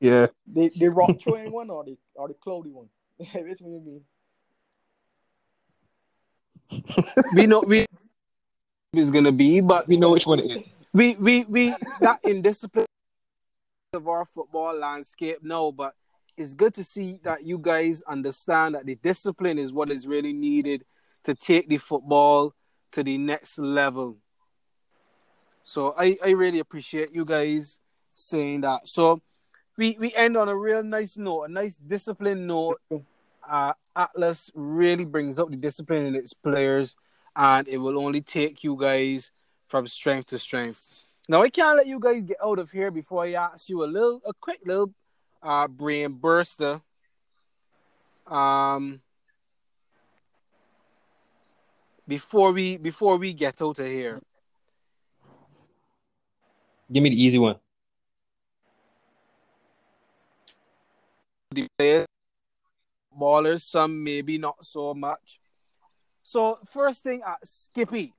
Yeah. 0.00 0.26
they, 0.46 0.68
the 0.68 0.88
rock 0.88 1.20
throwing 1.22 1.52
one 1.52 1.68
or 1.68 1.84
the 1.84 1.98
or 2.14 2.28
the 2.28 2.34
cloudy 2.34 2.70
one? 2.70 2.88
Which 3.18 3.60
one 3.60 3.72
you 3.74 3.80
mean? 3.80 4.00
we 7.34 7.46
know 7.46 7.60
we 7.66 7.86
is 8.94 9.10
gonna 9.10 9.32
be, 9.32 9.60
but 9.60 9.86
We 9.86 9.96
know 9.96 10.10
which 10.10 10.26
one 10.26 10.40
it 10.40 10.50
is. 10.50 10.64
we 10.92 11.14
we 11.16 11.44
we 11.44 11.74
that 12.00 12.20
indiscipline 12.24 12.86
of 13.94 14.08
our 14.08 14.24
football 14.24 14.74
landscape 14.74 15.36
no 15.42 15.70
but 15.70 15.94
it's 16.38 16.54
good 16.54 16.72
to 16.72 16.82
see 16.82 17.20
that 17.24 17.44
you 17.44 17.58
guys 17.58 18.02
understand 18.08 18.74
that 18.74 18.86
the 18.86 18.94
discipline 18.96 19.58
is 19.58 19.70
what 19.70 19.90
is 19.90 20.06
really 20.06 20.32
needed 20.32 20.82
to 21.24 21.34
take 21.34 21.68
the 21.68 21.76
football 21.76 22.54
to 22.90 23.02
the 23.02 23.18
next 23.18 23.58
level. 23.58 24.16
So 25.62 25.94
i 25.98 26.16
i 26.24 26.30
really 26.30 26.58
appreciate 26.58 27.12
you 27.12 27.24
guys 27.26 27.80
saying 28.14 28.62
that. 28.62 28.88
So 28.88 29.20
we 29.76 29.96
we 30.00 30.14
end 30.14 30.38
on 30.38 30.48
a 30.48 30.56
real 30.56 30.82
nice 30.82 31.18
note 31.18 31.44
a 31.44 31.48
nice 31.48 31.76
discipline 31.76 32.46
note. 32.46 32.80
Uh 33.46 33.74
atlas 33.94 34.50
really 34.54 35.04
brings 35.04 35.38
up 35.38 35.50
the 35.50 35.56
discipline 35.56 36.06
in 36.06 36.14
its 36.14 36.32
players 36.32 36.96
and 37.36 37.68
it 37.68 37.76
will 37.76 37.98
only 37.98 38.22
take 38.22 38.64
you 38.64 38.74
guys 38.80 39.30
from 39.68 39.86
strength 39.86 40.28
to 40.28 40.38
strength. 40.38 41.01
Now 41.28 41.42
I 41.42 41.50
can't 41.50 41.76
let 41.76 41.86
you 41.86 41.98
guys 42.00 42.22
get 42.22 42.36
out 42.44 42.58
of 42.58 42.70
here 42.70 42.90
before 42.90 43.24
I 43.24 43.32
ask 43.34 43.68
you 43.68 43.84
a 43.84 43.86
little, 43.86 44.20
a 44.26 44.32
quick 44.34 44.60
little 44.64 44.92
uh, 45.42 45.68
brain 45.68 46.12
burster. 46.12 46.80
Um, 48.26 49.00
before 52.06 52.52
we 52.52 52.76
before 52.76 53.16
we 53.16 53.32
get 53.32 53.60
out 53.62 53.78
of 53.78 53.86
here, 53.86 54.20
Give 56.92 57.02
me 57.02 57.10
the 57.10 57.22
easy 57.22 57.38
one. 57.38 57.56
the 61.54 61.66
players, 61.78 62.06
ballers, 63.18 63.60
some 63.62 64.02
maybe 64.02 64.38
not 64.38 64.64
so 64.64 64.94
much. 64.94 65.38
So 66.22 66.58
first 66.70 67.02
thing, 67.02 67.22
uh, 67.22 67.34
Skippy, 67.44 68.14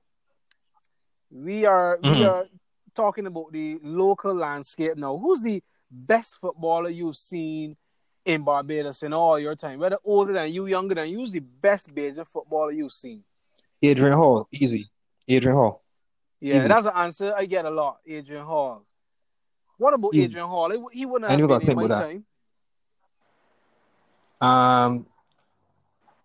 we 1.30 1.66
are 1.66 1.98
we 2.00 2.08
Mhm. 2.08 2.26
are 2.28 2.46
talking 2.94 3.26
about 3.26 3.52
the 3.52 3.78
local 3.82 4.34
landscape 4.34 4.96
now. 4.96 5.16
Who's 5.16 5.42
the 5.42 5.62
best 5.90 6.38
footballer 6.38 6.88
you've 6.90 7.16
seen 7.16 7.76
in 8.24 8.42
Barbados 8.42 9.02
in 9.02 9.12
all 9.12 9.38
your 9.38 9.54
time? 9.56 9.78
Whether 9.80 9.98
older 10.04 10.32
than 10.32 10.52
you, 10.52 10.66
younger 10.66 10.94
than 10.94 11.08
you, 11.08 11.18
who's 11.18 11.32
the 11.32 11.40
best 11.40 11.94
Bajan 11.94 12.26
footballer 12.26 12.72
you've 12.72 12.92
seen? 12.92 13.22
Adrian 13.82 14.12
Hall. 14.14 14.48
Easy. 14.52 14.88
Adrian 15.28 15.56
Hall. 15.56 15.82
Yeah, 16.40 16.58
Easy. 16.58 16.68
that's 16.68 16.86
an 16.86 16.92
answer 16.96 17.34
I 17.36 17.44
get 17.46 17.64
a 17.64 17.70
lot. 17.70 17.98
Adrian 18.06 18.44
Hall. 18.44 18.84
What 19.76 19.94
about 19.94 20.14
Easy. 20.14 20.24
Adrian 20.24 20.46
Hall? 20.46 20.70
He- 20.70 20.98
He 21.00 21.06
wouldn't 21.06 21.30
have 21.30 21.38
been 21.60 21.70
in 21.70 21.76
my 21.76 21.86
that. 21.88 22.00
time. 22.00 22.24
Um, 24.40 25.06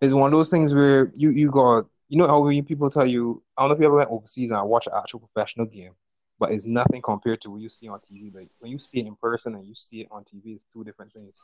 it's 0.00 0.12
one 0.12 0.32
of 0.32 0.38
those 0.38 0.48
things 0.48 0.74
where 0.74 1.08
you 1.14 1.30
you 1.30 1.50
got 1.50 1.86
you 2.08 2.18
know 2.18 2.26
how 2.26 2.40
when 2.40 2.64
people 2.64 2.90
tell 2.90 3.06
you 3.06 3.42
I 3.56 3.62
don't 3.62 3.70
know 3.70 3.74
if 3.74 3.80
you 3.80 3.86
ever 3.86 3.96
went 3.96 4.10
overseas 4.10 4.50
and 4.50 4.68
watch 4.68 4.86
an 4.86 4.92
actual 4.96 5.20
professional 5.20 5.66
game, 5.66 5.92
but 6.40 6.50
it's 6.50 6.64
nothing 6.64 7.02
compared 7.02 7.40
to 7.42 7.50
what 7.50 7.60
you 7.60 7.68
see 7.68 7.86
on 7.86 8.00
TV. 8.00 8.34
Like 8.34 8.48
when 8.58 8.72
you 8.72 8.78
see 8.78 9.00
it 9.00 9.06
in 9.06 9.14
person 9.14 9.54
and 9.54 9.66
you 9.66 9.74
see 9.76 10.00
it 10.00 10.08
on 10.10 10.24
TV, 10.24 10.54
it's 10.54 10.64
two 10.72 10.82
different 10.82 11.12
things. 11.12 11.34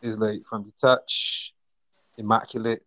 It's 0.00 0.16
like 0.16 0.40
from 0.48 0.64
the 0.64 0.72
touch, 0.80 1.52
immaculate, 2.16 2.82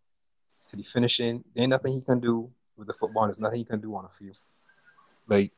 to 0.70 0.76
the 0.76 0.84
finishing. 0.84 1.44
There 1.54 1.62
ain't 1.62 1.70
nothing 1.70 1.94
he 1.94 2.02
can 2.02 2.20
do 2.20 2.50
with 2.76 2.88
the 2.88 2.96
football. 2.96 3.26
There's 3.28 3.40
nothing 3.40 3.60
he 3.60 3.66
can 3.66 3.80
do 3.80 3.96
on 3.96 4.06
the 4.06 4.10
field. 4.10 4.40
Like 5.28 5.52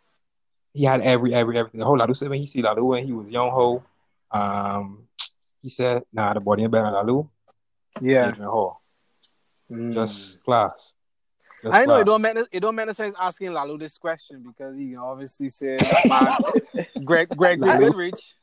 he 0.74 0.84
had 0.84 1.00
every 1.02 1.34
every 1.34 1.58
everything. 1.58 1.80
The 1.80 1.86
whole 1.86 1.98
Lalu 1.98 2.14
said 2.14 2.30
when 2.30 2.40
he 2.40 2.48
see 2.48 2.62
Lalu 2.62 2.84
when 2.84 3.06
he 3.06 3.14
was 3.14 3.28
young 3.30 3.50
ho, 3.52 3.84
um, 4.32 5.08
he 5.62 5.70
said, 5.70 6.04
"Nah, 6.12 6.34
the 6.34 6.42
body 6.42 6.64
ain't 6.64 6.72
better 6.72 6.86
than 6.86 6.94
Lalu." 6.94 7.28
Yeah. 8.02 8.30
Adrian 8.30 8.50
Hall. 8.50 8.82
Mm. 9.72 9.94
Just 9.94 10.44
class. 10.44 10.94
Just 11.64 11.74
I 11.74 11.86
know 11.86 11.96
it 11.96 12.04
don't 12.04 12.22
make 12.22 12.36
it 12.52 12.60
don't 12.60 12.76
make 12.76 12.88
no 12.88 12.92
sense 12.92 13.16
asking 13.18 13.54
Lalu 13.54 13.78
this 13.78 13.98
question 13.98 14.44
because 14.46 14.76
he 14.76 14.98
obviously 14.98 15.48
said 15.48 15.82
man, 16.06 16.38
Greg 17.06 17.30
Gregory 17.30 17.70
Lalu. 17.70 17.92
Goodridge. 17.92 18.34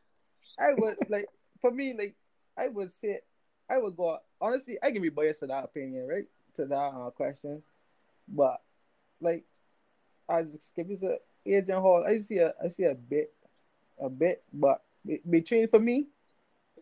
I 0.59 0.73
would 0.73 0.97
like 1.11 1.27
for 1.61 1.71
me 1.71 1.93
like 1.93 2.15
I 2.57 2.69
would 2.69 2.91
say 2.95 3.21
I 3.69 3.77
would 3.77 3.95
go 3.95 4.19
honestly 4.41 4.79
I 4.83 4.91
can 4.91 5.03
be 5.03 5.11
biased 5.11 5.41
to 5.41 5.49
that 5.49 5.65
opinion 5.65 6.09
right 6.09 6.25
to 6.57 6.65
that 6.65 6.75
uh, 6.75 7.11
question, 7.11 7.63
but 8.27 8.63
like 9.21 9.45
as 10.31 10.47
Skippy 10.59 10.97
said, 10.97 11.19
Adrian 11.45 11.83
Hall 11.83 12.03
I 12.09 12.21
see 12.21 12.39
a 12.39 12.55
I 12.65 12.69
see 12.69 12.85
a 12.85 12.95
bit 12.95 13.35
a 14.01 14.09
bit, 14.09 14.43
but 14.51 14.83
between 15.29 15.69
for 15.69 15.79
me, 15.79 16.07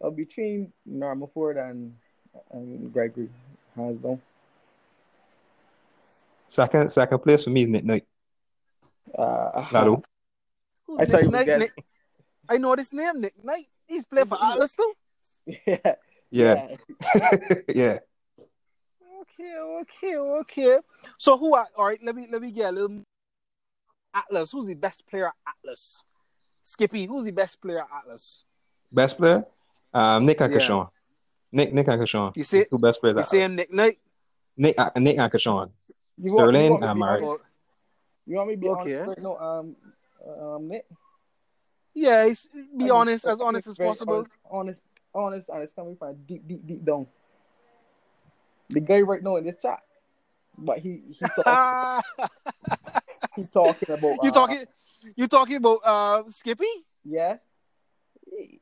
uh, 0.01 0.11
between 0.11 0.73
Norman 0.87 1.29
Forde 1.35 1.59
and 1.69 1.97
and 2.53 2.93
Gregory 2.93 3.29
hands 3.75 4.01
down. 4.01 4.23
Second 6.49 6.91
second 6.91 7.19
place 7.21 7.45
for 7.45 7.51
me 7.51 7.63
is 7.63 7.69
Nick 7.69 7.85
Knight. 7.85 8.05
Uh, 9.17 9.67
Lalu. 9.73 9.97
Who's 10.87 11.01
I 11.01 11.05
thought 11.05 11.13
Nick 11.17 11.25
you 11.25 11.31
Knight? 11.31 11.47
guessed- 11.47 11.59
Nick- 11.61 11.85
I 12.49 12.57
know 12.57 12.75
this 12.77 12.93
name, 12.93 13.21
Nick 13.21 13.35
Knight. 13.45 13.67
He's 13.87 14.07
playing 14.07 14.29
for 14.29 14.43
Atlas 14.43 14.75
too. 14.75 14.93
yeah, 15.67 15.95
Yeah. 16.31 16.77
yeah. 17.69 17.99
Okay, 19.21 19.57
okay, 19.59 20.17
okay. 20.17 20.79
So 21.19 21.37
who? 21.37 21.55
Are, 21.55 21.67
all 21.77 21.87
right, 21.87 22.01
let 22.03 22.15
me 22.17 22.27
let 22.31 22.41
me 22.43 22.51
get 22.53 22.71
a 22.71 22.73
little. 22.73 23.03
Atlas. 24.15 24.51
Who's 24.53 24.67
the 24.67 24.75
best 24.75 25.07
player 25.07 25.27
at 25.29 25.35
Atlas? 25.47 26.03
Skippy. 26.63 27.05
Who's 27.07 27.25
the 27.27 27.31
best 27.31 27.61
player 27.61 27.81
at 27.81 27.89
Atlas? 27.95 28.45
Best 28.91 29.17
player? 29.19 29.45
Um, 29.93 30.25
Nick 30.27 30.41
Yeah. 30.41 30.47
and 30.47 30.55
Kashawn. 30.55 30.89
Nick, 31.53 31.73
Nick 31.75 31.89
and 31.89 32.01
Kashawn. 32.03 32.37
You 32.37 32.43
see, 32.45 32.65
two 32.65 32.79
best 32.79 33.01
players. 33.01 33.17
you 33.19 33.25
see 33.25 33.41
him, 33.41 33.55
Nick 33.55 33.73
Knight. 33.73 33.99
Nick, 34.57 34.75
uh, 34.79 34.91
Nick 34.97 35.19
and 35.19 35.31
Kashawn. 35.33 35.71
You 36.21 36.29
Sterling 36.29 36.53
want, 36.53 36.65
you 36.65 36.71
want 36.71 36.81
me 36.81 36.87
to 36.87 36.91
and 36.91 36.97
be 36.97 37.01
Maris. 37.01 37.25
honest? 37.31 37.45
You 38.27 38.37
want 38.37 38.49
me 38.49 38.55
to 38.55 38.61
be 38.61 38.69
Okay. 38.69 38.95
honest 39.01 39.09
right 39.09 39.23
now, 39.23 39.37
um, 39.39 39.77
um, 40.55 40.69
Nick? 40.69 40.87
Yeah, 41.95 42.27
he's, 42.27 42.49
be 42.77 42.85
I'm- 42.85 42.93
honest, 42.97 43.25
as 43.25 43.41
honest 43.41 43.67
as 43.69 43.77
possible. 43.79 44.27
Honest, 44.51 44.83
honest, 45.15 45.49
honest, 45.49 45.49
and 45.51 45.63
it's 45.63 45.73
coming 45.73 45.97
from 45.97 46.17
deep, 46.27 46.47
deep, 46.47 46.67
deep 46.67 46.85
down. 46.85 47.07
The 48.71 48.81
guy 48.81 49.01
right 49.01 49.23
now 49.23 49.37
in 49.37 49.45
this 49.45 49.57
chat, 49.57 49.81
but 50.59 50.79
he 50.79 51.01
he 51.19 51.27
talk, 51.43 52.05
he 53.37 53.47
talking 53.47 53.91
about 53.95 54.17
you 54.23 54.31
uh, 54.31 54.33
talking? 54.33 54.65
You 55.17 55.27
talking 55.27 55.57
about 55.57 55.81
uh, 55.85 56.23
Skippy? 56.29 56.67
Yeah, 57.05 57.39
he, 58.31 58.61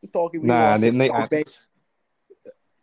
he 0.00 0.08
talking. 0.08 0.40
he 0.40 0.46
Nah, 0.46 0.70
wants 0.70 0.82
Nick- 0.82 0.90
to 0.92 0.96
Nick- 0.98 1.12
go 1.12 1.16
I- 1.18 1.26
bench. 1.26 1.58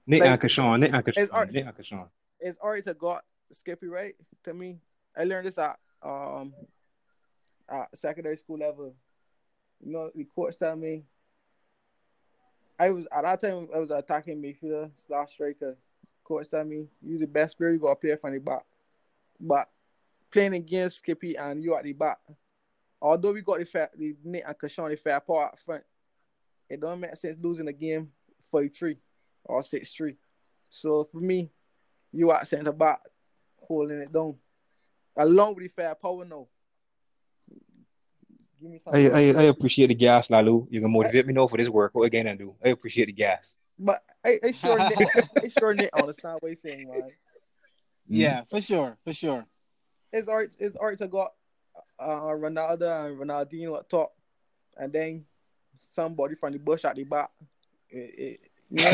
Nick 0.07 0.21
Like- 0.21 0.29
and 0.29 0.41
Kashawn. 0.41 0.79
Nick 0.79 0.93
and 0.93 1.07
It's 1.07 1.17
Kashawn. 1.17 1.29
art- 1.33 1.51
Nick 1.51 1.65
and 1.65 1.75
Kashawn. 1.77 2.07
It's 2.39 2.59
alright 2.59 2.83
to 2.85 2.93
got 2.93 3.23
Skippy 3.53 3.87
right 3.87 4.15
to 4.43 4.53
me. 4.53 4.79
I 5.15 5.23
learned 5.23 5.47
this 5.47 5.57
at 5.57 5.77
um 6.01 6.53
at 7.69 7.97
secondary 7.97 8.37
school 8.37 8.57
level. 8.57 8.93
You 9.83 9.91
know, 9.91 10.11
the 10.13 10.27
coach 10.35 10.57
tell 10.57 10.75
me 10.75 11.03
I 12.79 12.89
was 12.89 13.07
at 13.11 13.23
that 13.23 13.41
time 13.41 13.67
I 13.73 13.79
was 13.79 13.91
attacking 13.91 14.41
midfielder 14.41 14.91
slash 15.05 15.31
striker. 15.31 15.77
Coach 16.23 16.49
tell 16.49 16.63
me 16.63 16.87
you 17.01 17.17
the 17.17 17.27
best 17.27 17.57
player 17.57 17.71
you 17.71 17.79
gotta 17.79 17.95
play 17.95 18.15
from 18.15 18.33
the 18.33 18.39
back. 18.39 18.63
But 19.39 19.69
playing 20.31 20.55
against 20.55 20.97
Skippy 20.97 21.35
and 21.35 21.63
you 21.63 21.75
at 21.75 21.83
the 21.83 21.93
back, 21.93 22.19
although 23.01 23.33
we 23.33 23.41
got 23.41 23.59
the 23.59 23.65
fair 23.65 23.89
the 23.97 24.15
Nick 24.23 24.43
and 24.45 24.57
Kashawn 24.57 24.89
the 24.89 24.95
fair 24.95 25.19
part 25.19 25.53
up 25.53 25.59
front, 25.59 25.83
it 26.69 26.79
don't 26.81 26.99
make 26.99 27.15
sense 27.15 27.37
losing 27.41 27.65
the 27.65 27.73
game 27.73 28.09
43 28.49 28.97
or 29.45 29.61
6-3. 29.61 30.15
So 30.69 31.07
for 31.11 31.19
me, 31.19 31.51
you 32.11 32.31
at 32.31 32.47
centre 32.47 32.71
back 32.71 32.99
holding 33.67 33.99
it 34.01 34.11
down. 34.11 34.35
Along 35.15 35.55
with 35.55 35.63
the 35.63 35.69
fair 35.69 35.95
power 35.95 36.25
now. 36.25 36.47
Give 38.61 38.71
me 38.71 38.79
some 38.83 38.93
I, 38.95 39.09
I, 39.09 39.21
I 39.21 39.43
appreciate 39.43 39.87
the 39.87 39.95
gas, 39.95 40.29
Lalu. 40.29 40.67
You 40.69 40.81
can 40.81 40.91
motivate 40.91 41.27
me 41.27 41.33
now 41.33 41.47
for 41.47 41.57
this 41.57 41.69
work. 41.69 41.93
What 41.93 42.03
again 42.05 42.27
I 42.27 42.35
do? 42.35 42.55
I 42.63 42.69
appreciate 42.69 43.05
the 43.05 43.11
gas. 43.13 43.57
but 43.77 44.01
I, 44.25 44.39
I 44.43 44.51
sure 44.51 44.77
Nick 44.77 44.97
I 45.43 45.47
sure 45.49 45.73
Nick 45.73 45.89
understand 45.93 46.37
what 46.39 46.49
he's 46.49 46.61
saying, 46.61 46.87
man. 46.89 47.09
Yeah, 48.07 48.43
for 48.49 48.61
sure, 48.61 48.97
for 49.03 49.13
sure. 49.13 49.45
It's 50.11 50.27
alright 50.27 50.49
it's 50.59 50.75
alright 50.75 50.97
to 50.99 51.07
got 51.07 51.33
uh 51.99 52.21
Ronaldo 52.21 53.07
and 53.07 53.19
Ronaldinho 53.19 53.77
at 53.79 53.89
top 53.89 54.13
and 54.77 54.91
then 54.93 55.25
somebody 55.91 56.35
from 56.35 56.53
the 56.53 56.59
bush 56.59 56.85
at 56.85 56.95
the 56.95 57.03
back. 57.03 57.31
It- 57.89 58.19
it- 58.19 58.49
you 58.73 58.83
know 58.83 58.91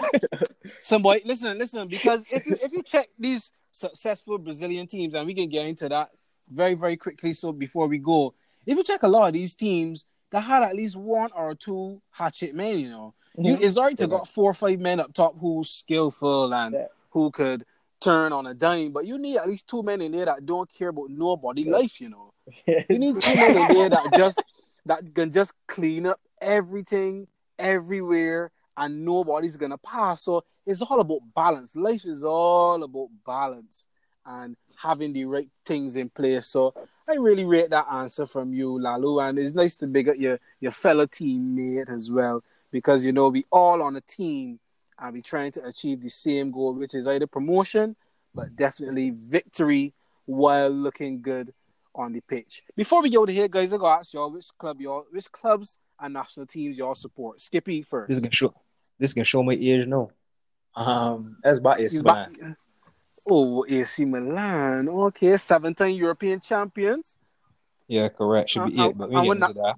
what 0.00 0.50
Some 0.80 1.02
boy, 1.02 1.20
listen, 1.24 1.58
listen, 1.58 1.88
because 1.88 2.26
if 2.30 2.46
you 2.46 2.56
if 2.62 2.72
you 2.72 2.82
check 2.82 3.08
these 3.18 3.52
successful 3.72 4.38
Brazilian 4.38 4.86
teams, 4.86 5.14
and 5.14 5.26
we 5.26 5.34
can 5.34 5.48
get 5.48 5.66
into 5.66 5.88
that 5.88 6.10
very 6.48 6.74
very 6.74 6.96
quickly. 6.96 7.32
So 7.32 7.52
before 7.52 7.88
we 7.88 7.98
go, 7.98 8.34
if 8.64 8.76
you 8.76 8.84
check 8.84 9.02
a 9.02 9.08
lot 9.08 9.26
of 9.28 9.32
these 9.34 9.54
teams, 9.54 10.04
that 10.30 10.40
had 10.40 10.62
at 10.62 10.74
least 10.76 10.96
one 10.96 11.30
or 11.34 11.54
two 11.54 12.00
hatchet 12.10 12.54
men. 12.54 12.78
You 12.78 12.88
know, 12.88 13.14
you, 13.36 13.56
it's 13.60 13.76
alright 13.78 13.96
to 13.98 14.06
got 14.06 14.28
four 14.28 14.50
or 14.50 14.54
five 14.54 14.78
men 14.80 15.00
up 15.00 15.12
top 15.12 15.36
who's 15.38 15.70
skillful 15.70 16.52
and 16.54 16.74
Yeah. 16.74 16.86
who 17.10 17.30
could 17.30 17.64
turn 18.00 18.32
on 18.32 18.46
a 18.46 18.54
dime, 18.54 18.92
but 18.92 19.06
you 19.06 19.18
need 19.18 19.38
at 19.38 19.48
least 19.48 19.66
two 19.68 19.82
men 19.82 20.00
in 20.02 20.12
there 20.12 20.26
that 20.26 20.44
don't 20.46 20.72
care 20.72 20.88
about 20.88 21.10
nobody 21.10 21.62
Yeah. 21.62 21.72
life. 21.72 22.00
You 22.00 22.10
know. 22.10 22.32
You 22.88 22.98
need 22.98 23.20
two 23.20 23.34
men 23.36 23.56
in 23.56 23.66
there 23.68 23.88
that 23.90 24.12
just 24.12 24.42
that 24.84 25.14
can 25.14 25.32
just 25.32 25.52
clean 25.66 26.06
up 26.06 26.20
everything 26.40 27.26
everywhere 27.58 28.52
and 28.76 29.04
nobody's 29.04 29.56
gonna 29.56 29.78
pass. 29.78 30.22
So 30.22 30.44
it's 30.66 30.82
all 30.82 31.00
about 31.00 31.20
balance. 31.34 31.76
Life 31.76 32.04
is 32.04 32.24
all 32.24 32.82
about 32.82 33.08
balance 33.24 33.86
and 34.24 34.56
having 34.76 35.12
the 35.12 35.24
right 35.24 35.48
things 35.64 35.96
in 35.96 36.10
place. 36.10 36.46
So 36.46 36.74
I 37.08 37.14
really 37.14 37.44
rate 37.44 37.70
that 37.70 37.86
answer 37.90 38.26
from 38.26 38.52
you, 38.52 38.80
Lalu, 38.80 39.20
and 39.20 39.38
it's 39.38 39.54
nice 39.54 39.76
to 39.78 39.86
big 39.86 40.08
up 40.08 40.16
your 40.18 40.38
your 40.60 40.72
fellow 40.72 41.06
teammate 41.06 41.88
as 41.88 42.10
well 42.10 42.42
because 42.70 43.06
you 43.06 43.12
know 43.12 43.28
we 43.28 43.44
all 43.50 43.82
on 43.82 43.96
a 43.96 44.00
team 44.00 44.58
and 44.98 45.12
we 45.12 45.22
trying 45.22 45.52
to 45.52 45.64
achieve 45.64 46.02
the 46.02 46.08
same 46.08 46.50
goal, 46.50 46.74
which 46.74 46.94
is 46.94 47.06
either 47.06 47.26
promotion, 47.26 47.96
but 48.34 48.56
definitely 48.56 49.10
victory 49.10 49.94
while 50.24 50.70
looking 50.70 51.22
good 51.22 51.52
on 51.94 52.12
the 52.12 52.20
pitch. 52.20 52.62
Before 52.74 53.02
we 53.02 53.10
go 53.10 53.24
to 53.24 53.32
here, 53.32 53.48
guys, 53.48 53.72
I 53.72 53.78
gotta 53.78 54.00
ask 54.00 54.12
y'all 54.12 54.30
which 54.30 54.46
club 54.58 54.80
y'all, 54.80 55.06
which 55.10 55.30
clubs 55.30 55.78
and 56.00 56.14
national 56.14 56.46
teams 56.46 56.76
y'all 56.76 56.94
support. 56.94 57.40
Skippy 57.40 57.82
first. 57.82 58.10
This 58.10 58.20
can 58.20 58.30
show. 58.30 58.54
This 58.98 59.12
can 59.14 59.24
show 59.24 59.42
my 59.42 59.52
age 59.54 59.86
now. 59.86 60.10
Um, 60.74 61.36
that's 61.42 61.58
about 61.58 61.80
AC 61.80 61.96
He's 61.96 62.02
Milan. 62.02 62.32
back- 62.40 62.56
Oh, 63.28 63.64
AC 63.68 64.04
Milan. 64.04 64.88
Okay, 64.88 65.36
seven-time 65.36 65.90
European 65.92 66.38
champions. 66.40 67.18
Yeah, 67.88 68.08
correct. 68.08 68.50
Should 68.50 68.72
be 68.72 68.78
Uh, 68.78 68.88
eight, 68.88 68.98
but 68.98 69.10
we 69.10 69.16
uh, 69.16 69.20
get 69.22 69.28
we're 69.28 69.34
into 69.34 69.46
not- 69.48 69.54
that. 69.54 69.74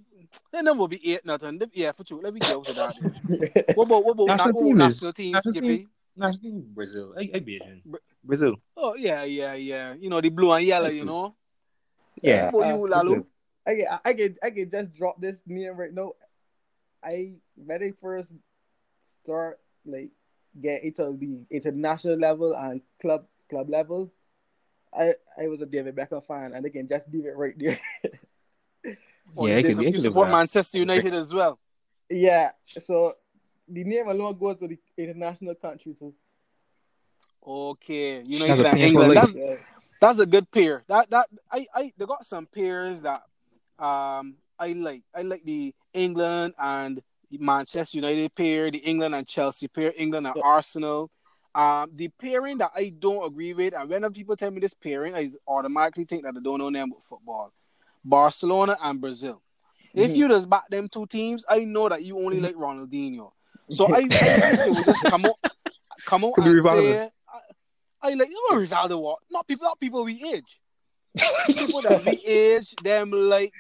Then 0.52 0.64
that 0.66 0.76
will 0.76 0.88
be 0.88 1.00
eight 1.12 1.24
nothing. 1.24 1.58
Yeah, 1.72 1.92
for 1.92 2.04
sure. 2.04 2.20
Let 2.20 2.34
me 2.34 2.40
go 2.40 2.62
to 2.62 2.72
that. 2.74 2.94
What 3.76 3.84
about 3.88 4.04
what 4.04 4.12
about, 4.12 4.26
National 4.28 4.36
na- 4.36 4.52
what 4.52 4.60
about 4.60 4.66
team 4.66 4.76
is- 4.76 4.76
national 5.00 5.12
team, 5.12 5.32
national 5.32 5.52
Skippy? 5.54 5.88
National 6.16 6.40
team 6.42 6.56
Brazil. 6.74 7.14
I, 7.16 7.30
I 7.32 7.38
be 7.40 7.56
Asian. 7.56 7.80
Brazil. 8.22 8.54
Oh 8.76 8.92
yeah, 8.94 9.24
yeah, 9.24 9.54
yeah. 9.54 9.94
You 9.96 10.10
know 10.10 10.20
the 10.20 10.28
blue 10.28 10.52
and 10.52 10.64
yellow. 10.66 10.90
You 10.92 11.06
know. 11.06 11.34
Yeah. 12.20 12.50
What 12.50 12.66
about 12.68 12.76
you, 12.76 12.84
Uh, 12.84 12.88
Lalu? 12.88 13.24
I 13.66 13.72
can 13.74 13.86
I 14.04 14.12
can 14.12 14.30
I 14.44 14.50
can 14.50 14.68
just 14.70 14.92
drop 14.92 15.16
this 15.20 15.40
name 15.46 15.72
right 15.80 15.94
now. 15.94 16.12
I 17.02 17.40
very 17.56 17.92
first 17.96 18.28
start 19.28 19.60
like 19.84 20.10
get 20.60 20.82
into 20.82 21.12
the 21.12 21.44
international 21.50 22.16
level 22.18 22.54
and 22.56 22.80
club 23.00 23.26
club 23.50 23.68
level, 23.68 24.10
I 24.92 25.12
I 25.38 25.48
was 25.48 25.60
a 25.60 25.66
David 25.66 25.94
Beckham 25.94 26.24
fan 26.24 26.52
and 26.54 26.64
I 26.64 26.70
can 26.70 26.88
just 26.88 27.06
leave 27.12 27.26
it 27.26 27.36
right 27.36 27.54
there. 27.58 27.78
Oh, 29.36 29.46
Yeah, 29.46 29.58
you, 29.58 29.58
I 29.58 29.62
did- 29.62 29.94
you 29.94 30.00
support. 30.00 30.30
Manchester 30.30 30.78
United 30.78 31.12
as 31.14 31.32
well. 31.34 31.58
yeah, 32.08 32.50
so 32.80 33.12
the 33.68 33.84
name 33.84 34.08
alone 34.08 34.38
goes 34.38 34.56
to 34.60 34.66
the 34.68 34.78
international 34.96 35.54
country 35.54 35.92
too. 35.92 36.14
Okay, 37.46 38.22
you 38.26 38.38
know 38.40 38.46
a 38.46 38.64
and 38.68 38.78
England. 38.80 39.16
That's, 39.16 39.32
Yeah. 39.32 39.56
that's 40.00 40.18
a 40.18 40.26
good 40.26 40.50
pair. 40.50 40.84
That 40.88 41.10
that 41.10 41.28
I 41.52 41.66
I 41.74 41.92
they 41.96 42.06
got 42.06 42.24
some 42.24 42.46
pairs 42.46 43.02
that 43.02 43.22
um 43.78 44.36
I 44.58 44.72
like. 44.72 45.02
I 45.14 45.22
like 45.22 45.44
the 45.44 45.74
England 45.92 46.54
and 46.58 47.00
Manchester 47.32 47.98
United 47.98 48.34
pair, 48.34 48.70
the 48.70 48.78
England 48.78 49.14
and 49.14 49.26
Chelsea 49.26 49.68
pair, 49.68 49.92
England 49.96 50.26
and 50.26 50.36
Yeah. 50.36 50.42
Arsenal. 50.44 51.10
Um, 51.54 51.90
the 51.94 52.08
pairing 52.08 52.58
that 52.58 52.70
I 52.74 52.90
don't 52.90 53.24
agree 53.26 53.52
with, 53.52 53.74
and 53.74 53.88
whenever 53.88 54.12
people 54.12 54.36
tell 54.36 54.50
me 54.50 54.60
this 54.60 54.74
pairing, 54.74 55.14
I 55.14 55.28
automatically 55.46 56.04
think 56.04 56.22
that 56.24 56.34
they 56.34 56.40
don't 56.40 56.58
know 56.58 56.70
them 56.70 56.92
football. 57.08 57.52
Barcelona 58.04 58.78
and 58.80 59.00
Brazil. 59.00 59.42
If 59.94 60.12
Mhm. 60.12 60.16
you 60.16 60.28
just 60.28 60.48
back 60.48 60.68
them 60.70 60.88
two 60.88 61.06
teams, 61.06 61.44
I 61.48 61.64
know 61.64 61.88
that 61.88 62.04
you 62.04 62.18
only 62.18 62.40
like 62.40 62.54
Ronaldinho. 62.54 63.32
So 63.70 63.86
I, 63.92 63.98
I 63.98 64.48
wish 64.48 64.60
they 64.60 64.70
would 64.70 64.84
just 64.84 65.04
come 65.04 65.26
out, 65.26 65.36
come 66.04 66.24
out 66.24 66.34
and 66.38 66.62
say, 66.62 67.10
I, 67.28 67.40
I 68.10 68.14
like 68.14 68.28
you 68.28 68.46
know 68.50 68.56
Rivaldo 68.58 69.00
what? 69.00 69.18
Not 69.30 69.48
people, 69.48 69.64
not 69.64 69.80
people 69.80 70.04
we 70.04 70.22
age. 70.32 70.60
people 71.46 71.82
that 71.82 72.00
we 72.04 72.22
age, 72.26 72.76
them 72.76 73.10
like 73.10 73.52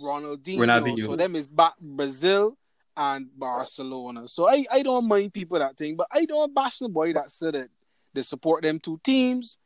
Ronaldinho. 0.00 0.58
Ronaldinho. 0.58 1.04
So 1.06 1.16
them 1.16 1.36
is 1.36 1.46
back 1.46 1.74
Brazil 1.80 2.56
and 2.96 3.28
Barcelona. 3.38 4.26
So 4.28 4.48
I, 4.48 4.64
I 4.70 4.82
don't 4.82 5.06
mind 5.06 5.34
people 5.34 5.58
that 5.58 5.76
thing, 5.76 5.96
but 5.96 6.08
I 6.10 6.24
don't 6.24 6.54
bash 6.54 6.78
the 6.78 6.88
boy 6.88 7.12
that 7.12 7.30
said 7.30 7.54
that 7.54 7.68
they 8.14 8.22
support 8.22 8.62
them 8.62 8.80
two 8.80 9.00
teams. 9.04 9.58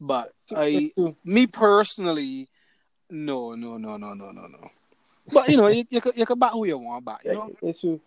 But 0.00 0.32
I, 0.54 0.92
me 1.24 1.46
personally, 1.46 2.48
no, 3.10 3.54
no, 3.54 3.78
no, 3.78 3.96
no, 3.96 4.14
no, 4.14 4.30
no, 4.30 4.46
no. 4.46 4.70
But 5.32 5.48
you 5.48 5.56
know, 5.56 5.68
you, 5.68 5.84
you 5.88 6.02
you 6.14 6.26
could 6.26 6.38
back 6.38 6.52
who 6.52 6.66
you 6.66 6.76
want 6.76 7.04
back, 7.04 7.24
you 7.24 7.32
know. 7.32 7.50
It's 7.62 7.80
true. 7.80 8.00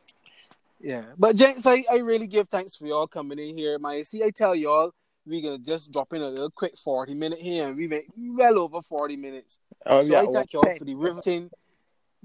Yeah, 0.79 1.05
but 1.17 1.35
gents, 1.35 1.65
I, 1.65 1.83
I 1.91 1.97
really 1.97 2.27
give 2.27 2.47
thanks 2.47 2.75
for 2.75 2.85
y'all 2.85 3.07
coming 3.07 3.39
in 3.39 3.57
here, 3.57 3.79
My 3.79 4.03
See, 4.03 4.23
I 4.23 4.29
tell 4.29 4.53
y'all, 4.53 4.91
we 5.25 5.41
gonna 5.41 5.57
just 5.57 5.91
drop 5.91 6.13
in 6.13 6.21
a 6.21 6.29
little 6.29 6.51
quick 6.51 6.77
forty 6.77 7.15
minute 7.15 7.39
here, 7.39 7.67
and 7.67 7.75
we 7.75 7.87
went 7.87 8.05
well 8.15 8.59
over 8.59 8.81
forty 8.83 9.17
minutes. 9.17 9.57
Oh, 9.87 10.03
so 10.03 10.13
yeah, 10.13 10.21
I 10.21 10.27
thank 10.27 10.53
y'all 10.53 10.77
for 10.77 10.85
the 10.85 10.93
riveting, 10.93 11.49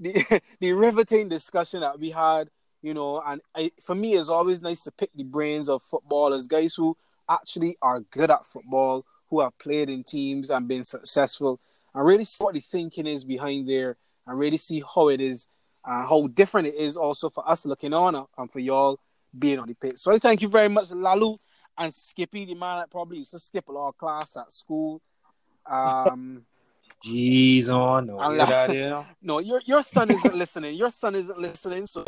the 0.03 0.41
the 0.59 0.73
riveting 0.73 1.29
discussion 1.29 1.81
that 1.81 1.99
we 1.99 2.11
had. 2.11 2.49
You 2.81 2.93
know, 2.93 3.21
and 3.25 3.39
I, 3.55 3.71
for 3.81 3.95
me, 3.95 4.15
it's 4.15 4.27
always 4.27 4.61
nice 4.61 4.83
to 4.83 4.91
pick 4.91 5.09
the 5.15 5.23
brains 5.23 5.69
of 5.69 5.81
footballers, 5.83 6.47
guys 6.47 6.75
who 6.75 6.97
actually 7.29 7.77
are 7.81 8.01
good 8.01 8.29
at 8.29 8.45
football, 8.45 9.05
who 9.29 9.39
have 9.39 9.57
played 9.57 9.89
in 9.89 10.03
teams 10.03 10.49
and 10.49 10.67
been 10.67 10.83
successful, 10.83 11.61
and 11.95 12.05
really 12.05 12.25
see 12.25 12.43
what 12.43 12.55
the 12.55 12.59
thinking 12.59 13.07
is 13.07 13.23
behind 13.23 13.69
there, 13.69 13.95
and 14.27 14.37
really 14.37 14.57
see 14.57 14.83
how 14.93 15.07
it 15.07 15.21
is 15.21 15.47
and 15.85 16.07
how 16.07 16.27
different 16.27 16.67
it 16.67 16.75
is 16.75 16.95
also 16.95 17.29
for 17.29 17.47
us 17.49 17.65
looking 17.65 17.93
on 17.93 18.15
uh, 18.15 18.23
and 18.37 18.51
for 18.51 18.59
y'all 18.59 18.99
being 19.37 19.59
on 19.59 19.67
the 19.67 19.75
pitch. 19.75 19.97
So 19.97 20.13
I 20.13 20.19
thank 20.19 20.41
you 20.41 20.47
very 20.47 20.69
much, 20.69 20.91
Lalu 20.91 21.37
and 21.77 21.93
Skippy, 21.93 22.45
the 22.45 22.55
man 22.55 22.79
that 22.79 22.91
probably 22.91 23.19
used 23.19 23.31
to 23.31 23.39
skip 23.39 23.67
a 23.67 23.71
lot 23.71 23.89
of 23.89 23.97
class 23.97 24.37
at 24.37 24.51
school. 24.51 25.01
Um, 25.65 26.45
Jeez, 27.03 27.67
on 27.69 28.07
no, 28.07 28.19
And 28.19 28.37
get 28.37 28.49
la- 28.91 28.97
out. 28.99 29.05
No, 29.21 29.39
your 29.39 29.61
your 29.65 29.83
son 29.83 30.09
isn't 30.11 30.35
listening. 30.35 30.75
Your 30.75 30.89
son 30.89 31.15
isn't 31.15 31.37
listening. 31.37 31.85
So 31.85 32.05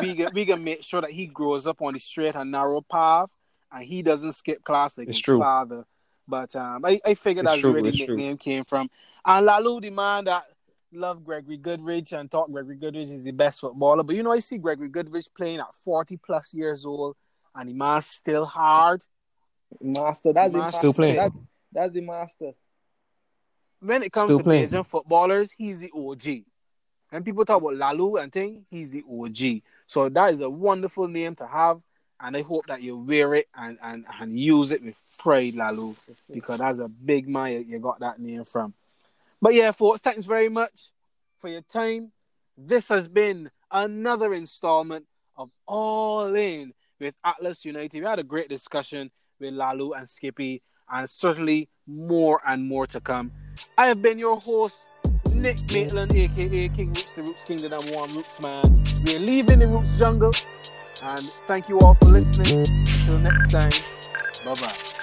we 0.00 0.14
can 0.14 0.30
we 0.32 0.46
can 0.46 0.64
make 0.64 0.82
sure 0.82 1.00
that 1.02 1.10
he 1.10 1.26
grows 1.26 1.66
up 1.66 1.82
on 1.82 1.92
the 1.92 1.98
straight 2.00 2.34
and 2.34 2.50
narrow 2.50 2.80
path, 2.80 3.30
and 3.70 3.84
he 3.84 4.02
doesn't 4.02 4.32
skip 4.32 4.62
class 4.64 4.96
like 4.96 5.08
It's 5.08 5.18
his 5.18 5.24
true. 5.24 5.38
father. 5.38 5.84
But 6.26 6.56
um, 6.56 6.86
I, 6.86 6.98
I 7.04 7.12
figured 7.14 7.44
that's 7.46 7.62
where 7.62 7.82
the 7.82 7.88
it's 7.88 7.98
true. 7.98 8.16
nickname 8.16 8.38
came 8.38 8.64
from. 8.64 8.88
And 9.26 9.44
Lalu, 9.44 9.80
the 9.82 9.90
man 9.90 10.24
that 10.24 10.44
loved 10.90 11.22
Gregory 11.22 11.58
Goodridge 11.58 12.18
and 12.18 12.30
thought 12.30 12.50
Gregory 12.50 12.76
Goodridge 12.78 13.12
is 13.12 13.24
the 13.24 13.32
best 13.32 13.60
footballer. 13.60 14.02
But 14.02 14.16
you 14.16 14.22
know, 14.22 14.32
I 14.32 14.38
see 14.38 14.56
Gregory 14.56 14.88
Goodridge 14.88 15.28
playing 15.36 15.58
at 15.60 15.74
40 15.84 16.16
plus 16.16 16.54
years 16.54 16.86
old, 16.86 17.16
and 17.54 17.68
the 17.68 17.74
man's 17.74 18.06
still 18.06 18.46
hard. 18.46 19.04
Master, 19.82 20.32
that's 20.32 20.50
the 20.52 20.58
Master. 20.58 20.76
master. 20.76 20.78
Still 20.78 20.92
playing. 20.94 21.16
That, 21.16 21.32
that's 21.72 21.92
the 21.92 22.00
master. 22.00 22.52
When 23.84 24.02
it 24.02 24.12
comes 24.12 24.28
Still 24.28 24.38
to 24.38 24.44
playing. 24.44 24.68
Bajan 24.70 24.86
footballers, 24.86 25.52
he's 25.58 25.78
the 25.78 25.90
OG. 25.94 26.44
When 27.10 27.22
people 27.22 27.44
talk 27.44 27.60
about 27.60 27.76
Lalu 27.76 28.16
and 28.16 28.32
thing, 28.32 28.64
he's 28.70 28.90
the 28.90 29.04
OG. 29.08 29.62
So 29.86 30.08
that 30.08 30.32
is 30.32 30.40
a 30.40 30.48
wonderful 30.48 31.06
name 31.06 31.34
to 31.36 31.46
have, 31.46 31.80
and 32.18 32.34
I 32.34 32.40
hope 32.42 32.66
that 32.68 32.82
you 32.82 32.96
wear 32.96 33.34
it 33.34 33.46
and 33.54 33.78
and, 33.82 34.06
and 34.18 34.40
use 34.40 34.72
it 34.72 34.82
with 34.82 34.96
pride, 35.18 35.54
Lalu, 35.54 35.92
because 36.32 36.58
that's 36.60 36.78
a 36.78 36.88
big 36.88 37.28
man 37.28 37.52
you- 37.52 37.58
you 37.60 37.78
got 37.78 38.00
that 38.00 38.18
name 38.18 38.44
from. 38.44 38.72
But 39.40 39.54
yeah, 39.54 39.70
folks, 39.72 40.00
thanks 40.00 40.24
very 40.24 40.48
much 40.48 40.90
for 41.38 41.48
your 41.48 41.60
time. 41.60 42.12
This 42.56 42.88
has 42.88 43.06
been 43.06 43.50
another 43.70 44.32
installment 44.32 45.06
of 45.36 45.50
All 45.66 46.34
In 46.34 46.72
with 46.98 47.16
Atlas 47.22 47.64
United. 47.66 48.00
We 48.00 48.06
had 48.06 48.18
a 48.18 48.24
great 48.24 48.48
discussion 48.48 49.10
with 49.38 49.52
Lalu 49.52 49.92
and 49.92 50.08
Skippy, 50.08 50.62
and 50.88 51.08
certainly 51.10 51.68
more 51.86 52.40
and 52.46 52.66
more 52.66 52.86
to 52.88 53.00
come. 53.00 53.30
I 53.78 53.86
have 53.86 54.02
been 54.02 54.18
your 54.18 54.40
host, 54.40 54.88
Nick 55.34 55.70
Maitland, 55.72 56.14
aka 56.14 56.68
King 56.68 56.88
Roots, 56.88 57.14
the 57.14 57.22
Roots 57.22 57.44
King, 57.44 57.56
the 57.58 57.68
number 57.68 57.92
one 57.96 58.10
Roots 58.10 58.40
man. 58.42 58.84
We're 59.06 59.20
leaving 59.20 59.58
the 59.60 59.66
Roots 59.66 59.96
jungle, 59.98 60.32
and 61.02 61.20
thank 61.46 61.68
you 61.68 61.78
all 61.80 61.94
for 61.94 62.06
listening. 62.06 62.60
Until 62.60 63.18
next 63.18 63.50
time, 63.50 63.70
bye 64.44 64.54
bye. 64.54 64.94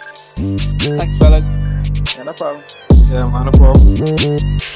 Thanks, 0.97 1.17
fellas. 1.17 1.55
Yeah, 2.17 2.23
no 2.23 2.33
problem. 2.33 2.63
Yeah, 3.09 3.31
man, 3.31 3.45
no 3.45 3.51
problem. 3.51 4.70